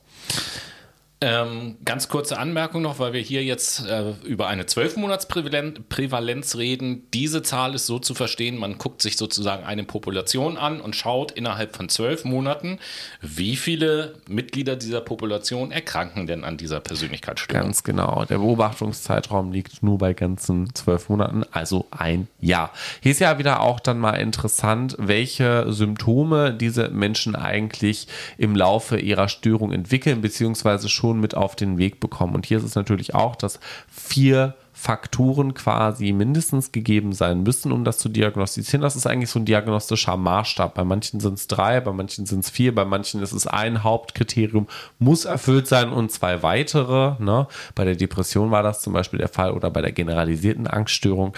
Ähm, 1.25 1.77
ganz 1.85 2.09
kurze 2.09 2.37
Anmerkung 2.37 2.81
noch, 2.81 2.99
weil 2.99 3.13
wir 3.13 3.21
hier 3.21 3.45
jetzt 3.45 3.87
äh, 3.87 4.11
über 4.25 4.47
eine 4.47 4.63
12-Monats-Prävalenz 4.63 6.57
reden. 6.57 7.07
Diese 7.13 7.41
Zahl 7.43 7.75
ist 7.75 7.85
so 7.85 7.97
zu 7.97 8.13
verstehen, 8.13 8.57
man 8.57 8.77
guckt 8.77 9.01
sich 9.01 9.15
sozusagen 9.15 9.63
eine 9.63 9.85
Population 9.85 10.57
an 10.57 10.81
und 10.81 10.97
schaut 10.97 11.31
innerhalb 11.31 11.77
von 11.77 11.87
zwölf 11.87 12.25
Monaten, 12.25 12.77
wie 13.21 13.55
viele 13.55 14.15
Mitglieder 14.27 14.75
dieser 14.75 14.99
Population 14.99 15.71
erkranken 15.71 16.27
denn 16.27 16.43
an 16.43 16.57
dieser 16.57 16.81
Persönlichkeitsstörung. 16.81 17.67
Ganz 17.67 17.83
genau. 17.83 18.25
Der 18.25 18.39
Beobachtungszeitraum 18.39 19.53
liegt 19.53 19.81
nur 19.81 19.99
bei 19.99 20.13
ganzen 20.13 20.75
zwölf 20.75 21.07
Monaten, 21.07 21.45
also 21.51 21.87
ein 21.91 22.27
Jahr. 22.41 22.73
Hier 23.01 23.13
ist 23.13 23.19
ja 23.19 23.39
wieder 23.39 23.61
auch 23.61 23.79
dann 23.79 23.97
mal 23.97 24.15
interessant, 24.15 24.97
welche 24.99 25.71
Symptome 25.71 26.53
diese 26.53 26.89
Menschen 26.89 27.37
eigentlich 27.37 28.09
im 28.37 28.57
Laufe 28.57 28.97
ihrer 28.97 29.29
Störung 29.29 29.71
entwickeln, 29.71 30.19
beziehungsweise 30.19 30.89
schon 30.89 31.12
Informationen 31.13 31.21
mit 31.21 31.35
auf 31.35 31.55
den 31.55 31.77
Weg 31.77 31.99
bekommen. 31.99 32.35
Und 32.35 32.45
hier 32.45 32.57
ist 32.57 32.63
es 32.63 32.75
natürlich 32.75 33.15
auch, 33.15 33.35
dass 33.35 33.59
vier 33.87 34.55
Faktoren 34.83 35.53
quasi 35.53 36.11
mindestens 36.11 36.73
gegeben 36.73 37.13
sein 37.13 37.43
müssen, 37.43 37.71
um 37.71 37.85
das 37.85 37.99
zu 37.99 38.09
diagnostizieren. 38.09 38.81
Das 38.81 38.97
ist 38.97 39.07
eigentlich 39.07 39.29
so 39.29 39.39
ein 39.39 39.45
diagnostischer 39.45 40.17
Maßstab. 40.17 40.73
Bei 40.73 40.83
manchen 40.83 41.21
sind 41.21 41.35
es 41.35 41.47
drei, 41.47 41.79
bei 41.79 41.93
manchen 41.93 42.25
sind 42.25 42.43
es 42.43 42.49
vier, 42.49 42.75
bei 42.75 42.83
manchen 42.83 43.21
ist 43.21 43.31
es 43.31 43.47
ein 43.47 43.85
Hauptkriterium, 43.85 44.67
muss 44.99 45.23
erfüllt 45.23 45.67
sein 45.67 45.93
und 45.93 46.11
zwei 46.11 46.43
weitere. 46.43 47.15
Ne? 47.23 47.47
Bei 47.75 47.85
der 47.85 47.95
Depression 47.95 48.51
war 48.51 48.61
das 48.61 48.81
zum 48.81 48.91
Beispiel 48.91 49.19
der 49.19 49.29
Fall 49.29 49.51
oder 49.51 49.71
bei 49.71 49.81
der 49.81 49.93
generalisierten 49.93 50.67
Angststörung. 50.67 51.33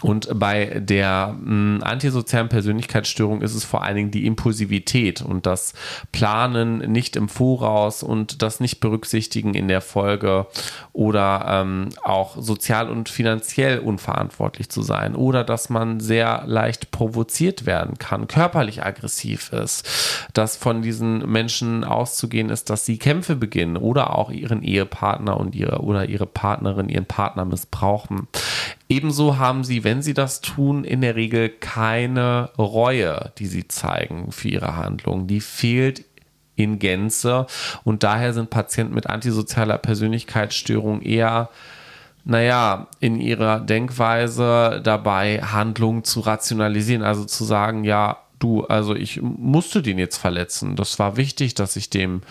Und 0.00 0.30
bei 0.38 0.80
der 0.80 1.36
mh, 1.38 1.48
hm, 1.48 1.82
antisozialen 1.82 2.48
Persönlichkeitsstörung 2.48 3.42
ist 3.42 3.54
es 3.54 3.62
vor 3.62 3.82
allen 3.82 3.96
Dingen 3.96 4.10
die 4.10 4.24
Impulsivität 4.24 5.20
und 5.20 5.44
das 5.44 5.74
Planen 6.12 6.78
nicht 6.90 7.14
im 7.14 7.28
Voraus 7.28 8.02
und 8.02 8.40
das 8.40 8.58
nicht 8.58 8.80
berücksichtigen 8.80 9.52
in 9.52 9.68
der 9.68 9.82
Folge 9.82 10.46
oder 10.94 11.44
ähm, 11.46 11.90
auch 12.02 12.38
so 12.38 12.56
sozial 12.70 12.88
und 12.88 13.08
finanziell 13.08 13.80
unverantwortlich 13.80 14.68
zu 14.68 14.82
sein 14.82 15.16
oder 15.16 15.42
dass 15.42 15.70
man 15.70 15.98
sehr 15.98 16.44
leicht 16.46 16.92
provoziert 16.92 17.66
werden 17.66 17.98
kann, 17.98 18.28
körperlich 18.28 18.84
aggressiv 18.84 19.52
ist, 19.52 19.88
dass 20.34 20.56
von 20.56 20.80
diesen 20.80 21.28
Menschen 21.28 21.82
auszugehen 21.82 22.48
ist, 22.48 22.70
dass 22.70 22.86
sie 22.86 22.98
Kämpfe 22.98 23.34
beginnen 23.34 23.76
oder 23.76 24.16
auch 24.16 24.30
ihren 24.30 24.62
Ehepartner 24.62 25.36
und 25.36 25.56
ihre 25.56 25.80
oder 25.80 26.08
ihre 26.08 26.26
Partnerin, 26.26 26.88
ihren 26.88 27.06
Partner 27.06 27.44
missbrauchen. 27.44 28.28
Ebenso 28.88 29.36
haben 29.36 29.64
sie, 29.64 29.82
wenn 29.82 30.00
sie 30.00 30.14
das 30.14 30.40
tun, 30.40 30.84
in 30.84 31.00
der 31.00 31.16
Regel 31.16 31.48
keine 31.48 32.50
Reue, 32.56 33.32
die 33.38 33.46
sie 33.46 33.66
zeigen 33.66 34.30
für 34.30 34.48
ihre 34.48 34.76
Handlungen. 34.76 35.26
Die 35.26 35.40
fehlt 35.40 36.04
in 36.54 36.78
Gänze 36.78 37.46
und 37.82 38.04
daher 38.04 38.32
sind 38.32 38.50
Patienten 38.50 38.94
mit 38.94 39.08
antisozialer 39.08 39.78
Persönlichkeitsstörung 39.78 41.02
eher 41.02 41.48
naja, 42.24 42.88
in 43.00 43.20
ihrer 43.20 43.60
Denkweise 43.60 44.80
dabei, 44.84 45.40
Handlungen 45.42 46.04
zu 46.04 46.20
rationalisieren, 46.20 47.02
also 47.02 47.24
zu 47.24 47.44
sagen, 47.44 47.84
ja, 47.84 48.18
du, 48.40 48.64
also 48.64 48.94
ich 48.96 49.20
musste 49.22 49.82
den 49.82 49.98
jetzt 49.98 50.16
verletzen. 50.16 50.74
Das 50.74 50.98
war 50.98 51.16
wichtig, 51.16 51.54
dass 51.54 51.76
ich 51.76 51.90
dem 51.90 52.22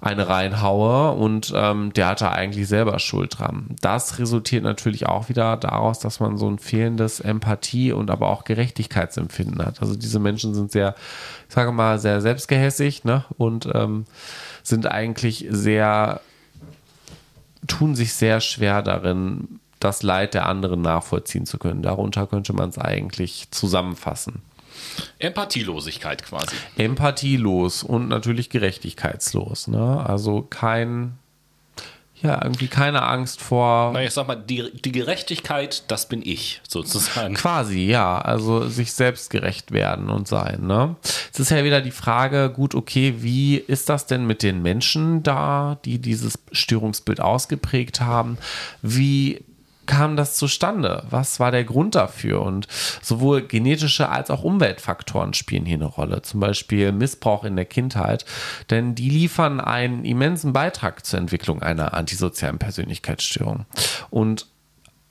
eine 0.00 0.28
reinhaue 0.28 1.12
und 1.12 1.52
ähm, 1.54 1.92
der 1.92 2.06
hatte 2.06 2.30
eigentlich 2.30 2.68
selber 2.68 2.98
Schuld 3.00 3.38
dran. 3.38 3.66
Das 3.80 4.20
resultiert 4.20 4.62
natürlich 4.62 5.06
auch 5.06 5.28
wieder 5.28 5.56
daraus, 5.56 5.98
dass 5.98 6.20
man 6.20 6.38
so 6.38 6.48
ein 6.48 6.60
fehlendes 6.60 7.18
Empathie 7.18 7.90
und 7.92 8.10
aber 8.10 8.28
auch 8.28 8.44
Gerechtigkeitsempfinden 8.44 9.64
hat. 9.64 9.82
Also 9.82 9.96
diese 9.96 10.20
Menschen 10.20 10.54
sind 10.54 10.70
sehr, 10.70 10.94
ich 11.48 11.54
sage 11.54 11.72
mal, 11.72 11.98
sehr 11.98 12.20
selbstgehässig 12.20 13.02
ne? 13.02 13.24
und 13.36 13.68
ähm, 13.74 14.06
sind 14.62 14.86
eigentlich 14.86 15.46
sehr 15.50 16.20
tun 17.78 17.94
sich 17.94 18.12
sehr 18.12 18.40
schwer 18.40 18.82
darin, 18.82 19.60
das 19.78 20.02
Leid 20.02 20.34
der 20.34 20.46
anderen 20.46 20.82
nachvollziehen 20.82 21.46
zu 21.46 21.58
können. 21.58 21.82
Darunter 21.82 22.26
könnte 22.26 22.52
man 22.52 22.70
es 22.70 22.78
eigentlich 22.78 23.48
zusammenfassen. 23.52 24.42
Empathielosigkeit 25.20 26.24
quasi. 26.24 26.56
Empathielos 26.76 27.84
und 27.84 28.08
natürlich 28.08 28.50
gerechtigkeitslos. 28.50 29.68
Ne? 29.68 30.04
Also 30.04 30.42
kein 30.42 31.18
ja, 32.22 32.42
irgendwie 32.42 32.66
keine 32.66 33.02
Angst 33.02 33.40
vor. 33.40 33.92
Na, 33.92 34.02
ich 34.02 34.12
sag 34.12 34.26
mal, 34.26 34.36
die, 34.36 34.70
die 34.72 34.92
Gerechtigkeit, 34.92 35.84
das 35.88 36.08
bin 36.08 36.22
ich, 36.24 36.60
sozusagen. 36.66 37.34
Quasi, 37.34 37.86
ja. 37.86 38.18
Also 38.18 38.68
sich 38.68 38.92
selbst 38.92 39.30
gerecht 39.30 39.72
werden 39.72 40.10
und 40.10 40.26
sein, 40.26 40.66
ne? 40.66 40.96
Es 41.32 41.38
ist 41.38 41.50
ja 41.50 41.62
wieder 41.64 41.80
die 41.80 41.90
Frage, 41.90 42.50
gut, 42.50 42.74
okay, 42.74 43.14
wie 43.18 43.56
ist 43.56 43.88
das 43.88 44.06
denn 44.06 44.26
mit 44.26 44.42
den 44.42 44.62
Menschen 44.62 45.22
da, 45.22 45.78
die 45.84 45.98
dieses 45.98 46.38
Störungsbild 46.52 47.20
ausgeprägt 47.20 48.00
haben? 48.00 48.38
Wie 48.82 49.44
kam 49.88 50.16
das 50.16 50.36
zustande? 50.36 51.02
Was 51.10 51.40
war 51.40 51.50
der 51.50 51.64
Grund 51.64 51.96
dafür? 51.96 52.42
Und 52.42 52.68
sowohl 53.02 53.42
genetische 53.42 54.08
als 54.08 54.30
auch 54.30 54.44
Umweltfaktoren 54.44 55.34
spielen 55.34 55.64
hier 55.64 55.78
eine 55.78 55.86
Rolle. 55.86 56.22
Zum 56.22 56.38
Beispiel 56.38 56.92
Missbrauch 56.92 57.42
in 57.42 57.56
der 57.56 57.64
Kindheit, 57.64 58.24
denn 58.70 58.94
die 58.94 59.10
liefern 59.10 59.58
einen 59.58 60.04
immensen 60.04 60.52
Beitrag 60.52 61.04
zur 61.04 61.18
Entwicklung 61.18 61.62
einer 61.62 61.94
antisozialen 61.94 62.58
Persönlichkeitsstörung. 62.58 63.64
Und 64.10 64.46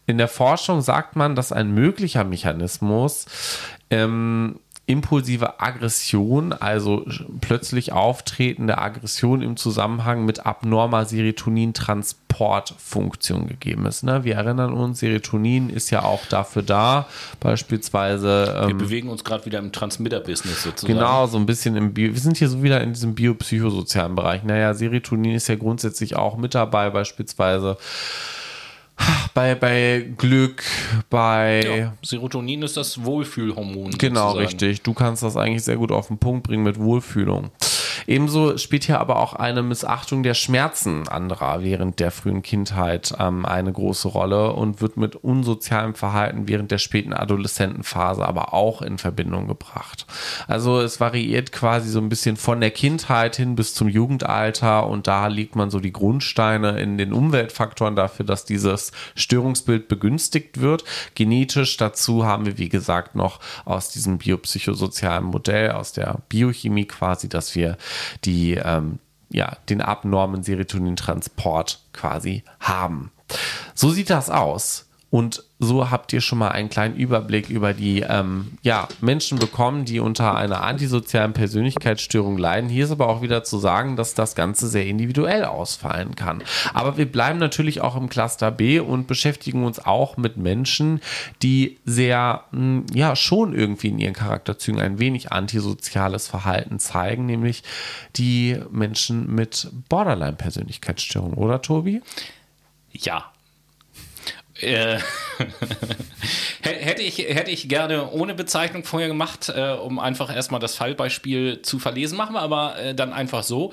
in 0.06 0.18
der 0.18 0.30
Forschung 0.30 0.82
sagt 0.82 1.18
man, 1.18 1.36
dass 1.36 1.52
ein 1.52 1.74
möglicher 1.74 2.24
Mechanismus 2.24 3.26
ähm, 3.90 4.60
impulsive 4.88 5.60
Aggression, 5.60 6.54
also 6.54 7.06
plötzlich 7.42 7.92
auftretende 7.92 8.78
Aggression 8.78 9.42
im 9.42 9.58
Zusammenhang 9.58 10.24
mit 10.26 10.46
abnormer 10.46 11.04
Serotonintransportfunktion 11.04 13.48
gegeben 13.48 13.86
ist. 13.86 14.04
Ne? 14.04 14.24
Wir 14.24 14.36
erinnern 14.36 14.72
uns, 14.72 15.00
Serotonin 15.00 15.70
ist 15.70 15.90
ja 15.90 16.04
auch 16.04 16.26
dafür 16.28 16.64
da, 16.64 17.06
beispielsweise. 17.42 18.56
Ähm, 18.62 18.70
wir 18.70 18.78
bewegen 18.78 19.10
uns 19.10 19.26
gerade 19.26 19.46
wieder 19.46 19.60
im 19.60 19.74
Transmitter-Business 19.74 20.64
sozusagen. 20.64 20.94
Genau, 20.94 21.28
so 21.28 21.38
ein 21.38 21.46
bisschen 21.46 21.76
im 21.76 21.94
Bio. 21.94 22.14
Wir 22.14 22.22
sind 22.22 22.38
hier 22.38 22.48
so 22.48 22.64
wieder 22.64 22.80
in 22.80 22.94
diesem 22.94 23.14
biopsychosozialen 23.14 24.16
Bereich. 24.16 24.46
Naja, 24.46 24.74
Serotonin 24.74 25.36
ist 25.36 25.50
ja 25.50 25.56
grundsätzlich 25.56 26.16
auch 26.16 26.38
mit 26.38 26.56
dabei, 26.56 26.92
beispielsweise 26.92 27.76
bei, 29.34 29.56
bei 29.56 30.06
Glück, 30.18 30.64
bei. 31.10 31.62
Ja, 31.62 31.94
Serotonin 32.02 32.64
ist 32.64 32.78
das 32.78 33.04
Wohlfühlhormon. 33.04 33.92
Genau, 33.92 34.32
sozusagen. 34.32 34.40
richtig. 34.40 34.82
Du 34.82 34.94
kannst 34.94 35.24
das 35.24 35.38
eigentlich 35.38 35.64
sehr 35.64 35.78
gut 35.78 35.92
auf 35.92 36.08
den 36.08 36.18
Punkt 36.18 36.48
bringen 36.48 36.64
mit 36.64 36.80
Wohlfühlung. 36.80 37.52
Ebenso 38.06 38.58
spielt 38.58 38.84
hier 38.84 39.00
aber 39.00 39.18
auch 39.18 39.34
eine 39.34 39.64
Missachtung 39.64 40.24
der 40.24 40.34
Schmerzen 40.34 41.08
anderer 41.08 41.64
während 41.64 42.00
der 42.00 42.12
frühen 42.12 42.42
Kindheit 42.42 43.14
ähm, 43.20 43.46
eine 43.46 43.72
große 43.72 44.08
Rolle 44.08 44.54
und 44.54 44.82
wird 44.82 44.98
mit 44.98 45.16
unsozialem 45.16 45.96
Verhalten 45.96 46.48
während 46.48 46.72
der 46.72 46.78
späten 46.78 47.14
Adoleszentenphase 47.14 48.26
aber 48.26 48.54
auch 48.54 48.82
in 48.82 48.98
Verbindung 48.98 49.48
gebracht. 49.48 50.06
Also 50.48 50.80
es 50.82 51.00
variiert 51.00 51.52
quasi 51.52 51.90
so 51.90 52.00
ein 52.00 52.10
bisschen 52.10 52.38
von 52.38 52.62
der 52.62 52.72
Kindheit 52.72 53.36
hin 53.36 53.56
bis 53.56 53.74
zum 53.74 53.88
Jugendalter 53.88 54.88
und 54.88 55.08
da 55.08 55.28
liegt 55.28 55.56
man 55.56 55.70
so 55.70 55.80
die 55.80 55.94
Grundsteine 55.94 56.80
in 56.80 56.98
den 56.98 57.14
Umweltfaktoren 57.14 57.96
dafür, 57.96 58.26
dass 58.26 58.46
dieses 58.46 58.92
Störungsbild 59.16 59.88
begünstigt 59.88 60.62
wird. 60.62 60.84
Genetisch 61.16 61.78
dazu 61.78 62.26
haben 62.26 62.46
wir, 62.46 62.58
wie 62.58 62.70
gesagt, 62.70 63.16
noch 63.16 63.40
aus 63.66 63.90
diesem 63.90 64.18
biopsychosozialen 64.18 65.26
Modell, 65.26 65.72
aus 65.72 65.94
der 65.94 66.20
Biochemie 66.30 66.86
quasi, 66.86 67.30
dass 67.30 67.56
wir 67.56 67.78
die 68.26 68.54
ähm, 68.56 69.00
ja, 69.30 69.58
den 69.70 69.82
abnormen 69.82 70.44
Serotonintransport 70.44 71.84
quasi 71.94 72.44
haben. 72.60 73.12
So 73.74 73.90
sieht 73.90 74.10
das 74.10 74.30
aus. 74.30 74.90
Und 75.10 75.44
so 75.60 75.90
habt 75.90 76.14
ihr 76.14 76.22
schon 76.22 76.38
mal 76.38 76.50
einen 76.50 76.70
kleinen 76.70 76.96
Überblick 76.96 77.50
über 77.50 77.74
die 77.74 78.02
ähm, 78.02 78.58
ja, 78.62 78.88
Menschen 79.02 79.40
bekommen, 79.40 79.86
die 79.86 80.00
unter 80.00 80.36
einer 80.36 80.62
antisozialen 80.62 81.34
Persönlichkeitsstörung 81.34 82.38
leiden. 82.38 82.70
Hier 82.70 82.86
ist 82.86 82.92
aber 82.92 83.10
auch 83.10 83.24
wieder 83.24 83.44
zu 83.44 83.58
sagen, 83.58 83.96
dass 83.96 84.14
das 84.14 84.36
Ganze 84.36 84.68
sehr 84.68 84.86
individuell 84.86 85.46
ausfallen 85.46 86.16
kann. 86.16 86.44
Aber 86.74 86.98
wir 86.98 87.12
bleiben 87.12 87.40
natürlich 87.40 87.82
auch 87.82 87.96
im 87.96 88.08
Cluster 88.08 88.52
B 88.52 88.80
und 88.80 89.08
beschäftigen 89.08 89.64
uns 89.64 89.80
auch 89.84 90.16
mit 90.18 90.38
Menschen, 90.38 91.02
die 91.42 91.80
sehr, 91.86 92.44
mh, 92.52 92.60
hm, 92.60 92.86
ja, 92.94 93.16
schon 93.16 93.56
irgendwie 93.56 93.88
in 93.88 94.00
ihren 94.00 94.14
Charakterzügen 94.14 94.80
ein 94.80 95.00
wenig 95.00 95.32
antisoziales 95.32 96.28
Verhalten 96.28 96.78
zeigen, 96.78 97.26
nämlich 97.26 97.64
die 98.16 98.60
Menschen 98.70 99.34
mit 99.34 99.70
Borderline-Persönlichkeitsstörung, 99.90 101.34
oder 101.34 101.62
Tobi? 101.62 102.02
Ja, 102.92 103.32
äh, 104.62 105.00
hätte, 106.62 107.02
ich, 107.02 107.20
hätte 107.20 107.52
ich 107.52 107.70
gerne 107.70 108.12
ohne 108.12 108.34
Bezeichnung 108.34 108.84
vorher 108.84 109.08
gemacht, 109.08 109.52
äh, 109.56 109.72
um 109.72 110.00
einfach 110.00 110.34
erstmal 110.34 110.60
das 110.60 110.76
Fallbeispiel 110.76 111.62
zu 111.62 111.80
verlesen. 111.80 112.18
Machen 112.18 112.34
wir 112.34 112.42
aber 112.42 112.78
äh, 112.78 112.96
dann 112.96 113.14
einfach 113.14 113.44
so. 113.44 113.72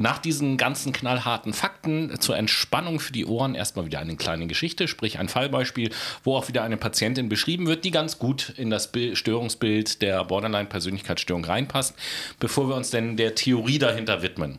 Nach 0.00 0.18
diesen 0.18 0.56
ganzen 0.56 0.92
knallharten 0.92 1.52
Fakten 1.52 2.18
zur 2.20 2.38
Entspannung 2.38 3.00
für 3.00 3.12
die 3.12 3.26
Ohren 3.26 3.54
erstmal 3.54 3.84
wieder 3.84 3.98
eine 3.98 4.16
kleine 4.16 4.46
Geschichte, 4.46 4.88
sprich 4.88 5.18
ein 5.18 5.28
Fallbeispiel, 5.28 5.90
wo 6.24 6.36
auch 6.36 6.48
wieder 6.48 6.62
eine 6.62 6.78
Patientin 6.78 7.28
beschrieben 7.28 7.66
wird, 7.66 7.84
die 7.84 7.90
ganz 7.90 8.18
gut 8.18 8.54
in 8.56 8.70
das 8.70 8.90
Störungsbild 9.12 10.00
der 10.00 10.24
Borderline-Persönlichkeitsstörung 10.24 11.44
reinpasst, 11.44 11.94
bevor 12.38 12.70
wir 12.70 12.76
uns 12.76 12.88
denn 12.88 13.18
der 13.18 13.34
Theorie 13.34 13.78
dahinter 13.78 14.22
widmen. 14.22 14.58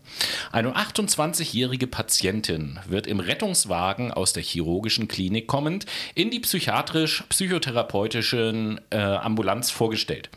Eine 0.51 0.75
28-jährige 0.75 1.87
Patientin 1.87 2.79
wird 2.87 3.07
im 3.07 3.19
Rettungswagen 3.19 4.11
aus 4.11 4.33
der 4.33 4.43
chirurgischen 4.43 5.07
Klinik 5.07 5.47
kommend 5.47 5.87
in 6.13 6.29
die 6.29 6.39
psychiatrisch-psychotherapeutischen 6.39 8.79
äh, 8.91 8.99
Ambulanz 8.99 9.71
vorgestellt. 9.71 10.29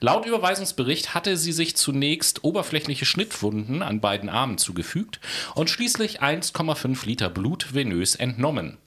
Laut 0.00 0.26
Überweisungsbericht 0.26 1.14
hatte 1.14 1.36
sie 1.36 1.52
sich 1.52 1.76
zunächst 1.76 2.42
oberflächliche 2.42 3.04
Schnittwunden 3.04 3.84
an 3.84 4.00
beiden 4.00 4.28
Armen 4.28 4.47
Armen 4.48 4.56
zugefügt 4.58 5.20
und 5.54 5.68
schließlich 5.68 6.22
1,5 6.22 7.04
Liter 7.06 7.28
Blut 7.28 7.74
venös 7.74 8.14
entnommen. 8.14 8.78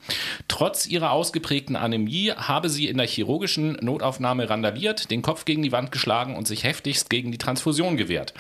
Trotz 0.48 0.88
ihrer 0.88 1.12
ausgeprägten 1.12 1.76
Anämie 1.76 2.32
habe 2.32 2.70
sie 2.70 2.88
in 2.88 2.98
der 2.98 3.06
chirurgischen 3.06 3.78
Notaufnahme 3.82 4.50
randaliert, 4.50 5.12
den 5.12 5.22
Kopf 5.22 5.46
gegen 5.46 5.62
die 5.62 5.72
Wand 5.72 5.92
geschlagen 5.92 6.36
und 6.36 6.48
sich 6.48 6.64
heftigst 6.64 7.12
gegen 7.12 7.32
die 7.32 7.38
Transfusion 7.38 7.96
gewehrt. 7.96 8.34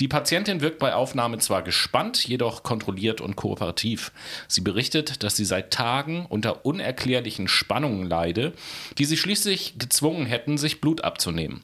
Die 0.00 0.08
Patientin 0.08 0.60
wirkt 0.60 0.80
bei 0.80 0.94
Aufnahme 0.94 1.38
zwar 1.38 1.62
gespannt, 1.62 2.26
jedoch 2.26 2.64
kontrolliert 2.64 3.20
und 3.20 3.36
kooperativ. 3.36 4.10
Sie 4.48 4.60
berichtet, 4.60 5.22
dass 5.22 5.36
sie 5.36 5.44
seit 5.44 5.72
Tagen 5.72 6.26
unter 6.28 6.66
unerklärlichen 6.66 7.46
Spannungen 7.46 8.08
leide, 8.08 8.52
die 8.98 9.04
sie 9.04 9.16
schließlich 9.16 9.74
gezwungen 9.78 10.26
hätten, 10.26 10.58
sich 10.58 10.80
Blut 10.80 11.04
abzunehmen. 11.04 11.62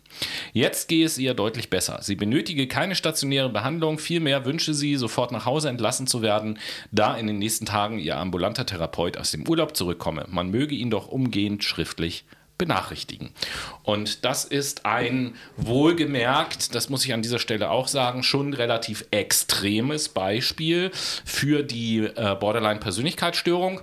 Jetzt 0.53 0.89
gehe 0.89 1.05
es 1.05 1.19
ihr 1.19 1.35
deutlich 1.35 1.69
besser. 1.69 1.99
Sie 2.03 2.15
benötige 2.15 2.69
keine 2.69 2.95
stationäre 2.95 3.49
Behandlung, 3.49 3.99
vielmehr 3.99 4.45
wünsche 4.45 4.75
sie, 4.75 4.97
sofort 5.01 5.33
nach 5.33 5.47
Hause 5.47 5.69
entlassen 5.69 6.07
zu 6.07 6.23
werden, 6.23 6.59
da 6.93 7.17
in 7.17 7.27
den 7.27 7.39
nächsten 7.39 7.67
Tagen 7.67 7.99
ihr 7.99 8.17
ambulanter 8.17 8.67
Therapeut 8.67 9.17
aus 9.17 9.33
dem 9.33 9.49
Urlaub 9.49 9.77
zurückkomme. 9.77 10.27
Man 10.29 10.51
möge 10.51 10.75
ihn 10.75 10.91
doch 10.91 11.09
umgehend 11.09 11.65
schriftlich 11.65 12.25
benachrichtigen. 12.61 13.31
Und 13.85 14.27
das 14.27 14.45
ist 14.45 14.85
ein 14.85 15.35
wohlgemerkt, 15.57 16.75
das 16.75 16.91
muss 16.91 17.07
ich 17.07 17.15
an 17.15 17.23
dieser 17.23 17.39
Stelle 17.39 17.71
auch 17.71 17.89
sagen, 17.89 18.23
schon 18.23 18.53
relativ 18.53 19.07
extremes 19.11 20.11
Beispiel 20.11 20.91
für 21.25 21.63
die 21.63 22.01
äh, 22.01 22.37
Borderline-Persönlichkeitsstörung. 22.39 23.81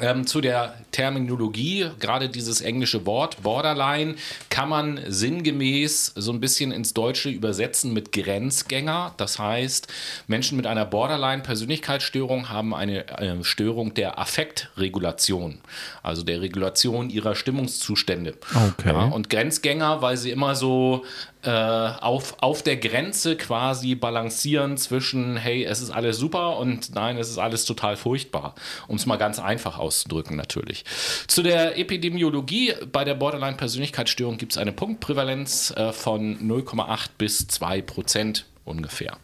Ähm, 0.00 0.26
zu 0.26 0.40
der 0.40 0.74
Terminologie, 0.92 1.86
gerade 1.98 2.28
dieses 2.28 2.60
englische 2.60 3.06
Wort 3.06 3.42
Borderline, 3.42 4.16
kann 4.50 4.68
man 4.68 5.00
sinngemäß 5.06 6.12
so 6.16 6.32
ein 6.32 6.40
bisschen 6.40 6.70
ins 6.70 6.92
Deutsche 6.92 7.30
übersetzen 7.30 7.92
mit 7.94 8.12
Grenzgänger. 8.12 9.14
Das 9.16 9.38
heißt, 9.38 9.88
Menschen 10.26 10.56
mit 10.56 10.66
einer 10.66 10.84
Borderline-Persönlichkeitsstörung 10.84 12.50
haben 12.50 12.74
eine 12.74 13.08
äh, 13.18 13.42
Störung 13.42 13.94
der 13.94 14.18
Affektregulation, 14.18 15.58
also 16.02 16.22
der 16.22 16.42
Regulation 16.42 17.08
ihrer 17.08 17.34
Stimmungszustände. 17.34 18.34
Okay. 18.54 18.88
Ja, 18.92 19.04
und 19.04 19.30
Grenzgänger, 19.30 20.02
weil 20.02 20.16
sie 20.16 20.30
immer 20.30 20.54
so 20.54 21.04
äh, 21.46 21.50
auf, 21.50 22.36
auf 22.40 22.62
der 22.62 22.76
Grenze 22.76 23.36
quasi 23.36 23.94
balancieren 23.94 24.76
zwischen, 24.76 25.36
hey, 25.36 25.64
es 25.64 25.80
ist 25.80 25.90
alles 25.90 26.18
super 26.18 26.58
und 26.58 26.94
nein, 26.94 27.16
es 27.16 27.30
ist 27.30 27.38
alles 27.38 27.64
total 27.64 27.96
furchtbar. 27.96 28.54
Um 28.88 28.96
es 28.96 29.06
mal 29.06 29.16
ganz 29.16 29.38
einfach 29.38 29.78
auszudrücken, 29.78 30.36
natürlich. 30.36 30.84
Zu 31.28 31.42
der 31.42 31.78
Epidemiologie 31.78 32.74
bei 32.90 33.04
der 33.04 33.14
Borderline-Persönlichkeitsstörung 33.14 34.38
gibt 34.38 34.52
es 34.52 34.58
eine 34.58 34.72
Punktprävalenz 34.72 35.72
äh, 35.76 35.92
von 35.92 36.36
0,8 36.38 37.10
bis 37.16 37.46
2 37.46 37.82
Prozent 37.82 38.46
ungefähr. 38.64 39.16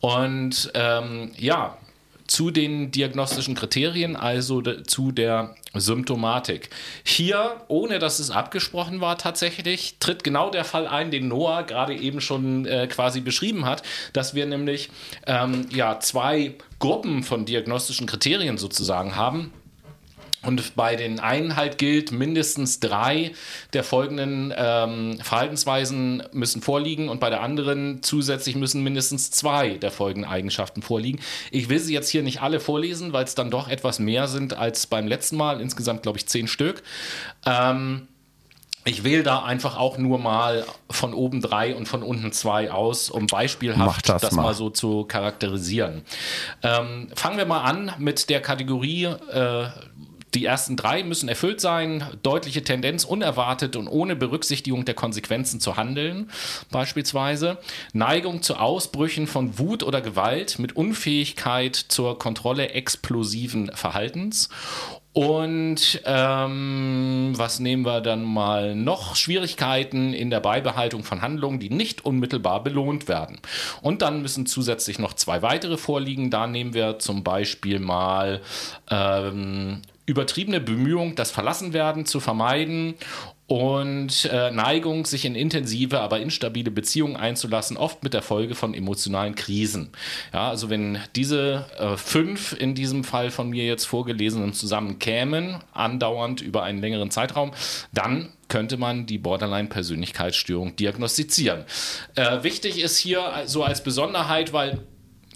Und 0.00 0.72
ähm, 0.74 1.32
ja, 1.36 1.78
zu 2.26 2.50
den 2.50 2.90
diagnostischen 2.90 3.54
Kriterien, 3.54 4.16
also 4.16 4.62
zu 4.62 5.12
der 5.12 5.54
Symptomatik. 5.74 6.70
Hier, 7.02 7.60
ohne 7.68 7.98
dass 7.98 8.18
es 8.18 8.30
abgesprochen 8.30 9.00
war 9.00 9.18
tatsächlich, 9.18 9.96
tritt 9.98 10.24
genau 10.24 10.50
der 10.50 10.64
Fall 10.64 10.86
ein, 10.86 11.10
den 11.10 11.28
Noah 11.28 11.62
gerade 11.64 11.94
eben 11.94 12.20
schon 12.20 12.66
äh, 12.66 12.86
quasi 12.86 13.20
beschrieben 13.20 13.66
hat, 13.66 13.82
dass 14.12 14.34
wir 14.34 14.46
nämlich 14.46 14.90
ähm, 15.26 15.66
ja, 15.70 16.00
zwei 16.00 16.54
Gruppen 16.78 17.22
von 17.22 17.44
diagnostischen 17.44 18.06
Kriterien 18.06 18.58
sozusagen 18.58 19.16
haben 19.16 19.52
und 20.44 20.74
bei 20.76 20.96
den 20.96 21.20
einen 21.20 21.56
halt 21.56 21.78
gilt, 21.78 22.12
mindestens 22.12 22.80
drei 22.80 23.32
der 23.72 23.84
folgenden 23.84 24.52
ähm, 24.56 25.18
Verhaltensweisen 25.22 26.22
müssen 26.32 26.62
vorliegen 26.62 27.08
und 27.08 27.20
bei 27.20 27.30
der 27.30 27.42
anderen 27.42 28.02
zusätzlich 28.02 28.56
müssen 28.56 28.82
mindestens 28.82 29.30
zwei 29.30 29.70
der 29.70 29.90
folgenden 29.90 30.30
Eigenschaften 30.30 30.82
vorliegen. 30.82 31.20
Ich 31.50 31.68
will 31.68 31.78
sie 31.78 31.94
jetzt 31.94 32.08
hier 32.08 32.22
nicht 32.22 32.42
alle 32.42 32.60
vorlesen, 32.60 33.12
weil 33.12 33.24
es 33.24 33.34
dann 33.34 33.50
doch 33.50 33.68
etwas 33.68 33.98
mehr 33.98 34.28
sind 34.28 34.54
als 34.54 34.86
beim 34.86 35.06
letzten 35.06 35.36
Mal. 35.36 35.60
Insgesamt 35.60 36.02
glaube 36.02 36.18
ich 36.18 36.26
zehn 36.26 36.48
Stück. 36.48 36.82
Ähm, 37.46 38.08
ich 38.86 39.02
wähle 39.02 39.22
da 39.22 39.42
einfach 39.42 39.78
auch 39.78 39.96
nur 39.96 40.18
mal 40.18 40.66
von 40.90 41.14
oben 41.14 41.40
drei 41.40 41.74
und 41.74 41.88
von 41.88 42.02
unten 42.02 42.32
zwei 42.32 42.70
aus, 42.70 43.08
um 43.08 43.26
beispielhaft 43.26 44.08
das, 44.08 44.20
das 44.20 44.32
mal. 44.32 44.42
mal. 44.42 44.54
so 44.54 44.68
zu 44.68 45.04
charakterisieren. 45.04 46.02
Ähm, 46.62 47.08
fangen 47.14 47.38
wir 47.38 47.46
mal 47.46 47.62
an 47.62 47.92
mit 47.98 48.28
der 48.28 48.42
Kategorie 48.42 49.04
äh, 49.04 49.66
die 50.34 50.44
ersten 50.44 50.76
drei 50.76 51.02
müssen 51.02 51.28
erfüllt 51.28 51.60
sein, 51.60 52.04
deutliche 52.22 52.62
Tendenz, 52.62 53.04
unerwartet 53.04 53.76
und 53.76 53.88
ohne 53.88 54.16
Berücksichtigung 54.16 54.84
der 54.84 54.94
Konsequenzen 54.94 55.60
zu 55.60 55.76
handeln, 55.76 56.30
beispielsweise. 56.70 57.58
Neigung 57.92 58.42
zu 58.42 58.56
Ausbrüchen 58.56 59.26
von 59.26 59.58
Wut 59.58 59.82
oder 59.82 60.00
Gewalt 60.00 60.58
mit 60.58 60.76
Unfähigkeit 60.76 61.76
zur 61.76 62.18
Kontrolle 62.18 62.70
explosiven 62.70 63.70
Verhaltens 63.74 64.48
und 65.14 66.02
ähm, 66.06 67.34
was 67.36 67.60
nehmen 67.60 67.86
wir 67.86 68.00
dann 68.00 68.24
mal 68.24 68.74
noch? 68.74 69.14
Schwierigkeiten 69.14 70.12
in 70.12 70.28
der 70.28 70.40
Beibehaltung 70.40 71.04
von 71.04 71.22
Handlungen, 71.22 71.60
die 71.60 71.70
nicht 71.70 72.04
unmittelbar 72.04 72.64
belohnt 72.64 73.06
werden. 73.06 73.38
Und 73.80 74.02
dann 74.02 74.22
müssen 74.22 74.44
zusätzlich 74.44 74.98
noch 74.98 75.12
zwei 75.12 75.40
weitere 75.40 75.76
vorliegen. 75.76 76.30
Da 76.30 76.48
nehmen 76.48 76.74
wir 76.74 76.98
zum 76.98 77.22
Beispiel 77.22 77.78
mal 77.78 78.40
ähm, 78.90 79.82
übertriebene 80.06 80.60
Bemühung, 80.60 81.14
das 81.14 81.30
Verlassenwerden 81.30 82.06
zu 82.06 82.20
vermeiden 82.20 82.94
und 83.46 84.24
äh, 84.32 84.50
Neigung, 84.50 85.04
sich 85.04 85.26
in 85.26 85.34
intensive, 85.34 86.00
aber 86.00 86.20
instabile 86.20 86.70
Beziehungen 86.70 87.16
einzulassen, 87.16 87.76
oft 87.76 88.02
mit 88.02 88.14
der 88.14 88.22
Folge 88.22 88.54
von 88.54 88.72
emotionalen 88.72 89.34
Krisen. 89.34 89.90
Ja, 90.32 90.48
also 90.48 90.70
wenn 90.70 90.98
diese 91.14 91.66
äh, 91.78 91.96
fünf 91.96 92.56
in 92.58 92.74
diesem 92.74 93.04
Fall 93.04 93.30
von 93.30 93.50
mir 93.50 93.64
jetzt 93.64 93.84
vorgelesenen 93.84 94.54
zusammenkämen, 94.54 95.56
andauernd 95.72 96.40
über 96.40 96.62
einen 96.62 96.80
längeren 96.80 97.10
Zeitraum, 97.10 97.52
dann 97.92 98.30
könnte 98.48 98.76
man 98.76 99.06
die 99.06 99.18
Borderline-Persönlichkeitsstörung 99.18 100.76
diagnostizieren. 100.76 101.64
Äh, 102.14 102.42
wichtig 102.42 102.80
ist 102.80 102.96
hier 102.98 103.22
so 103.46 103.62
als 103.62 103.82
Besonderheit, 103.82 104.52
weil 104.52 104.80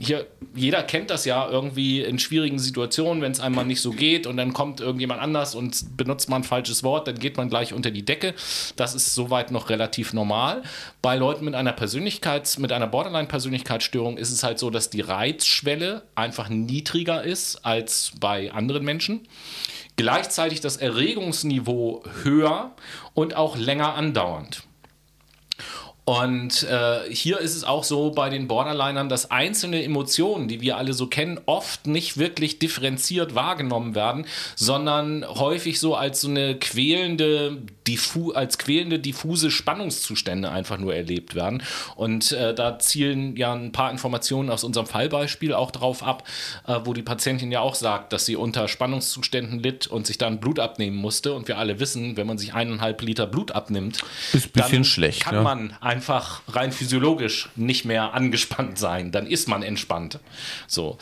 hier, 0.01 0.27
jeder 0.55 0.85
kennt 0.85 1.11
das 1.11 1.25
ja 1.25 1.49
irgendwie 1.49 2.03
in 2.03 2.21
schwierigen 2.21 2.59
Situationen, 2.61 3.21
wenn 3.21 3.33
es 3.33 3.41
einmal 3.41 3.67
nicht 3.67 3.81
so 3.81 3.91
geht 3.91 4.29
und 4.29 4.37
dann 4.37 4.53
kommt 4.53 4.81
irgendjemand 4.81 5.21
anders 5.21 5.57
und 5.57 5.97
benutzt 5.97 6.29
man 6.29 6.43
ein 6.43 6.45
falsches 6.45 6.85
Wort, 6.85 7.09
dann 7.09 7.19
geht 7.19 7.37
man 7.37 7.49
gleich 7.49 7.73
unter 7.73 7.91
die 7.91 8.05
Decke. 8.05 8.35
Das 8.77 8.95
ist 8.95 9.15
soweit 9.15 9.51
noch 9.51 9.71
relativ 9.71 10.13
normal. 10.13 10.63
Bei 11.03 11.17
Leuten 11.17 11.45
mit 11.45 11.55
einer 11.55 11.73
Persönlichkeits-, 11.73 12.61
mit 12.61 12.71
einer 12.71 12.87
Borderline-Persönlichkeitsstörung 12.87 14.19
ist 14.19 14.31
es 14.31 14.45
halt 14.45 14.61
so, 14.61 14.71
dass 14.71 14.89
die 14.89 15.01
Reizschwelle 15.01 16.03
einfach 16.15 16.49
niedriger 16.49 17.25
ist 17.25 17.65
als 17.67 18.13
bei 18.21 18.53
anderen 18.53 18.85
Menschen. 18.85 19.27
Gleichzeitig 19.97 20.61
das 20.61 20.77
Erregungsniveau 20.77 22.05
höher 22.23 22.71
und 23.15 23.35
auch 23.35 23.57
länger 23.57 23.95
andauernd. 23.95 24.68
Und 26.09 26.63
äh, 26.63 27.01
hier 27.11 27.39
ist 27.39 27.55
es 27.55 27.65
auch 27.65 27.85
so 27.85 28.11
bei 28.13 28.31
den 28.31 28.49
Borderlinern, 28.49 29.11
dass 29.11 29.31
einzelne 29.31 29.85
Emotionen, 29.85 30.49
die 30.49 30.63
wir 30.63 30.79
alle 30.79 30.95
so 30.95 31.07
kennen, 31.07 31.39
oft 31.45 31.87
nicht 31.87 32.17
wirklich 32.17 32.59
differenziert 32.59 33.35
wahrgenommen 33.35 33.95
werden, 33.95 34.25
sondern 34.57 35.27
häufig 35.29 35.79
so 35.79 35.95
als 35.95 36.23
so 36.23 36.29
eine 36.29 36.59
quälende, 36.59 37.59
diffu 37.87 38.33
als 38.33 38.57
quälende, 38.57 38.99
diffuse 38.99 39.51
Spannungszustände 39.51 40.51
einfach 40.51 40.79
nur 40.79 40.95
erlebt 40.95 41.35
werden. 41.35 41.63
Und 41.95 42.33
äh, 42.33 42.55
da 42.55 42.79
zielen 42.79 43.37
ja 43.37 43.53
ein 43.53 43.73
paar 43.73 43.91
Informationen 43.91 44.49
aus 44.49 44.65
unserem 44.65 44.87
Fallbeispiel 44.87 45.53
auch 45.53 45.73
drauf 45.73 46.03
ab, 46.03 46.27
äh, 46.67 46.81
wo 46.85 46.95
die 46.95 47.03
Patientin 47.03 47.53
ja 47.53 47.61
auch 47.61 47.75
sagt, 47.75 48.15
dass 48.15 48.25
sie 48.25 48.37
unter 48.37 48.67
Spannungszuständen 48.69 49.59
litt 49.59 49.87
und 49.87 50.07
sich 50.07 50.17
dann 50.17 50.41
Blut 50.41 50.59
abnehmen 50.59 50.97
musste. 50.97 51.35
Und 51.35 51.49
wir 51.49 51.59
alle 51.59 51.81
wissen, 51.81 52.17
wenn 52.17 52.27
man 52.27 52.39
sich 52.39 52.55
eineinhalb 52.55 53.03
Liter 53.03 53.27
Blut 53.27 53.53
abnimmt, 53.53 53.99
ist 54.33 54.47
ein 54.47 54.53
bisschen 54.53 54.85
schlecht, 54.85 55.21
kann 55.21 55.35
ja. 55.35 55.43
man 55.43 55.77
ein 55.83 55.98
einfach 55.99 56.43
rein 56.47 56.71
physiologisch 56.71 57.49
nicht 57.57 57.85
mehr 57.85 58.15
angespannt 58.15 58.79
sein. 58.79 59.11
Dann 59.11 59.27
ist 59.27 59.49
man 59.49 59.65
entspannt. 59.65 60.21
So. 60.69 60.97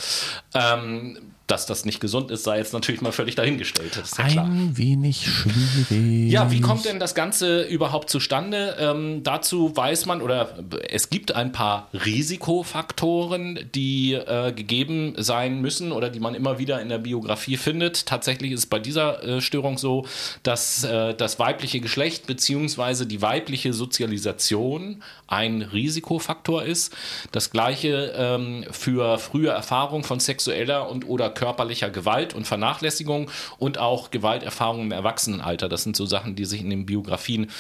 Ähm, 0.55 1.35
dass 1.47 1.67
das 1.67 1.85
nicht 1.85 2.01
gesund 2.01 2.31
ist, 2.31 2.45
sei 2.45 2.59
jetzt 2.59 2.73
natürlich 2.73 3.01
mal 3.01 3.13
völlig 3.13 3.37
dahingestellt. 3.37 3.97
Das 3.97 4.13
ist 4.13 4.19
ja 4.19 4.25
Ein 4.25 4.33
klar. 4.33 4.49
wenig 4.73 5.27
schwierig. 5.27 6.33
Ja, 6.33 6.51
wie 6.51 6.61
kommt 6.61 6.85
denn 6.85 6.99
das 6.99 7.15
Ganze 7.15 7.63
überhaupt 7.63 8.11
zustande? 8.11 8.77
Ähm, 8.81 9.23
dazu 9.23 9.77
weiß 9.77 10.07
man 10.07 10.23
oder 10.23 10.59
es 10.89 11.09
gibt 11.09 11.35
ein 11.37 11.53
paar 11.53 11.89
Risikofaktoren, 11.93 13.61
die 13.75 14.15
äh, 14.15 14.53
gegeben 14.53 15.15
sein 15.19 15.61
müssen 15.61 15.93
oder 15.93 16.11
die 16.11 16.19
man 16.19 16.35
immer 16.35 16.59
wieder 16.59 16.81
in 16.81 16.89
der 16.89 16.99
Biografie 16.99 17.57
findet. 17.57 18.07
Tatsächlich 18.07 18.51
ist 18.51 18.61
es 18.61 18.67
bei 18.67 18.81
dieser 18.81 19.23
äh, 19.23 19.41
Störung 19.41 19.79
so, 19.79 20.05
dass 20.43 20.83
äh, 20.83 21.15
das 21.15 21.39
weibliche 21.39 21.79
Geschlecht 21.81 22.27
bzw. 22.27 23.05
die 23.05 23.23
weibliche 23.23 23.73
Sozialisation 23.73 25.03
ein 25.29 25.63
Risikofaktor 25.63 26.65
ist. 26.65 26.93
Das 27.31 27.51
gleiche 27.51 28.13
ähm, 28.17 28.65
für 28.71 29.19
frühe 29.19 29.51
Erfahrung 29.51 30.03
von 30.03 30.19
sexueller 30.19 30.91
und 30.91 31.09
oder 31.09 31.36
körperlicher 31.37 31.91
Gewalt 31.91 32.34
und 32.34 32.49
Vernachlässigung 32.49 33.30
und 33.59 33.78
auch 33.78 34.11
Gewalterfahrungen 34.11 34.87
im 34.87 34.93
Erwachsenenalter. 34.93 35.68
Das 35.68 35.84
sind 35.84 35.95
so 35.95 36.07
Sachen, 36.07 36.34
die 36.34 36.45
sich 36.45 36.61
in 36.61 36.70
den 36.70 36.87
Biografien 36.87 37.51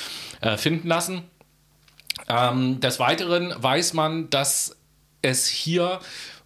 äh, 0.40 0.56
finden 0.56 0.88
lassen. 0.88 1.22
Ähm, 2.28 2.80
des 2.80 2.98
Weiteren 2.98 3.54
weiß 3.56 3.92
man, 3.92 4.28
dass 4.30 4.76
es 5.22 5.46
hier 5.46 6.00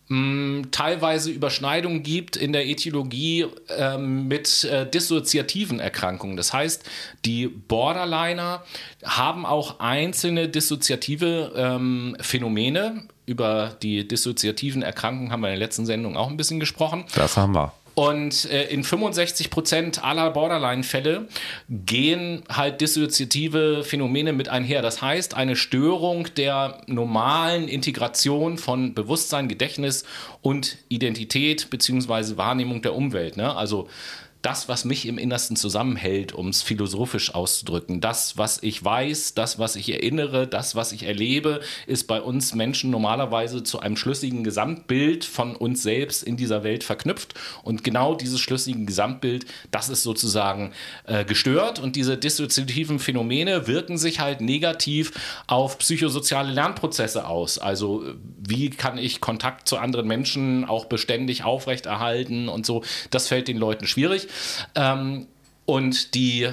mh, 0.09 0.69
teilweise 0.73 1.31
Überschneidungen 1.31 2.03
gibt 2.03 2.37
in 2.37 2.53
der 2.53 2.67
Etiologie 2.67 3.47
ähm, 3.69 4.29
mit 4.29 4.65
äh, 4.65 4.89
dissoziativen 4.89 5.81
Erkrankungen. 5.81 6.37
Das 6.37 6.53
heißt, 6.53 6.85
die 7.25 7.47
Borderliner 7.47 8.65
haben 9.05 9.47
auch 9.47 9.81
einzelne 9.81 10.49
dissoziative 10.49 11.53
ähm, 11.57 12.17
Phänomene. 12.21 13.09
Über 13.31 13.77
die 13.81 14.09
dissoziativen 14.09 14.83
Erkrankungen 14.83 15.31
haben 15.31 15.43
wir 15.43 15.51
in 15.51 15.53
der 15.53 15.65
letzten 15.65 15.87
Sendung 15.87 16.17
auch 16.17 16.29
ein 16.29 16.37
bisschen 16.37 16.59
gesprochen. 16.59 17.05
Das 17.15 17.37
haben 17.37 17.53
wir. 17.55 17.73
Und 17.95 18.51
äh, 18.51 18.65
in 18.65 18.83
65 18.83 19.51
Prozent 19.51 20.03
aller 20.03 20.33
Borderline-Fälle 20.33 21.29
gehen 21.69 22.43
halt 22.49 22.81
dissoziative 22.81 23.85
Phänomene 23.85 24.33
mit 24.33 24.49
einher. 24.49 24.83
Das 24.83 25.01
heißt, 25.01 25.35
eine 25.35 25.55
Störung 25.55 26.27
der 26.37 26.81
normalen 26.89 27.69
Integration 27.69 28.59
von 28.59 28.95
Bewusstsein, 28.95 29.47
Gedächtnis 29.47 30.05
und 30.43 30.79
Identität 30.89 31.71
beziehungsweise 31.71 32.37
Wahrnehmung 32.37 32.83
der 32.83 32.97
Umwelt. 32.97 33.37
Ne? 33.37 33.55
Also 33.55 33.87
das, 34.43 34.69
was 34.69 34.85
mich 34.85 35.07
im 35.07 35.19
Innersten 35.19 35.57
zusammenhält, 35.57 36.33
um 36.33 36.49
es 36.49 36.63
philosophisch 36.63 37.35
auszudrücken. 37.35 38.01
Das, 38.01 38.39
was 38.39 38.63
ich 38.63 38.83
weiß, 38.83 39.35
das, 39.35 39.59
was 39.59 39.77
ich 39.77 39.93
erinnere, 39.93 40.47
das, 40.47 40.75
was 40.75 40.93
ich 40.93 41.03
erlebe, 41.03 41.61
ist 41.87 42.07
bei 42.07 42.23
uns 42.23 42.55
Menschen 42.55 42.91
normalerweise 42.91 43.63
zu 43.63 43.81
einem 43.81 43.97
schlüssigen 43.97 44.43
Gesamtbild 44.43 45.25
von 45.25 45.55
uns 45.55 45.83
selbst 45.83 46.23
in 46.23 46.37
dieser 46.37 46.65
Welt 46.65 46.85
verknüpft. 46.85 47.35
Und 47.63 47.85
genau 47.85 48.15
dieses 48.15 48.41
schlüssige 48.41 48.85
Gesamtbild, 48.85 49.45
das 49.71 49.91
ist 49.91 50.03
sozusagen 50.03 50.73
äh, 51.05 51.25
gestört. 51.25 51.79
Und 51.79 51.97
diese 51.97 52.17
dissoziativen 52.17 52.99
Phänomene 52.99 53.67
wirken 53.67 53.99
sich 53.99 54.21
halt 54.21 54.41
negativ 54.41 55.13
auf 55.49 55.79
psychosoziale 55.79 56.51
Lernprozesse 56.51 57.27
aus. 57.27 57.59
Also 57.59 58.05
wie 58.39 58.71
kann 58.71 58.97
ich 58.97 59.21
Kontakt 59.21 59.69
zu 59.69 59.77
anderen 59.77 60.07
Menschen 60.07 60.65
auch 60.65 60.87
beständig 60.87 61.45
aufrechterhalten 61.45 62.49
und 62.49 62.65
so. 62.65 62.83
Das 63.11 63.29
fällt 63.29 63.49
den 63.49 63.59
Leuten 63.59 63.87
schwierig. 63.87 64.29
Ähm, 64.75 65.27
und 65.67 66.15
die 66.15 66.49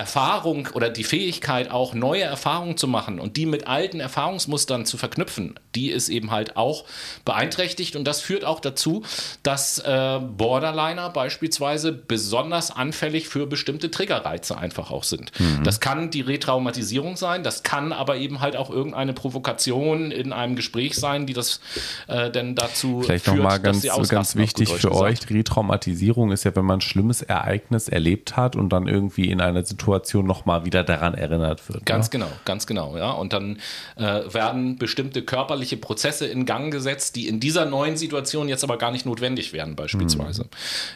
Erfahrung 0.00 0.68
oder 0.72 0.88
die 0.88 1.04
Fähigkeit, 1.04 1.70
auch 1.70 1.92
neue 1.92 2.22
Erfahrungen 2.22 2.78
zu 2.78 2.88
machen 2.88 3.20
und 3.20 3.36
die 3.36 3.44
mit 3.44 3.66
alten 3.66 4.00
Erfahrungsmustern 4.00 4.86
zu 4.86 4.96
verknüpfen, 4.96 5.60
die 5.74 5.90
ist 5.90 6.08
eben 6.08 6.30
halt 6.30 6.56
auch 6.56 6.86
beeinträchtigt. 7.26 7.96
Und 7.96 8.04
das 8.04 8.22
führt 8.22 8.46
auch 8.46 8.60
dazu, 8.60 9.04
dass 9.42 9.78
äh, 9.78 10.18
Borderliner 10.18 11.10
beispielsweise 11.10 11.92
besonders 11.92 12.70
anfällig 12.70 13.28
für 13.28 13.46
bestimmte 13.46 13.90
Triggerreize 13.90 14.56
einfach 14.56 14.90
auch 14.90 15.04
sind. 15.04 15.38
Mhm. 15.38 15.64
Das 15.64 15.80
kann 15.80 16.10
die 16.10 16.22
Retraumatisierung 16.22 17.18
sein, 17.18 17.42
das 17.42 17.62
kann 17.62 17.92
aber 17.92 18.16
eben 18.16 18.40
halt 18.40 18.56
auch 18.56 18.70
irgendeine 18.70 19.12
Provokation 19.12 20.12
in 20.12 20.32
einem 20.32 20.56
Gespräch 20.56 20.94
sein, 20.94 21.26
die 21.26 21.34
das 21.34 21.60
äh, 22.08 22.30
denn 22.30 22.54
dazu 22.54 23.02
Vielleicht 23.02 23.26
führt, 23.26 23.36
nochmal 23.36 23.60
ganz, 23.60 23.86
ganz 24.08 24.34
wichtig 24.34 24.70
für 24.70 24.94
euch, 24.94 25.28
Retraumatisierung 25.28 26.32
ist 26.32 26.44
ja, 26.44 26.56
wenn 26.56 26.64
man 26.64 26.78
ein 26.78 26.80
schlimmes 26.80 27.20
Ereignis 27.20 27.90
erlebt 27.90 28.38
hat 28.38 28.56
und 28.56 28.70
dann 28.70 28.88
irgendwie 28.88 29.30
in 29.30 29.42
einer 29.42 29.62
Situation 29.62 29.89
Situation 29.90 30.24
nochmal 30.24 30.64
wieder 30.64 30.84
daran 30.84 31.14
erinnert 31.14 31.68
wird. 31.68 31.84
Ganz 31.84 32.06
ne? 32.06 32.10
genau, 32.12 32.30
ganz 32.44 32.66
genau, 32.66 32.96
ja. 32.96 33.10
Und 33.10 33.32
dann 33.32 33.58
äh, 33.96 34.02
werden 34.32 34.76
bestimmte 34.76 35.22
körperliche 35.22 35.76
Prozesse 35.76 36.26
in 36.26 36.46
Gang 36.46 36.72
gesetzt, 36.72 37.16
die 37.16 37.26
in 37.26 37.40
dieser 37.40 37.64
neuen 37.64 37.96
Situation 37.96 38.48
jetzt 38.48 38.62
aber 38.62 38.78
gar 38.78 38.92
nicht 38.92 39.04
notwendig 39.04 39.52
wären, 39.52 39.74
beispielsweise. 39.74 40.44
Mhm. 40.44 40.48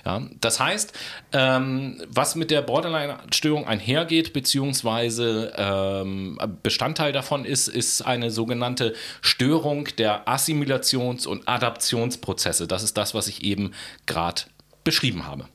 Ja, 0.04 0.22
das 0.40 0.60
heißt, 0.60 0.92
ähm, 1.32 2.00
was 2.08 2.36
mit 2.36 2.50
der 2.50 2.62
Borderline-Störung 2.62 3.66
einhergeht, 3.66 4.32
beziehungsweise 4.32 5.52
ähm, 5.56 6.38
Bestandteil 6.62 7.12
davon 7.12 7.44
ist, 7.44 7.66
ist 7.66 8.02
eine 8.02 8.30
sogenannte 8.30 8.94
Störung 9.22 9.88
der 9.98 10.28
Assimilations- 10.28 11.26
und 11.26 11.48
Adaptionsprozesse. 11.48 12.68
Das 12.68 12.84
ist 12.84 12.96
das, 12.96 13.14
was 13.14 13.26
ich 13.26 13.42
eben 13.42 13.72
gerade 14.06 14.42
beschrieben 14.84 15.26
habe. 15.26 15.48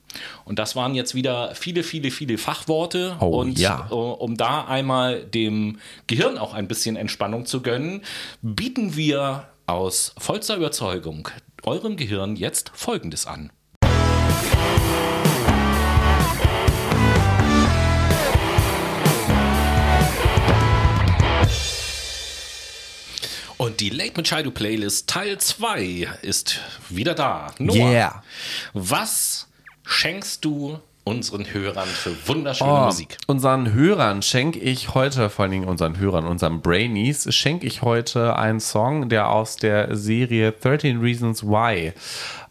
Und 0.45 0.59
das 0.59 0.75
waren 0.75 0.95
jetzt 0.95 1.15
wieder 1.15 1.53
viele, 1.55 1.83
viele, 1.83 2.11
viele 2.11 2.37
Fachworte. 2.37 3.17
Oh, 3.19 3.39
und 3.39 3.59
ja. 3.59 3.87
Äh, 3.89 3.93
um 3.93 4.37
da 4.37 4.65
einmal 4.65 5.23
dem 5.23 5.79
Gehirn 6.07 6.37
auch 6.37 6.53
ein 6.53 6.67
bisschen 6.67 6.95
Entspannung 6.95 7.45
zu 7.45 7.61
gönnen, 7.61 8.01
bieten 8.41 8.95
wir 8.95 9.49
aus 9.67 10.13
vollster 10.17 10.55
Überzeugung 10.55 11.29
eurem 11.63 11.97
Gehirn 11.97 12.35
jetzt 12.35 12.71
Folgendes 12.73 13.25
an. 13.25 13.51
Und 23.59 23.81
die 23.81 23.89
Late 23.89 24.13
Machado 24.15 24.51
Playlist 24.51 25.09
Teil 25.09 25.37
2 25.37 26.07
ist 26.21 26.61
wieder 26.87 27.13
da. 27.13 27.53
Noah, 27.59 27.75
yeah. 27.75 28.23
was 28.73 29.48
schenkst 29.89 30.45
du 30.45 30.79
unseren 31.03 31.51
Hörern 31.51 31.87
für 31.87 32.15
wunderschöne 32.27 32.71
oh, 32.71 32.85
Musik? 32.85 33.17
Unseren 33.27 33.73
Hörern 33.73 34.21
schenke 34.21 34.59
ich 34.59 34.93
heute, 34.93 35.29
vor 35.29 35.43
allen 35.43 35.51
Dingen 35.51 35.67
unseren 35.67 35.97
Hörern, 35.97 36.25
unseren 36.25 36.61
Brainies, 36.61 37.33
schenke 37.33 37.65
ich 37.65 37.81
heute 37.81 38.35
einen 38.35 38.59
Song, 38.59 39.09
der 39.09 39.29
aus 39.29 39.55
der 39.55 39.95
Serie 39.95 40.51
13 40.51 41.01
Reasons 41.01 41.43
Why 41.43 41.93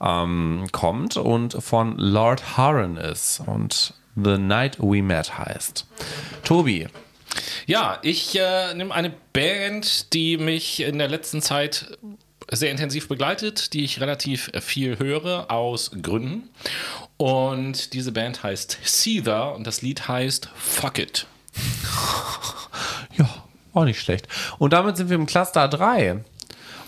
ähm, 0.00 0.66
kommt 0.72 1.16
und 1.16 1.62
von 1.62 1.96
Lord 1.96 2.56
Harren 2.56 2.96
ist 2.96 3.40
und 3.46 3.94
The 4.16 4.36
Night 4.36 4.78
We 4.80 5.02
Met 5.02 5.38
heißt. 5.38 5.86
Tobi. 6.42 6.88
Ja, 7.66 7.98
ich 8.02 8.36
äh, 8.36 8.74
nehme 8.74 8.92
eine 8.92 9.12
Band, 9.32 10.12
die 10.12 10.38
mich 10.38 10.80
in 10.80 10.98
der 10.98 11.08
letzten 11.08 11.40
Zeit 11.42 11.98
sehr 12.50 12.70
intensiv 12.70 13.08
begleitet, 13.08 13.74
die 13.74 13.84
ich 13.84 14.00
relativ 14.00 14.50
viel 14.60 14.98
höre 14.98 15.50
aus 15.50 15.90
Gründen. 16.02 16.48
Und 17.18 17.92
diese 17.94 18.12
Band 18.12 18.42
heißt 18.42 18.78
Seether 18.84 19.54
und 19.54 19.66
das 19.66 19.82
Lied 19.82 20.08
heißt 20.08 20.48
Fuck 20.54 20.98
It. 20.98 21.26
Ja, 23.18 23.28
auch 23.74 23.84
nicht 23.84 24.00
schlecht. 24.00 24.28
Und 24.58 24.72
damit 24.72 24.96
sind 24.96 25.10
wir 25.10 25.16
im 25.16 25.26
Cluster 25.26 25.66
3. 25.66 26.24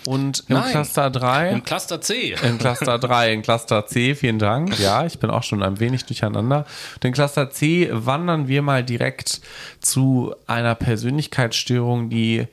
Und 0.07 0.45
im 0.49 0.57
Nein, 0.57 0.71
Cluster 0.71 1.11
3. 1.11 1.51
Im 1.51 1.65
Cluster 1.65 2.01
C. 2.01 2.37
Im 2.43 2.59
Cluster 2.59 2.99
3, 2.99 3.33
in 3.33 3.43
Cluster 3.43 3.87
C, 3.87 4.15
vielen 4.15 4.39
Dank. 4.39 4.79
Ja, 4.79 5.05
ich 5.05 5.19
bin 5.19 5.31
auch 5.31 5.43
schon 5.43 5.63
ein 5.63 5.79
wenig 5.81 6.07
durcheinander. 6.07 6.65
In 7.03 7.13
Cluster 7.13 7.51
C 7.51 7.89
wandern 7.93 8.49
wir 8.49 8.63
mal 8.63 8.83
direkt 8.85 9.41
zu 9.81 10.35
einer 10.47 10.75
Persönlichkeitsstörung, 10.75 12.09
die 12.09 12.47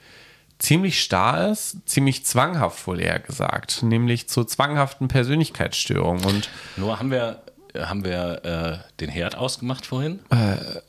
ziemlich 0.59 1.01
starr 1.01 1.51
ist, 1.51 1.77
ziemlich 1.85 2.25
zwanghaft 2.25 2.85
wohl 2.87 2.99
eher 2.99 3.19
gesagt, 3.19 3.83
nämlich 3.83 4.27
zur 4.27 4.47
zwanghaften 4.47 5.07
Persönlichkeitsstörung. 5.07 6.23
Und 6.25 6.49
Nur 6.75 6.99
haben 6.99 7.11
wir, 7.11 7.43
haben 7.85 8.03
wir 8.03 8.45
äh, 8.45 8.77
den 8.99 9.09
Herd 9.09 9.35
ausgemacht 9.35 9.85
vorhin? 9.85 10.19
Äh, 10.29 10.79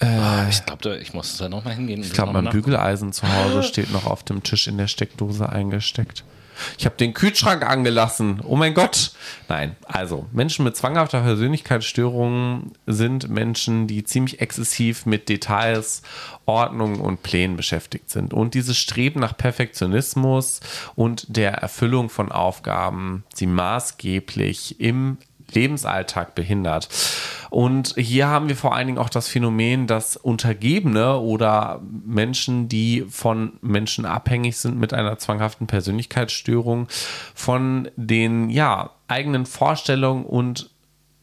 äh, 0.00 0.48
ich 0.48 0.64
glaube, 0.64 0.98
ich 0.98 1.14
muss 1.14 1.36
da 1.38 1.48
nochmal 1.48 1.74
hingehen. 1.74 2.02
Ich 2.02 2.12
glaube, 2.12 2.32
mein 2.32 2.50
Bügeleisen 2.50 3.12
zu 3.12 3.26
Hause 3.26 3.62
steht 3.62 3.90
noch 3.92 4.06
auf 4.06 4.22
dem 4.22 4.42
Tisch 4.42 4.66
in 4.66 4.78
der 4.78 4.88
Steckdose 4.88 5.48
eingesteckt. 5.48 6.24
Ich 6.78 6.86
habe 6.86 6.96
den 6.96 7.14
Kühlschrank 7.14 7.68
angelassen. 7.68 8.40
Oh 8.44 8.56
mein 8.56 8.74
Gott. 8.74 9.12
Nein, 9.48 9.76
also 9.84 10.26
Menschen 10.32 10.64
mit 10.64 10.76
zwanghafter 10.76 11.20
Persönlichkeitsstörung 11.20 12.72
sind 12.86 13.28
Menschen, 13.28 13.86
die 13.86 14.04
ziemlich 14.04 14.40
exzessiv 14.40 15.06
mit 15.06 15.28
Details, 15.28 16.02
Ordnung 16.46 17.00
und 17.00 17.22
Plänen 17.22 17.56
beschäftigt 17.56 18.10
sind. 18.10 18.32
Und 18.32 18.54
dieses 18.54 18.78
Streben 18.78 19.20
nach 19.20 19.36
Perfektionismus 19.36 20.60
und 20.94 21.36
der 21.36 21.52
Erfüllung 21.52 22.08
von 22.08 22.32
Aufgaben 22.32 23.24
sie 23.34 23.46
maßgeblich 23.46 24.80
im 24.80 25.18
Lebensalltag 25.52 26.34
behindert. 26.34 26.88
Und 27.50 27.94
hier 27.96 28.28
haben 28.28 28.48
wir 28.48 28.56
vor 28.56 28.74
allen 28.74 28.86
Dingen 28.86 28.98
auch 28.98 29.08
das 29.08 29.28
Phänomen, 29.28 29.86
dass 29.86 30.16
Untergebene 30.16 31.18
oder 31.18 31.80
Menschen, 32.04 32.68
die 32.68 33.06
von 33.08 33.54
Menschen 33.60 34.04
abhängig 34.04 34.56
sind 34.56 34.78
mit 34.78 34.92
einer 34.92 35.18
zwanghaften 35.18 35.66
Persönlichkeitsstörung, 35.66 36.88
von 37.34 37.88
den, 37.96 38.50
ja, 38.50 38.90
eigenen 39.08 39.46
Vorstellungen 39.46 40.24
und 40.24 40.70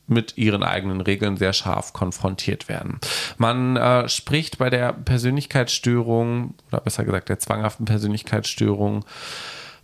mit 0.07 0.37
ihren 0.37 0.63
eigenen 0.63 1.01
Regeln 1.01 1.37
sehr 1.37 1.53
scharf 1.53 1.93
konfrontiert 1.93 2.67
werden. 2.67 2.99
Man 3.37 3.77
äh, 3.77 4.09
spricht 4.09 4.57
bei 4.57 4.69
der 4.69 4.93
Persönlichkeitsstörung 4.93 6.55
oder 6.67 6.81
besser 6.81 7.05
gesagt 7.05 7.29
der 7.29 7.39
zwanghaften 7.39 7.85
Persönlichkeitsstörung 7.85 9.05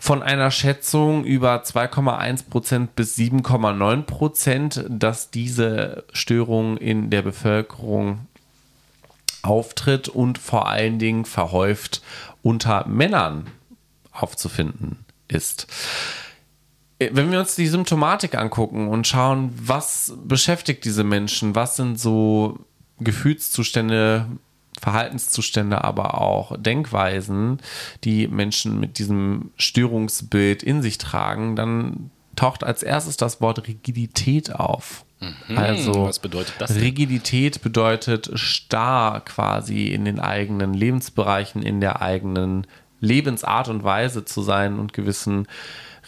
von 0.01 0.23
einer 0.23 0.49
Schätzung 0.49 1.25
über 1.25 1.61
2,1 1.61 2.49
Prozent 2.49 2.95
bis 2.95 3.17
7,9 3.17 4.03
Prozent, 4.03 4.85
dass 4.89 5.29
diese 5.29 6.05
Störung 6.13 6.77
in 6.77 7.09
der 7.09 7.21
Bevölkerung 7.21 8.25
auftritt 9.41 10.07
und 10.07 10.37
vor 10.37 10.67
allen 10.67 10.99
Dingen 10.99 11.25
verhäuft 11.25 12.01
unter 12.41 12.87
Männern 12.87 13.47
aufzufinden 14.11 15.05
ist. 15.27 15.67
Wenn 16.97 17.31
wir 17.31 17.39
uns 17.39 17.55
die 17.55 17.67
Symptomatik 17.67 18.35
angucken 18.35 18.87
und 18.87 19.05
schauen, 19.05 19.53
was 19.61 20.13
beschäftigt 20.23 20.85
diese 20.85 21.03
Menschen, 21.03 21.55
was 21.55 21.75
sind 21.75 21.99
so 21.99 22.59
Gefühlszustände, 22.99 24.27
Verhaltenszustände, 24.79 25.83
aber 25.83 26.21
auch 26.21 26.55
Denkweisen, 26.57 27.59
die 28.03 28.27
Menschen 28.27 28.79
mit 28.79 28.99
diesem 28.99 29.51
Störungsbild 29.57 30.63
in 30.63 30.81
sich 30.81 30.97
tragen, 30.97 31.55
dann 31.55 32.11
taucht 32.35 32.63
als 32.63 32.83
erstes 32.83 33.17
das 33.17 33.41
Wort 33.41 33.67
Rigidität 33.67 34.55
auf. 34.55 35.03
Mhm, 35.19 35.57
also, 35.57 36.05
was 36.05 36.19
bedeutet 36.19 36.53
das? 36.59 36.73
Denn? 36.73 36.81
Rigidität 36.81 37.61
bedeutet 37.61 38.31
starr 38.35 39.19
quasi 39.21 39.87
in 39.87 40.05
den 40.05 40.19
eigenen 40.19 40.73
Lebensbereichen, 40.73 41.61
in 41.61 41.81
der 41.81 42.01
eigenen 42.01 42.65
Lebensart 43.01 43.67
und 43.67 43.83
Weise 43.83 44.25
zu 44.25 44.41
sein 44.41 44.79
und 44.79 44.93
gewissen 44.93 45.47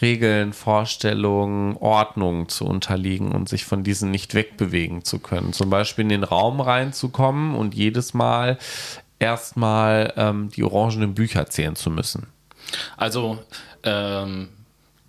Regeln, 0.01 0.53
Vorstellungen, 0.53 1.77
Ordnungen 1.77 2.49
zu 2.49 2.65
unterliegen 2.65 3.31
und 3.31 3.49
sich 3.49 3.65
von 3.65 3.83
diesen 3.83 4.11
nicht 4.11 4.33
wegbewegen 4.33 5.03
zu 5.03 5.19
können. 5.19 5.53
Zum 5.53 5.69
Beispiel 5.69 6.03
in 6.03 6.09
den 6.09 6.23
Raum 6.23 6.61
reinzukommen 6.61 7.55
und 7.55 7.75
jedes 7.75 8.13
Mal 8.13 8.57
erstmal 9.19 10.13
ähm, 10.17 10.49
die 10.49 10.63
orangenen 10.63 11.13
Bücher 11.13 11.47
zählen 11.47 11.75
zu 11.75 11.89
müssen. 11.89 12.27
Also 12.97 13.39
ähm, 13.83 14.49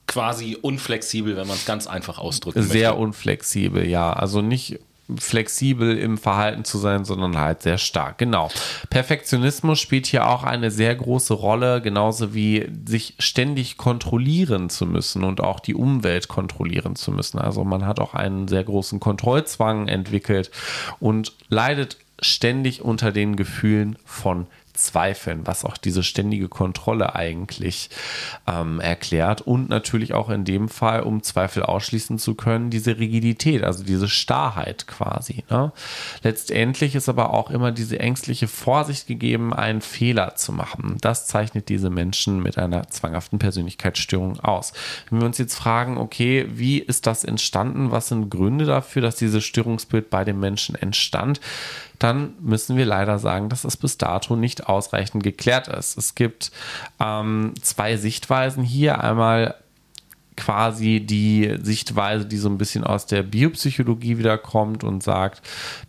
quasi 0.06 0.56
unflexibel, 0.60 1.36
wenn 1.36 1.46
man 1.46 1.56
es 1.56 1.64
ganz 1.64 1.86
einfach 1.86 2.18
ausdrücken 2.18 2.62
Sehr 2.62 2.90
möchte. 2.90 3.02
unflexibel, 3.02 3.86
ja. 3.86 4.12
Also 4.12 4.42
nicht 4.42 4.78
flexibel 5.18 5.98
im 5.98 6.16
Verhalten 6.16 6.64
zu 6.64 6.78
sein, 6.78 7.04
sondern 7.04 7.38
halt 7.38 7.62
sehr 7.62 7.78
stark. 7.78 8.18
Genau. 8.18 8.50
Perfektionismus 8.88 9.80
spielt 9.80 10.06
hier 10.06 10.28
auch 10.28 10.44
eine 10.44 10.70
sehr 10.70 10.94
große 10.94 11.34
Rolle, 11.34 11.82
genauso 11.82 12.34
wie 12.34 12.68
sich 12.86 13.14
ständig 13.18 13.76
kontrollieren 13.76 14.70
zu 14.70 14.86
müssen 14.86 15.24
und 15.24 15.40
auch 15.40 15.60
die 15.60 15.74
Umwelt 15.74 16.28
kontrollieren 16.28 16.96
zu 16.96 17.10
müssen. 17.10 17.38
Also 17.38 17.64
man 17.64 17.86
hat 17.86 18.00
auch 18.00 18.14
einen 18.14 18.48
sehr 18.48 18.64
großen 18.64 19.00
Kontrollzwang 19.00 19.88
entwickelt 19.88 20.50
und 21.00 21.32
leidet 21.48 21.96
ständig 22.20 22.82
unter 22.82 23.10
den 23.10 23.36
Gefühlen 23.36 23.98
von 24.04 24.46
Zweifeln, 24.74 25.46
was 25.46 25.64
auch 25.64 25.76
diese 25.76 26.02
ständige 26.02 26.48
Kontrolle 26.48 27.14
eigentlich 27.14 27.90
ähm, 28.46 28.80
erklärt. 28.80 29.42
Und 29.42 29.68
natürlich 29.68 30.14
auch 30.14 30.30
in 30.30 30.44
dem 30.44 30.68
Fall, 30.68 31.02
um 31.02 31.22
Zweifel 31.22 31.62
ausschließen 31.62 32.18
zu 32.18 32.34
können, 32.34 32.70
diese 32.70 32.98
Rigidität, 32.98 33.64
also 33.64 33.84
diese 33.84 34.08
Starrheit 34.08 34.86
quasi. 34.86 35.44
Ne? 35.50 35.72
Letztendlich 36.22 36.94
ist 36.94 37.08
aber 37.08 37.34
auch 37.34 37.50
immer 37.50 37.72
diese 37.72 37.98
ängstliche 37.98 38.48
Vorsicht 38.48 39.06
gegeben, 39.06 39.52
einen 39.52 39.82
Fehler 39.82 40.34
zu 40.36 40.52
machen. 40.52 40.96
Das 41.00 41.26
zeichnet 41.26 41.68
diese 41.68 41.90
Menschen 41.90 42.42
mit 42.42 42.58
einer 42.58 42.88
zwanghaften 42.88 43.38
Persönlichkeitsstörung 43.38 44.40
aus. 44.40 44.72
Wenn 45.10 45.20
wir 45.20 45.26
uns 45.26 45.38
jetzt 45.38 45.54
fragen, 45.54 45.98
okay, 45.98 46.46
wie 46.48 46.78
ist 46.78 47.06
das 47.06 47.24
entstanden? 47.24 47.90
Was 47.90 48.08
sind 48.08 48.30
Gründe 48.30 48.64
dafür, 48.64 49.02
dass 49.02 49.16
dieses 49.16 49.44
Störungsbild 49.44 50.10
bei 50.10 50.24
den 50.24 50.40
Menschen 50.40 50.74
entstand? 50.74 51.40
Dann 52.02 52.34
müssen 52.40 52.76
wir 52.76 52.84
leider 52.84 53.18
sagen, 53.18 53.48
dass 53.48 53.64
es 53.64 53.76
bis 53.76 53.98
dato 53.98 54.36
nicht 54.36 54.66
ausreichend 54.68 55.22
geklärt 55.22 55.68
ist. 55.68 55.96
Es 55.96 56.14
gibt 56.14 56.50
ähm, 57.00 57.54
zwei 57.62 57.96
Sichtweisen 57.96 58.64
hier. 58.64 59.00
Einmal 59.00 59.54
quasi 60.36 61.00
die 61.00 61.56
Sichtweise, 61.62 62.26
die 62.26 62.36
so 62.36 62.48
ein 62.48 62.58
bisschen 62.58 62.84
aus 62.84 63.06
der 63.06 63.22
Biopsychologie 63.22 64.18
wiederkommt 64.18 64.84
und 64.84 65.02
sagt, 65.02 65.42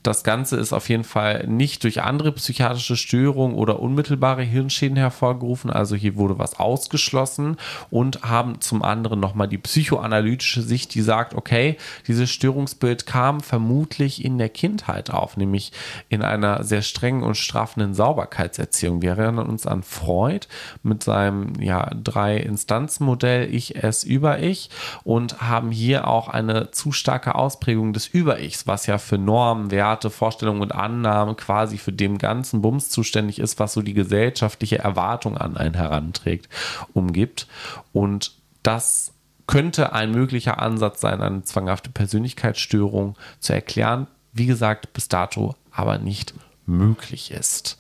das 0.04 0.24
Ganze 0.24 0.58
ist 0.58 0.74
auf 0.74 0.89
jeden 0.89 1.04
Fall 1.04 1.48
nicht 1.48 1.84
durch 1.84 2.02
andere 2.02 2.32
psychiatrische 2.34 2.98
Störungen 2.98 3.56
oder 3.56 3.80
unmittelbare 3.80 4.44
Hirnschäden 4.44 4.98
hervorgerufen, 4.98 5.70
also 5.70 5.96
hier 5.96 6.16
wurde 6.16 6.39
was 6.39 6.60
ausgeschlossen 6.60 7.58
und 7.89 8.24
haben 8.24 8.60
zum 8.62 8.84
anderen 8.84 9.20
nochmal 9.20 9.48
die 9.48 9.58
psychoanalytische 9.58 10.62
Sicht, 10.62 10.94
die 10.96 11.02
sagt, 11.02 11.36
okay, 11.36 11.78
dieses 12.08 12.30
Störungsbild 12.30 13.06
kam 13.06 13.39
vermutlich 13.39 14.24
in 14.24 14.38
der 14.38 14.50
Kindheit 14.50 15.10
auf, 15.10 15.38
nämlich 15.38 15.72
in 16.10 16.22
einer 16.22 16.64
sehr 16.64 16.82
strengen 16.82 17.24
und 17.24 17.36
straffenden 17.36 17.94
Sauberkeitserziehung. 17.94 19.02
Wir 19.02 19.12
erinnern 19.12 19.48
uns 19.48 19.66
an 19.66 19.84
Freud 19.84 20.48
mit 20.82 21.04
seinem 21.04 21.54
ja, 21.60 21.89
Drei-Instanzen-Modell 22.04 23.54
Ich, 23.54 23.82
Es, 23.82 24.04
Über 24.04 24.33
über-Ich 24.34 24.70
und 25.04 25.42
haben 25.42 25.72
hier 25.72 26.08
auch 26.08 26.28
eine 26.28 26.72
zu 26.72 26.92
starke 26.92 27.36
Ausprägung 27.36 27.94
des 27.94 28.08
Über-Ichs, 28.08 28.68
was 28.68 28.86
ja 28.86 28.98
für 28.98 29.18
Normen, 29.18 29.72
Werte, 29.72 30.10
Vorstellungen 30.10 30.62
und 30.62 30.74
Annahmen 30.74 31.36
quasi 31.36 31.78
für 31.78 31.94
den 31.94 32.18
ganzen 32.18 32.62
Bums 32.62 32.90
zuständig 32.90 33.40
ist, 33.40 33.60
was 33.60 33.74
so 33.74 33.82
die 33.82 33.94
gesellschaftliche 33.94 34.80
Erwartung 34.80 35.38
an 35.38 35.58
einen 35.58 35.76
heranträgt, 35.76 36.50
umgibt. 36.94 37.48
Und 37.92 38.34
das 38.64 39.14
könnte 39.48 39.94
ein 39.94 40.12
möglicher 40.12 40.60
Ansatz 40.60 41.02
sein, 41.02 41.22
eine 41.22 41.44
zwanghafte 41.44 41.90
Persönlichkeitsstörung 41.90 43.16
zu 43.40 43.54
erklären. 43.54 44.08
Wie 44.32 44.46
gesagt, 44.46 44.94
bis 44.94 45.10
dato 45.10 45.56
aber 45.72 45.98
nicht 45.98 46.34
möglich 46.66 47.32
ist. 47.32 47.78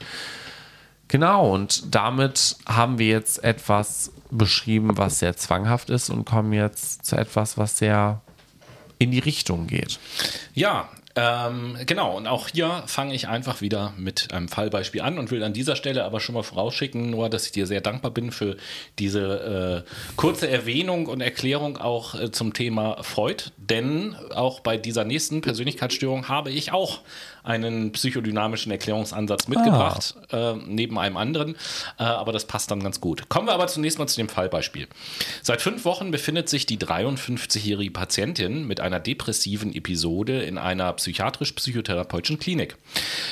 Genau, 1.13 1.53
und 1.53 1.93
damit 1.93 2.55
haben 2.65 2.97
wir 2.97 3.05
jetzt 3.05 3.43
etwas 3.43 4.11
beschrieben, 4.31 4.97
was 4.97 5.19
sehr 5.19 5.37
zwanghaft 5.37 5.91
ist 5.91 6.09
und 6.09 6.25
kommen 6.25 6.53
jetzt 6.53 7.05
zu 7.05 7.15
etwas, 7.15 7.55
was 7.55 7.77
sehr 7.77 8.21
in 8.97 9.11
die 9.11 9.19
Richtung 9.19 9.67
geht. 9.67 9.99
Ja, 10.55 10.89
ähm, 11.15 11.77
genau, 11.85 12.17
und 12.17 12.25
auch 12.25 12.47
hier 12.47 12.81
fange 12.87 13.13
ich 13.13 13.27
einfach 13.27 13.61
wieder 13.61 13.93
mit 13.95 14.33
einem 14.33 14.47
Fallbeispiel 14.47 15.01
an 15.01 15.19
und 15.19 15.29
will 15.29 15.43
an 15.43 15.53
dieser 15.53 15.75
Stelle 15.75 16.03
aber 16.03 16.19
schon 16.19 16.33
mal 16.33 16.41
vorausschicken, 16.41 17.11
nur 17.11 17.29
dass 17.29 17.45
ich 17.45 17.51
dir 17.51 17.67
sehr 17.67 17.81
dankbar 17.81 18.09
bin 18.09 18.31
für 18.31 18.57
diese 18.97 19.83
äh, 19.85 19.89
kurze 20.15 20.49
Erwähnung 20.49 21.05
und 21.05 21.21
Erklärung 21.21 21.77
auch 21.77 22.15
äh, 22.15 22.31
zum 22.31 22.55
Thema 22.55 23.03
Freud, 23.03 23.51
denn 23.57 24.15
auch 24.33 24.61
bei 24.61 24.77
dieser 24.77 25.03
nächsten 25.03 25.41
Persönlichkeitsstörung 25.41 26.27
habe 26.27 26.49
ich 26.49 26.71
auch 26.71 27.01
einen 27.43 27.91
psychodynamischen 27.91 28.71
Erklärungsansatz 28.71 29.47
mitgebracht, 29.47 30.15
ah. 30.31 30.51
äh, 30.51 30.55
neben 30.65 30.97
einem 30.97 31.17
anderen. 31.17 31.55
Äh, 31.99 32.03
aber 32.03 32.31
das 32.31 32.45
passt 32.45 32.71
dann 32.71 32.81
ganz 32.81 33.01
gut. 33.01 33.27
Kommen 33.29 33.47
wir 33.47 33.53
aber 33.53 33.67
zunächst 33.67 33.99
mal 33.99 34.07
zu 34.07 34.17
dem 34.17 34.29
Fallbeispiel. 34.29 34.87
Seit 35.41 35.61
fünf 35.61 35.85
Wochen 35.85 36.11
befindet 36.11 36.49
sich 36.49 36.65
die 36.65 36.77
53-jährige 36.77 37.91
Patientin 37.91 38.65
mit 38.65 38.79
einer 38.79 38.99
depressiven 38.99 39.75
Episode 39.75 40.41
in 40.41 40.57
einer 40.57 40.91
psychiatrisch-psychotherapeutischen 40.93 42.39
Klinik. 42.39 42.77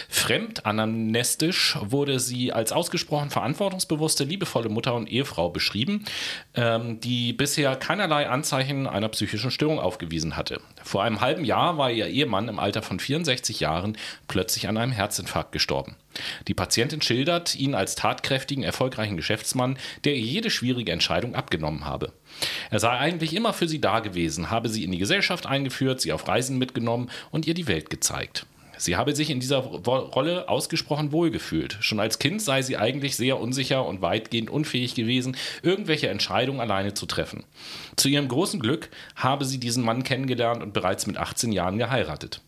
Fremd 0.09 0.65
anamnestisch 0.65 1.77
wurde 1.81 2.19
sie 2.19 2.51
als 2.51 2.71
ausgesprochen 2.71 3.29
verantwortungsbewusste, 3.29 4.25
liebevolle 4.25 4.69
Mutter 4.69 4.93
und 4.93 5.09
Ehefrau 5.09 5.49
beschrieben, 5.49 6.05
ähm, 6.53 6.99
die 6.99 7.33
bisher 7.33 7.75
keinerlei 7.77 8.27
Anzeichen 8.27 8.87
einer 8.87 9.09
psychischen 9.09 9.51
Störung 9.51 9.79
aufgewiesen 9.79 10.35
hatte. 10.35 10.59
Vor 10.83 11.03
einem 11.03 11.21
halben 11.21 11.45
Jahr 11.45 11.77
war 11.77 11.91
ihr 11.91 12.07
Ehemann 12.07 12.49
im 12.49 12.59
Alter 12.59 12.81
von 12.81 12.99
64 12.99 13.59
Jahren 13.59 13.97
plötzlich 14.27 14.67
an 14.67 14.77
einem 14.77 14.91
Herzinfarkt 14.91 15.51
gestorben. 15.51 15.95
Die 16.47 16.53
Patientin 16.53 17.01
schildert 17.01 17.55
ihn 17.55 17.75
als 17.75 17.95
tatkräftigen, 17.95 18.63
erfolgreichen 18.63 19.17
Geschäftsmann, 19.17 19.77
der 20.03 20.15
ihr 20.15 20.21
jede 20.21 20.49
schwierige 20.49 20.91
Entscheidung 20.91 21.35
abgenommen 21.35 21.85
habe. 21.85 22.11
Er 22.69 22.79
sei 22.79 22.97
eigentlich 22.97 23.35
immer 23.35 23.53
für 23.53 23.67
sie 23.67 23.81
da 23.81 23.99
gewesen, 23.99 24.49
habe 24.49 24.69
sie 24.69 24.83
in 24.83 24.91
die 24.91 24.97
Gesellschaft 24.97 25.45
eingeführt, 25.45 26.01
sie 26.01 26.13
auf 26.13 26.27
Reisen 26.27 26.57
mitgenommen 26.57 27.09
und 27.31 27.47
ihr 27.47 27.53
die 27.53 27.67
Welt 27.67 27.89
gezeigt. 27.89 28.45
Sie 28.81 28.95
habe 28.95 29.15
sich 29.15 29.29
in 29.29 29.39
dieser 29.39 29.59
Rolle 29.59 30.49
ausgesprochen 30.49 31.11
wohlgefühlt. 31.11 31.77
Schon 31.81 31.99
als 31.99 32.17
Kind 32.17 32.41
sei 32.41 32.63
sie 32.63 32.77
eigentlich 32.77 33.15
sehr 33.15 33.39
unsicher 33.39 33.85
und 33.85 34.01
weitgehend 34.01 34.49
unfähig 34.49 34.95
gewesen, 34.95 35.37
irgendwelche 35.61 36.09
Entscheidungen 36.09 36.59
alleine 36.59 36.95
zu 36.95 37.05
treffen. 37.05 37.43
Zu 37.95 38.09
ihrem 38.09 38.27
großen 38.27 38.59
Glück 38.59 38.89
habe 39.15 39.45
sie 39.45 39.59
diesen 39.59 39.83
Mann 39.83 40.03
kennengelernt 40.03 40.63
und 40.63 40.73
bereits 40.73 41.05
mit 41.05 41.17
18 41.17 41.51
Jahren 41.51 41.77
geheiratet. 41.77 42.41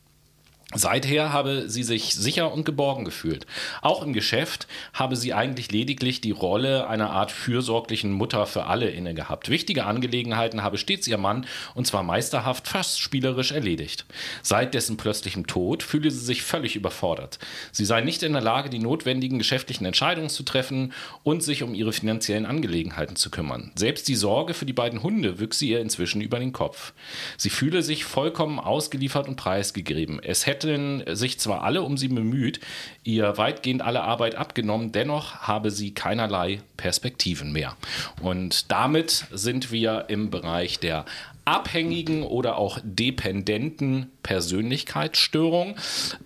Seither 0.76 1.32
habe 1.32 1.70
sie 1.70 1.84
sich 1.84 2.16
sicher 2.16 2.52
und 2.52 2.66
geborgen 2.66 3.06
gefühlt. 3.06 3.46
Auch 3.82 4.04
im 4.04 4.14
Geschäft 4.14 4.68
habe 4.94 5.16
sie 5.16 5.34
eigentlich 5.34 5.72
lediglich 5.72 6.22
die 6.22 6.32
Rolle 6.32 6.88
einer 6.88 7.12
Art 7.12 7.32
fürsorglichen 7.32 8.12
Mutter 8.12 8.46
für 8.46 8.66
alle 8.66 8.90
inne 8.90 9.14
gehabt. 9.14 9.50
Wichtige 9.50 9.86
Angelegenheiten 9.86 10.64
habe 10.64 10.78
stets 10.78 11.08
ihr 11.08 11.18
Mann, 11.18 11.46
und 11.76 11.86
zwar 11.86 12.04
meisterhaft, 12.04 12.68
fast 12.68 13.00
spielerisch 13.00 13.52
erledigt. 13.52 14.06
Seit 14.42 14.74
dessen 14.74 14.98
plötzlichem 14.98 15.48
Tod 15.48 15.84
fühle 15.84 16.12
sie 16.12 16.26
sich 16.26 16.44
völlig 16.44 16.76
überfordert. 16.76 17.40
Sie 17.72 17.86
sei 17.86 18.02
nicht 18.02 18.24
in 18.24 18.34
der 18.34 18.42
Lage, 18.42 18.70
die 18.70 18.80
notwendigen 18.80 19.38
geschäftlichen 19.38 19.86
Entscheidungen 19.86 20.30
zu 20.30 20.44
treffen 20.44 20.94
und 21.24 21.44
sich 21.44 21.64
um 21.64 21.74
ihre 21.74 21.94
finanziellen 21.94 22.46
Angelegenheiten 22.46 23.16
zu 23.16 23.30
kümmern. 23.30 23.72
Selbst 23.76 24.08
die 24.08 24.16
Sorge 24.16 24.54
für 24.54 24.66
die 24.66 24.74
beiden 24.74 25.04
Hunde 25.04 25.40
wüchse 25.40 25.66
ihr 25.66 25.82
inzwischen 25.82 26.22
über 26.22 26.40
den 26.40 26.54
Kopf. 26.54 26.94
Sie 27.38 27.50
fühle 27.50 27.84
sich 27.84 28.06
vollkommen 28.06 28.60
ausgeliefert 28.60 29.28
und 29.28 29.36
preisgegeben. 29.36 30.22
Es 30.22 30.46
hätte 30.46 30.63
hätten 30.64 31.16
sich 31.16 31.40
zwar 31.40 31.64
alle 31.64 31.82
um 31.82 31.98
sie 31.98 32.08
bemüht, 32.08 32.60
ihr 33.04 33.38
weitgehend 33.38 33.82
alle 33.82 34.04
Arbeit 34.04 34.36
abgenommen, 34.36 34.92
dennoch 34.92 35.36
habe 35.42 35.72
sie 35.72 35.94
keinerlei 35.94 36.62
Perspektiven 36.78 37.52
mehr. 37.52 37.76
Und 38.22 38.72
damit 38.72 39.26
sind 39.32 39.72
wir 39.72 40.06
im 40.08 40.30
Bereich 40.30 40.80
der 40.80 41.06
abhängigen 41.46 42.24
oder 42.24 42.58
auch 42.58 42.80
dependenten 42.84 44.12
Persönlichkeitsstörung. 44.24 45.76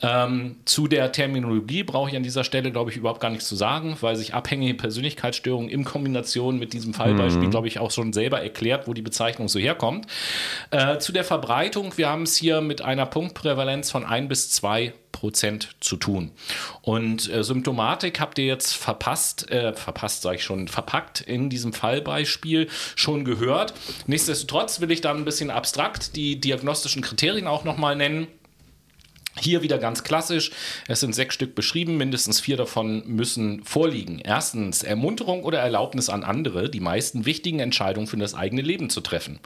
Ähm, 0.02 0.58
zu 0.66 0.88
der 0.88 1.12
Terminologie 1.12 1.84
brauche 1.84 2.10
ich 2.10 2.16
an 2.16 2.24
dieser 2.24 2.44
Stelle, 2.44 2.72
glaube 2.72 2.92
ich, 2.92 2.98
überhaupt 2.98 3.20
gar 3.20 3.32
nichts 3.32 3.48
zu 3.48 3.56
sagen, 3.56 3.98
weil 4.02 4.16
sich 4.16 4.34
abhängige 4.34 4.76
Persönlichkeitsstörung 4.76 5.70
in 5.70 5.84
Kombination 5.84 6.60
mit 6.60 6.74
diesem 6.74 6.94
Fallbeispiel, 6.94 7.48
mhm. 7.48 7.52
glaube 7.52 7.68
ich, 7.68 7.80
auch 7.80 7.92
schon 7.92 8.14
selber 8.14 8.42
erklärt, 8.42 8.88
wo 8.88 8.94
die 8.94 9.02
Bezeichnung 9.02 9.48
so 9.48 9.60
herkommt. 9.60 10.06
Äh, 10.72 11.00
zu 11.00 11.12
der 11.12 11.24
Verbreitung, 11.24 11.98
wir 11.98 12.10
haben 12.10 12.24
es 12.24 12.36
hier 12.36 12.62
mit 12.62 12.82
einer 12.82 13.06
Punktprävalenz 13.06 13.90
von 13.90 14.06
ein 14.06 14.28
bis 14.28 14.52
zwei 14.52 14.94
Prozent 15.18 15.70
zu 15.80 15.98
tun. 15.98 16.32
Und 16.84 17.28
äh, 17.34 17.44
Symptomatik 17.44 18.20
habt 18.20 18.38
ihr 18.38 18.46
jetzt 18.46 18.76
verpasst, 18.76 19.50
äh, 19.50 19.74
verpasst 19.74 20.22
sage 20.22 20.36
ich 20.36 20.44
schon, 20.44 20.68
verpackt 20.68 21.22
in 21.22 21.50
diesem 21.50 21.74
Fallbeispiel 21.74 22.68
schon 22.96 23.26
gehört. 23.26 23.74
Nichtsdestotrotz 24.06 24.80
will 24.80 24.92
ich 24.92 25.02
dann 25.02 25.18
ein 25.18 25.26
bisschen 25.26 25.50
abstrakt 25.50 26.16
die 26.16 26.40
diagnostischen 26.40 27.02
Kriterien 27.02 27.48
auch 27.48 27.64
nochmal 27.64 27.96
nennen. 27.96 28.28
Hier 29.40 29.62
wieder 29.62 29.78
ganz 29.78 30.04
klassisch. 30.04 30.52
Es 30.88 31.00
sind 31.00 31.14
sechs 31.14 31.36
Stück 31.36 31.54
beschrieben, 31.54 31.98
mindestens 31.98 32.40
vier 32.40 32.58
davon 32.58 33.04
müssen 33.06 33.64
vorliegen. 33.64 34.20
Erstens 34.24 34.84
Ermunterung 34.84 35.44
oder 35.44 35.60
Erlaubnis 35.60 36.10
an 36.10 36.24
andere, 36.24 36.70
die 36.70 36.80
meisten 36.80 37.26
wichtigen 37.26 37.60
Entscheidungen 37.60 38.08
für 38.08 38.18
das 38.18 38.34
eigene 38.34 38.62
Leben 38.62 38.90
zu 38.90 39.02
treffen. 39.02 39.40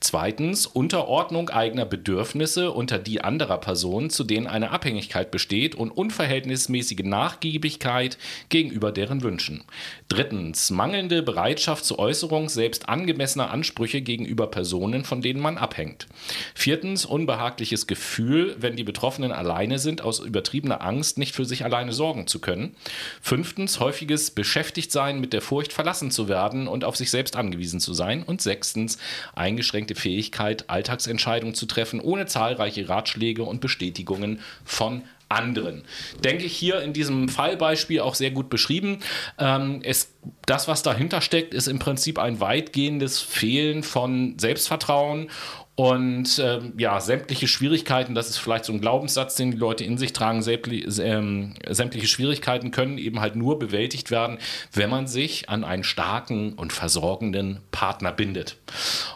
Zweitens 0.00 0.66
Unterordnung 0.66 1.50
eigener 1.50 1.84
Bedürfnisse 1.84 2.70
unter 2.70 2.98
die 2.98 3.22
anderer 3.22 3.58
Personen, 3.58 4.10
zu 4.10 4.24
denen 4.24 4.46
eine 4.46 4.70
Abhängigkeit 4.70 5.30
besteht 5.30 5.74
und 5.74 5.90
unverhältnismäßige 5.90 7.00
Nachgiebigkeit 7.02 8.18
gegenüber 8.48 8.92
deren 8.92 9.22
Wünschen. 9.22 9.64
Drittens 10.08 10.70
mangelnde 10.70 11.22
Bereitschaft 11.22 11.84
zur 11.84 11.98
Äußerung 11.98 12.48
selbst 12.48 12.88
angemessener 12.88 13.50
Ansprüche 13.50 14.02
gegenüber 14.02 14.46
Personen, 14.46 15.04
von 15.04 15.20
denen 15.20 15.40
man 15.40 15.58
abhängt. 15.58 16.06
Viertens 16.54 17.04
unbehagliches 17.04 17.86
Gefühl, 17.86 18.56
wenn 18.58 18.76
die 18.76 18.84
Betroffenen 18.84 19.31
Betroffenen 19.32 19.52
alleine 19.52 19.78
sind, 19.78 20.02
aus 20.02 20.20
übertriebener 20.20 20.82
Angst 20.82 21.18
nicht 21.18 21.34
für 21.34 21.44
sich 21.44 21.64
alleine 21.64 21.92
sorgen 21.92 22.26
zu 22.26 22.40
können. 22.40 22.74
Fünftens, 23.20 23.80
häufiges 23.80 24.30
Beschäftigtsein 24.30 25.20
mit 25.20 25.32
der 25.32 25.40
Furcht, 25.40 25.72
verlassen 25.72 26.10
zu 26.10 26.28
werden 26.28 26.68
und 26.68 26.84
auf 26.84 26.96
sich 26.96 27.10
selbst 27.10 27.36
angewiesen 27.36 27.80
zu 27.80 27.94
sein. 27.94 28.22
Und 28.22 28.40
sechstens, 28.42 28.98
eingeschränkte 29.34 29.94
Fähigkeit, 29.94 30.68
Alltagsentscheidungen 30.68 31.54
zu 31.54 31.66
treffen, 31.66 32.00
ohne 32.00 32.26
zahlreiche 32.26 32.88
Ratschläge 32.88 33.42
und 33.42 33.60
Bestätigungen 33.60 34.40
von 34.64 35.02
anderen. 35.32 35.82
Denke 36.22 36.44
ich 36.44 36.54
hier 36.54 36.82
in 36.82 36.92
diesem 36.92 37.28
Fallbeispiel 37.28 38.00
auch 38.00 38.14
sehr 38.14 38.30
gut 38.30 38.50
beschrieben. 38.50 38.98
Ähm, 39.38 39.80
es, 39.82 40.12
das, 40.44 40.68
was 40.68 40.82
dahinter 40.82 41.22
steckt, 41.22 41.54
ist 41.54 41.68
im 41.68 41.78
Prinzip 41.78 42.18
ein 42.18 42.40
weitgehendes 42.40 43.20
Fehlen 43.20 43.82
von 43.82 44.38
Selbstvertrauen 44.38 45.30
und 45.74 46.38
ähm, 46.38 46.74
ja, 46.76 47.00
sämtliche 47.00 47.48
Schwierigkeiten, 47.48 48.14
das 48.14 48.28
ist 48.28 48.36
vielleicht 48.36 48.66
so 48.66 48.74
ein 48.74 48.80
Glaubenssatz, 48.80 49.36
den 49.36 49.52
die 49.52 49.56
Leute 49.56 49.84
in 49.84 49.96
sich 49.96 50.12
tragen, 50.12 50.42
sämtliche, 50.42 51.02
ähm, 51.02 51.54
sämtliche 51.68 52.06
Schwierigkeiten 52.06 52.70
können 52.70 52.98
eben 52.98 53.20
halt 53.20 53.36
nur 53.36 53.58
bewältigt 53.58 54.10
werden, 54.10 54.38
wenn 54.72 54.90
man 54.90 55.06
sich 55.06 55.48
an 55.48 55.64
einen 55.64 55.82
starken 55.82 56.52
und 56.52 56.74
versorgenden 56.74 57.60
Partner 57.70 58.12
bindet. 58.12 58.56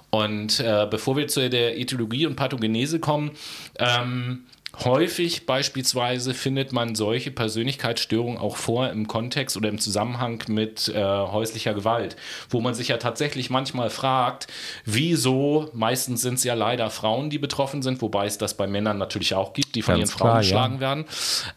Und 0.08 0.60
äh, 0.60 0.86
bevor 0.90 1.18
wir 1.18 1.28
zu 1.28 1.50
der 1.50 1.78
Ethologie 1.78 2.26
und 2.26 2.36
Pathogenese 2.36 3.00
kommen, 3.00 3.32
ähm, 3.78 4.44
Häufig 4.84 5.46
beispielsweise 5.46 6.34
findet 6.34 6.72
man 6.72 6.94
solche 6.94 7.30
Persönlichkeitsstörungen 7.30 8.38
auch 8.38 8.56
vor 8.56 8.90
im 8.90 9.08
Kontext 9.08 9.56
oder 9.56 9.68
im 9.68 9.78
Zusammenhang 9.78 10.42
mit 10.48 10.88
äh, 10.88 11.02
häuslicher 11.02 11.72
Gewalt, 11.72 12.16
wo 12.50 12.60
man 12.60 12.74
sich 12.74 12.88
ja 12.88 12.98
tatsächlich 12.98 13.48
manchmal 13.48 13.88
fragt, 13.88 14.48
wieso, 14.84 15.70
meistens 15.72 16.20
sind 16.20 16.34
es 16.34 16.44
ja 16.44 16.54
leider 16.54 16.90
Frauen, 16.90 17.30
die 17.30 17.38
betroffen 17.38 17.80
sind, 17.82 18.02
wobei 18.02 18.26
es 18.26 18.36
das 18.36 18.54
bei 18.54 18.66
Männern 18.66 18.98
natürlich 18.98 19.34
auch 19.34 19.54
gibt, 19.54 19.74
die 19.74 19.82
von 19.82 19.98
Ganz 19.98 20.10
ihren 20.10 20.18
Frauen 20.18 20.30
klar, 20.30 20.40
geschlagen 20.40 20.74
ja. 20.74 20.80
werden. 20.80 21.04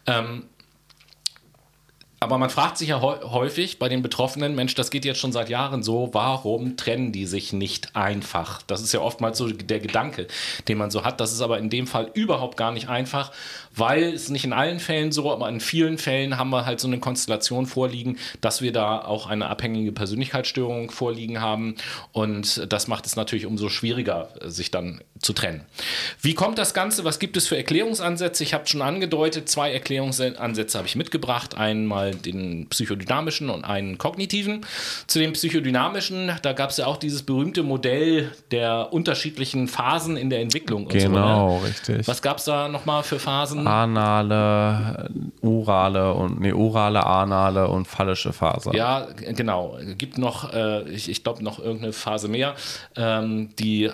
Ähm, 0.06 0.44
aber 2.22 2.36
man 2.36 2.50
fragt 2.50 2.76
sich 2.76 2.90
ja 2.90 3.00
häufig 3.00 3.78
bei 3.78 3.88
den 3.88 4.02
Betroffenen, 4.02 4.54
Mensch, 4.54 4.74
das 4.74 4.90
geht 4.90 5.06
jetzt 5.06 5.18
schon 5.18 5.32
seit 5.32 5.48
Jahren 5.48 5.82
so, 5.82 6.10
warum 6.12 6.76
trennen 6.76 7.12
die 7.12 7.24
sich 7.24 7.54
nicht 7.54 7.96
einfach? 7.96 8.60
Das 8.66 8.82
ist 8.82 8.92
ja 8.92 9.00
oftmals 9.00 9.38
so 9.38 9.48
der 9.48 9.80
Gedanke, 9.80 10.26
den 10.68 10.76
man 10.76 10.90
so 10.90 11.02
hat. 11.02 11.18
Das 11.18 11.32
ist 11.32 11.40
aber 11.40 11.58
in 11.58 11.70
dem 11.70 11.86
Fall 11.86 12.10
überhaupt 12.12 12.58
gar 12.58 12.72
nicht 12.72 12.90
einfach, 12.90 13.32
weil 13.74 14.12
es 14.14 14.28
nicht 14.28 14.44
in 14.44 14.52
allen 14.52 14.80
Fällen 14.80 15.12
so, 15.12 15.30
aber 15.30 15.48
in 15.48 15.60
vielen 15.60 15.98
Fällen 15.98 16.36
haben 16.36 16.50
wir 16.50 16.66
halt 16.66 16.80
so 16.80 16.88
eine 16.88 16.98
Konstellation 16.98 17.66
vorliegen, 17.66 18.18
dass 18.40 18.62
wir 18.62 18.72
da 18.72 19.00
auch 19.00 19.28
eine 19.28 19.48
abhängige 19.48 19.92
Persönlichkeitsstörung 19.92 20.90
vorliegen 20.90 21.40
haben. 21.40 21.76
Und 22.12 22.66
das 22.72 22.88
macht 22.88 23.06
es 23.06 23.16
natürlich 23.16 23.46
umso 23.46 23.68
schwieriger, 23.68 24.28
sich 24.44 24.70
dann 24.70 25.02
zu 25.20 25.32
trennen. 25.32 25.64
Wie 26.20 26.34
kommt 26.34 26.58
das 26.58 26.74
Ganze? 26.74 27.04
Was 27.04 27.18
gibt 27.18 27.36
es 27.36 27.46
für 27.46 27.56
Erklärungsansätze? 27.56 28.42
Ich 28.42 28.54
habe 28.54 28.66
schon 28.66 28.82
angedeutet, 28.82 29.48
zwei 29.48 29.72
Erklärungsansätze 29.72 30.78
habe 30.78 30.88
ich 30.88 30.96
mitgebracht. 30.96 31.56
Einmal 31.56 32.14
den 32.14 32.68
psychodynamischen 32.70 33.50
und 33.50 33.64
einen 33.64 33.98
kognitiven. 33.98 34.66
Zu 35.06 35.18
dem 35.18 35.32
psychodynamischen, 35.34 36.32
da 36.42 36.52
gab 36.52 36.70
es 36.70 36.78
ja 36.78 36.86
auch 36.86 36.96
dieses 36.96 37.22
berühmte 37.22 37.62
Modell 37.62 38.32
der 38.50 38.92
unterschiedlichen 38.92 39.68
Phasen 39.68 40.16
in 40.16 40.30
der 40.30 40.40
Entwicklung. 40.40 40.88
Genau, 40.88 41.58
so, 41.58 41.62
ne? 41.62 41.68
richtig. 41.68 42.08
Was 42.08 42.22
gab 42.22 42.38
es 42.38 42.44
da 42.44 42.68
nochmal 42.68 43.02
für 43.02 43.18
Phasen? 43.18 43.59
Anale, 43.66 45.10
orale 45.42 46.14
und 46.14 46.40
nee, 46.40 46.52
orale, 46.52 47.04
anale 47.04 47.68
und 47.68 47.86
phallische 47.86 48.32
Phase. 48.32 48.70
Ja, 48.74 49.06
genau. 49.14 49.78
Gibt 49.96 50.18
noch, 50.18 50.52
äh, 50.52 50.88
ich, 50.90 51.08
ich 51.08 51.22
glaube, 51.22 51.42
noch 51.42 51.58
irgendeine 51.58 51.92
Phase 51.92 52.28
mehr, 52.28 52.54
ähm, 52.96 53.50
die 53.58 53.90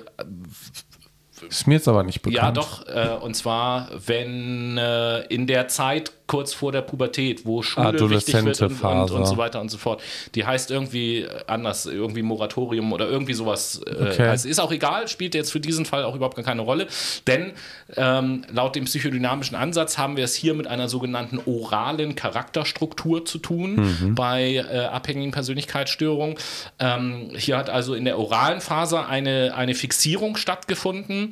ist 1.43 1.67
mir 1.67 1.75
jetzt 1.75 1.89
aber 1.89 2.03
nicht 2.03 2.23
bekannt. 2.23 2.57
Ja, 2.57 2.63
doch. 2.63 2.87
Äh, 2.87 3.17
und 3.23 3.35
zwar, 3.35 3.91
wenn 4.07 4.79
äh, 4.79 5.21
in 5.27 5.47
der 5.47 5.69
Zeit 5.69 6.13
kurz 6.27 6.53
vor 6.53 6.73
der 6.73 6.83
Pubertät, 6.83 7.47
wo 7.47 7.63
Schule 7.63 8.11
wichtig 8.11 8.35
wird 8.45 8.61
und, 8.61 8.83
und, 8.83 9.11
und, 9.11 9.27
so 9.27 9.37
weiter 9.37 9.61
und 9.61 9.71
so 9.71 9.79
fort. 9.79 10.03
Die 10.35 10.45
heißt 10.45 10.71
irgendwie 10.71 11.27
anders, 11.47 11.87
irgendwie 11.87 12.23
Moratorium 12.23 12.93
oder 12.93 13.09
irgendwie 13.09 13.35
sowas. 13.35 13.81
Äh, 13.87 13.91
okay. 13.91 14.29
heißt, 14.29 14.47
ist 14.47 14.61
auch 14.61 14.73
egal, 14.73 15.09
spielt 15.09 15.35
jetzt 15.35 15.53
für 15.53 15.61
diesen 15.61 15.85
Fall 15.85 16.05
auch 16.05 16.15
überhaupt 16.15 16.37
keine 16.45 16.63
Rolle, 16.63 16.89
denn 17.27 17.53
ähm, 17.97 18.45
laut 18.53 18.75
dem 18.77 18.85
psychodynamischen 18.85 19.57
Ansatz 19.57 19.99
haben 19.99 20.17
wir 20.17 20.25
es 20.25 20.35
hier 20.35 20.55
mit 20.55 20.67
einer 20.67 20.89
sogenannten 20.89 21.41
oralen 21.47 22.15
Charakterstruktur 22.17 23.25
zu 23.25 23.39
tun 23.39 23.77
mhm. 23.77 24.15
bei 24.15 24.55
äh, 24.55 24.79
abhängigen 24.87 25.31
Persönlichkeitsstörungen. 25.31 26.37
Ähm, 26.79 27.31
hier 27.37 27.57
hat 27.57 27.71
also 27.71 27.95
in 27.95 28.05
der 28.05 28.19
oralen 28.19 28.61
Phase 28.61 29.07
eine, 29.07 29.55
eine 29.55 29.75
Fixierung 29.75 30.37
stattgefunden. 30.37 31.26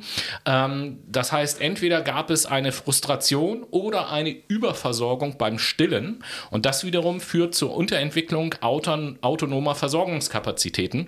Ähm, 0.45 0.99
das 1.07 1.31
heißt, 1.31 1.61
entweder 1.61 2.01
gab 2.01 2.29
es 2.29 2.45
eine 2.45 2.71
Frustration 2.71 3.63
oder 3.71 4.09
eine 4.11 4.35
Überversorgung 4.47 4.85
Versorgung 4.95 5.37
beim 5.37 5.59
Stillen. 5.59 6.23
Und 6.51 6.65
das 6.65 6.83
wiederum 6.83 7.19
führt 7.19 7.55
zur 7.55 7.75
Unterentwicklung 7.75 8.55
auton 8.61 9.17
autonomer 9.21 9.75
Versorgungskapazitäten 9.75 11.07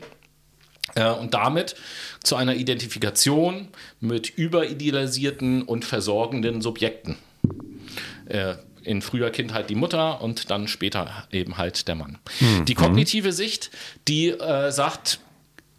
äh, 0.96 1.10
und 1.10 1.34
damit 1.34 1.76
zu 2.24 2.36
einer 2.36 2.56
Identifikation 2.56 3.68
mit 4.00 4.30
überidealisierten 4.30 5.64
und 5.64 5.86
versorgenden 5.86 6.62
Subjekten. 6.62 7.18
Äh, 8.28 8.56
in 8.84 9.02
früher 9.02 9.32
Kindheit 9.32 9.70
die 9.70 9.76
Mutter 9.76 10.22
und 10.22 10.50
dann 10.50 10.68
später 10.68 11.28
eben 11.32 11.58
halt 11.58 11.88
der 11.90 11.96
Mann. 11.96 12.20
Mhm. 12.40 12.66
Die 12.66 12.74
kognitive 12.74 13.34
Sicht, 13.34 13.70
die 14.08 14.30
äh, 14.30 14.72
sagt, 14.72 15.20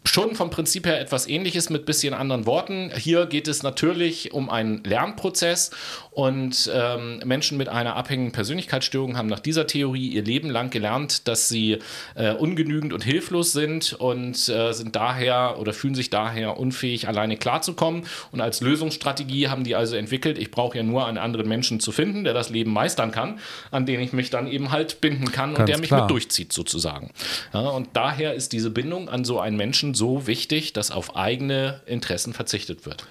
schon 0.05 0.35
vom 0.35 0.49
Prinzip 0.49 0.85
her 0.85 0.99
etwas 0.99 1.27
ähnliches 1.27 1.69
mit 1.69 1.85
bisschen 1.85 2.13
anderen 2.13 2.45
Worten. 2.45 2.91
Hier 2.95 3.25
geht 3.25 3.47
es 3.47 3.63
natürlich 3.63 4.33
um 4.33 4.49
einen 4.49 4.83
Lernprozess 4.83 5.71
und 6.19 6.69
ähm, 6.73 7.21
Menschen 7.23 7.57
mit 7.57 7.69
einer 7.69 7.95
abhängigen 7.95 8.33
Persönlichkeitsstörung 8.33 9.15
haben 9.15 9.29
nach 9.29 9.39
dieser 9.39 9.67
Theorie 9.67 10.09
ihr 10.09 10.21
Leben 10.21 10.49
lang 10.49 10.69
gelernt, 10.69 11.29
dass 11.29 11.47
sie 11.47 11.79
äh, 12.15 12.33
ungenügend 12.33 12.91
und 12.91 13.05
hilflos 13.05 13.53
sind 13.53 13.93
und 13.93 14.49
äh, 14.49 14.73
sind 14.73 14.97
daher 14.97 15.55
oder 15.59 15.71
fühlen 15.71 15.95
sich 15.95 16.09
daher 16.09 16.59
unfähig, 16.59 17.07
alleine 17.07 17.37
klarzukommen. 17.37 18.03
Und 18.33 18.41
als 18.41 18.59
Lösungsstrategie 18.59 19.47
haben 19.47 19.63
die 19.63 19.75
also 19.75 19.95
entwickelt, 19.95 20.37
ich 20.37 20.51
brauche 20.51 20.75
ja 20.75 20.83
nur 20.83 21.07
einen 21.07 21.17
anderen 21.17 21.47
Menschen 21.47 21.79
zu 21.79 21.93
finden, 21.93 22.25
der 22.25 22.33
das 22.33 22.49
Leben 22.49 22.73
meistern 22.73 23.11
kann, 23.11 23.39
an 23.71 23.85
den 23.85 24.01
ich 24.01 24.11
mich 24.11 24.29
dann 24.29 24.45
eben 24.45 24.71
halt 24.71 24.99
binden 24.99 25.31
kann 25.31 25.51
Ganz 25.51 25.59
und 25.59 25.69
der 25.69 25.77
mich 25.77 25.87
klar. 25.87 26.01
mit 26.01 26.11
durchzieht 26.11 26.51
sozusagen. 26.51 27.11
Ja, 27.53 27.61
und 27.61 27.91
daher 27.93 28.33
ist 28.33 28.51
diese 28.51 28.71
Bindung 28.71 29.07
an 29.07 29.23
so 29.23 29.39
einen 29.39 29.55
Menschen 29.55 29.93
so 29.93 30.27
wichtig, 30.27 30.73
dass 30.73 30.91
auf 30.91 31.15
eigene 31.15 31.79
Interessen 31.85 32.33
verzichtet 32.33 32.85
wird. 32.85 33.05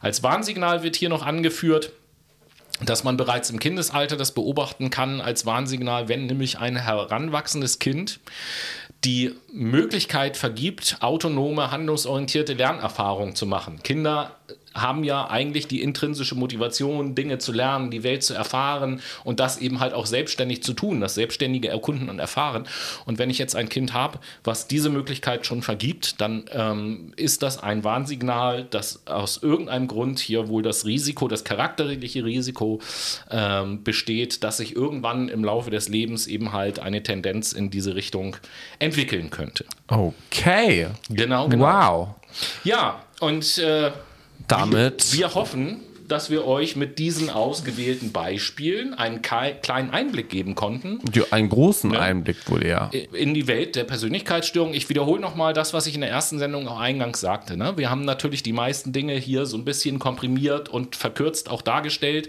Als 0.00 0.24
Warnsignal 0.24 0.82
wird 0.82 0.96
hier 0.96 1.08
noch 1.08 1.24
angeführt, 1.24 1.92
dass 2.80 3.04
man 3.04 3.16
bereits 3.16 3.50
im 3.50 3.58
Kindesalter 3.58 4.16
das 4.16 4.32
beobachten 4.32 4.90
kann 4.90 5.20
als 5.20 5.46
Warnsignal, 5.46 6.08
wenn 6.08 6.26
nämlich 6.26 6.58
ein 6.58 6.76
heranwachsendes 6.76 7.78
Kind 7.78 8.20
die 9.04 9.34
Möglichkeit 9.52 10.36
vergibt, 10.36 10.98
autonome, 11.00 11.70
handlungsorientierte 11.70 12.54
Lernerfahrungen 12.54 13.34
zu 13.34 13.46
machen. 13.46 13.82
Kinder 13.82 14.36
haben 14.82 15.04
ja 15.04 15.28
eigentlich 15.28 15.68
die 15.68 15.82
intrinsische 15.82 16.34
Motivation, 16.34 17.14
Dinge 17.14 17.38
zu 17.38 17.52
lernen, 17.52 17.90
die 17.90 18.02
Welt 18.02 18.22
zu 18.22 18.34
erfahren 18.34 19.00
und 19.24 19.40
das 19.40 19.58
eben 19.58 19.80
halt 19.80 19.94
auch 19.94 20.06
selbstständig 20.06 20.62
zu 20.62 20.72
tun, 20.72 21.00
das 21.00 21.14
selbstständige 21.14 21.68
Erkunden 21.68 22.08
und 22.08 22.18
Erfahren. 22.18 22.66
Und 23.06 23.18
wenn 23.18 23.30
ich 23.30 23.38
jetzt 23.38 23.56
ein 23.56 23.68
Kind 23.68 23.92
habe, 23.92 24.18
was 24.44 24.68
diese 24.68 24.90
Möglichkeit 24.90 25.46
schon 25.46 25.62
vergibt, 25.62 26.20
dann 26.20 26.44
ähm, 26.52 27.12
ist 27.16 27.42
das 27.42 27.62
ein 27.62 27.84
Warnsignal, 27.84 28.64
dass 28.64 29.06
aus 29.06 29.42
irgendeinem 29.42 29.88
Grund 29.88 30.18
hier 30.18 30.48
wohl 30.48 30.62
das 30.62 30.84
Risiko, 30.84 31.28
das 31.28 31.44
charakterliche 31.44 32.24
Risiko 32.24 32.80
ähm, 33.30 33.82
besteht, 33.82 34.44
dass 34.44 34.58
sich 34.58 34.74
irgendwann 34.76 35.28
im 35.28 35.44
Laufe 35.44 35.70
des 35.70 35.88
Lebens 35.88 36.26
eben 36.26 36.52
halt 36.52 36.78
eine 36.78 37.02
Tendenz 37.02 37.52
in 37.52 37.70
diese 37.70 37.94
Richtung 37.94 38.36
entwickeln 38.78 39.30
könnte. 39.30 39.64
Okay. 39.88 40.88
Genau, 41.08 41.48
genau. 41.48 41.66
Wow. 41.66 42.08
Ja, 42.64 43.02
und 43.20 43.58
äh, 43.58 43.90
damit. 44.46 45.12
Wir, 45.12 45.34
hoffen, 45.34 45.78
dass 46.08 46.30
wir 46.30 46.46
euch 46.46 46.74
mit 46.74 46.98
diesen 46.98 47.30
ausgewählten 47.30 48.12
Beispielen 48.12 48.94
einen 48.94 49.22
kleinen 49.22 49.90
Einblick 49.90 50.30
geben 50.30 50.54
konnten. 50.54 51.00
Ja, 51.12 51.24
einen 51.30 51.48
großen 51.48 51.90
ne? 51.90 52.00
Einblick 52.00 52.50
wohl 52.50 52.64
eher. 52.64 52.90
In 53.12 53.34
die 53.34 53.46
Welt 53.46 53.76
der 53.76 53.84
Persönlichkeitsstörung. 53.84 54.72
Ich 54.74 54.88
wiederhole 54.88 55.20
nochmal 55.20 55.52
das, 55.52 55.74
was 55.74 55.86
ich 55.86 55.94
in 55.94 56.00
der 56.00 56.10
ersten 56.10 56.38
Sendung 56.38 56.66
auch 56.66 56.80
eingangs 56.80 57.20
sagte. 57.20 57.56
Ne? 57.56 57.76
Wir 57.76 57.90
haben 57.90 58.04
natürlich 58.04 58.42
die 58.42 58.52
meisten 58.52 58.92
Dinge 58.92 59.14
hier 59.14 59.46
so 59.46 59.56
ein 59.56 59.64
bisschen 59.64 59.98
komprimiert 59.98 60.68
und 60.68 60.96
verkürzt 60.96 61.50
auch 61.50 61.62
dargestellt. 61.62 62.28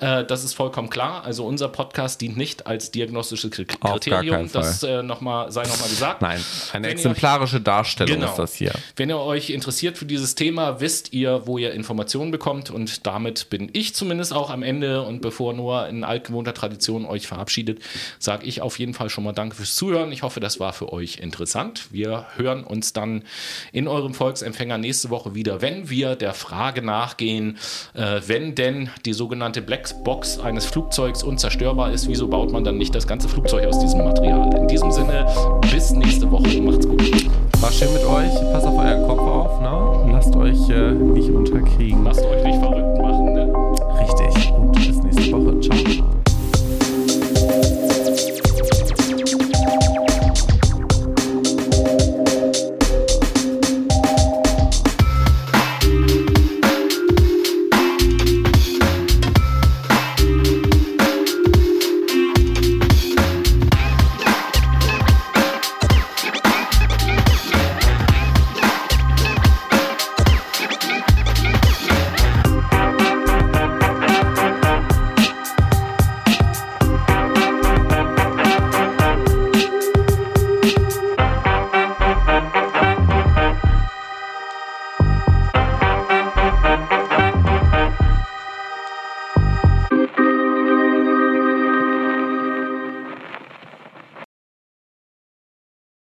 Äh, 0.00 0.24
das 0.24 0.44
ist 0.44 0.54
vollkommen 0.54 0.90
klar. 0.90 1.24
Also 1.24 1.46
unser 1.46 1.68
Podcast 1.68 2.20
dient 2.20 2.36
nicht 2.36 2.66
als 2.66 2.90
diagnostisches 2.90 3.50
Kriterium. 3.50 4.50
Das 4.52 4.82
äh, 4.82 5.02
noch 5.02 5.20
mal, 5.20 5.52
sei 5.52 5.62
nochmal 5.62 5.88
gesagt. 5.88 6.22
Nein, 6.22 6.40
eine 6.72 6.88
Wenn 6.88 6.92
exemplarische 6.92 7.60
Darstellung 7.60 8.16
genau, 8.16 8.30
ist 8.30 8.38
das 8.38 8.54
hier. 8.54 8.72
Wenn 8.96 9.08
ihr 9.08 9.18
euch 9.18 9.50
interessiert 9.50 9.98
für 9.98 10.06
dieses 10.06 10.34
Thema, 10.34 10.80
wisst 10.80 11.12
ihr, 11.12 11.46
wo 11.46 11.58
ihr 11.58 11.72
Informationen 11.72 12.30
bekommt 12.30 12.70
und 12.70 13.06
damit 13.06 13.19
damit 13.20 13.50
bin 13.50 13.68
ich 13.74 13.94
zumindest 13.94 14.32
auch 14.32 14.48
am 14.48 14.62
Ende 14.62 15.02
und 15.02 15.20
bevor 15.20 15.52
nur 15.52 15.86
in 15.88 16.04
altgewohnter 16.04 16.54
Tradition 16.54 17.04
euch 17.04 17.26
verabschiedet, 17.26 17.80
sage 18.18 18.46
ich 18.46 18.62
auf 18.62 18.78
jeden 18.78 18.94
Fall 18.94 19.10
schon 19.10 19.24
mal 19.24 19.32
Danke 19.32 19.56
fürs 19.56 19.74
Zuhören. 19.74 20.10
Ich 20.10 20.22
hoffe, 20.22 20.40
das 20.40 20.58
war 20.58 20.72
für 20.72 20.90
euch 20.90 21.18
interessant. 21.18 21.88
Wir 21.90 22.24
hören 22.36 22.64
uns 22.64 22.94
dann 22.94 23.24
in 23.72 23.88
eurem 23.88 24.14
Volksempfänger 24.14 24.78
nächste 24.78 25.10
Woche 25.10 25.34
wieder, 25.34 25.60
wenn 25.60 25.90
wir 25.90 26.16
der 26.16 26.32
Frage 26.32 26.80
nachgehen, 26.80 27.58
äh, 27.92 28.22
wenn 28.26 28.54
denn 28.54 28.88
die 29.04 29.12
sogenannte 29.12 29.60
Blackbox 29.60 30.38
eines 30.38 30.64
Flugzeugs 30.64 31.22
unzerstörbar 31.22 31.92
ist, 31.92 32.08
wieso 32.08 32.26
baut 32.26 32.52
man 32.52 32.64
dann 32.64 32.78
nicht 32.78 32.94
das 32.94 33.06
ganze 33.06 33.28
Flugzeug 33.28 33.66
aus 33.66 33.78
diesem 33.80 34.02
Material? 34.02 34.56
In 34.56 34.66
diesem 34.66 34.90
Sinne, 34.90 35.26
bis 35.70 35.90
nächste 35.90 36.30
Woche. 36.30 36.62
Macht's 36.62 36.88
gut. 36.88 37.49
War 37.60 37.70
schön 37.70 37.92
mit 37.92 38.04
euch. 38.04 38.52
Passt 38.52 38.66
auf 38.66 38.78
euren 38.78 39.06
Kopf 39.06 39.20
auf. 39.20 39.60
Ne? 39.60 40.12
Lasst 40.12 40.34
euch 40.34 40.70
äh, 40.70 40.92
nicht 40.92 41.30
unterkriegen. 41.30 42.04
Lasst 42.04 42.24
euch 42.24 42.42
nicht 42.42 42.58
verrückt 42.58 43.02
machen. 43.02 43.34
Ne? 43.34 43.39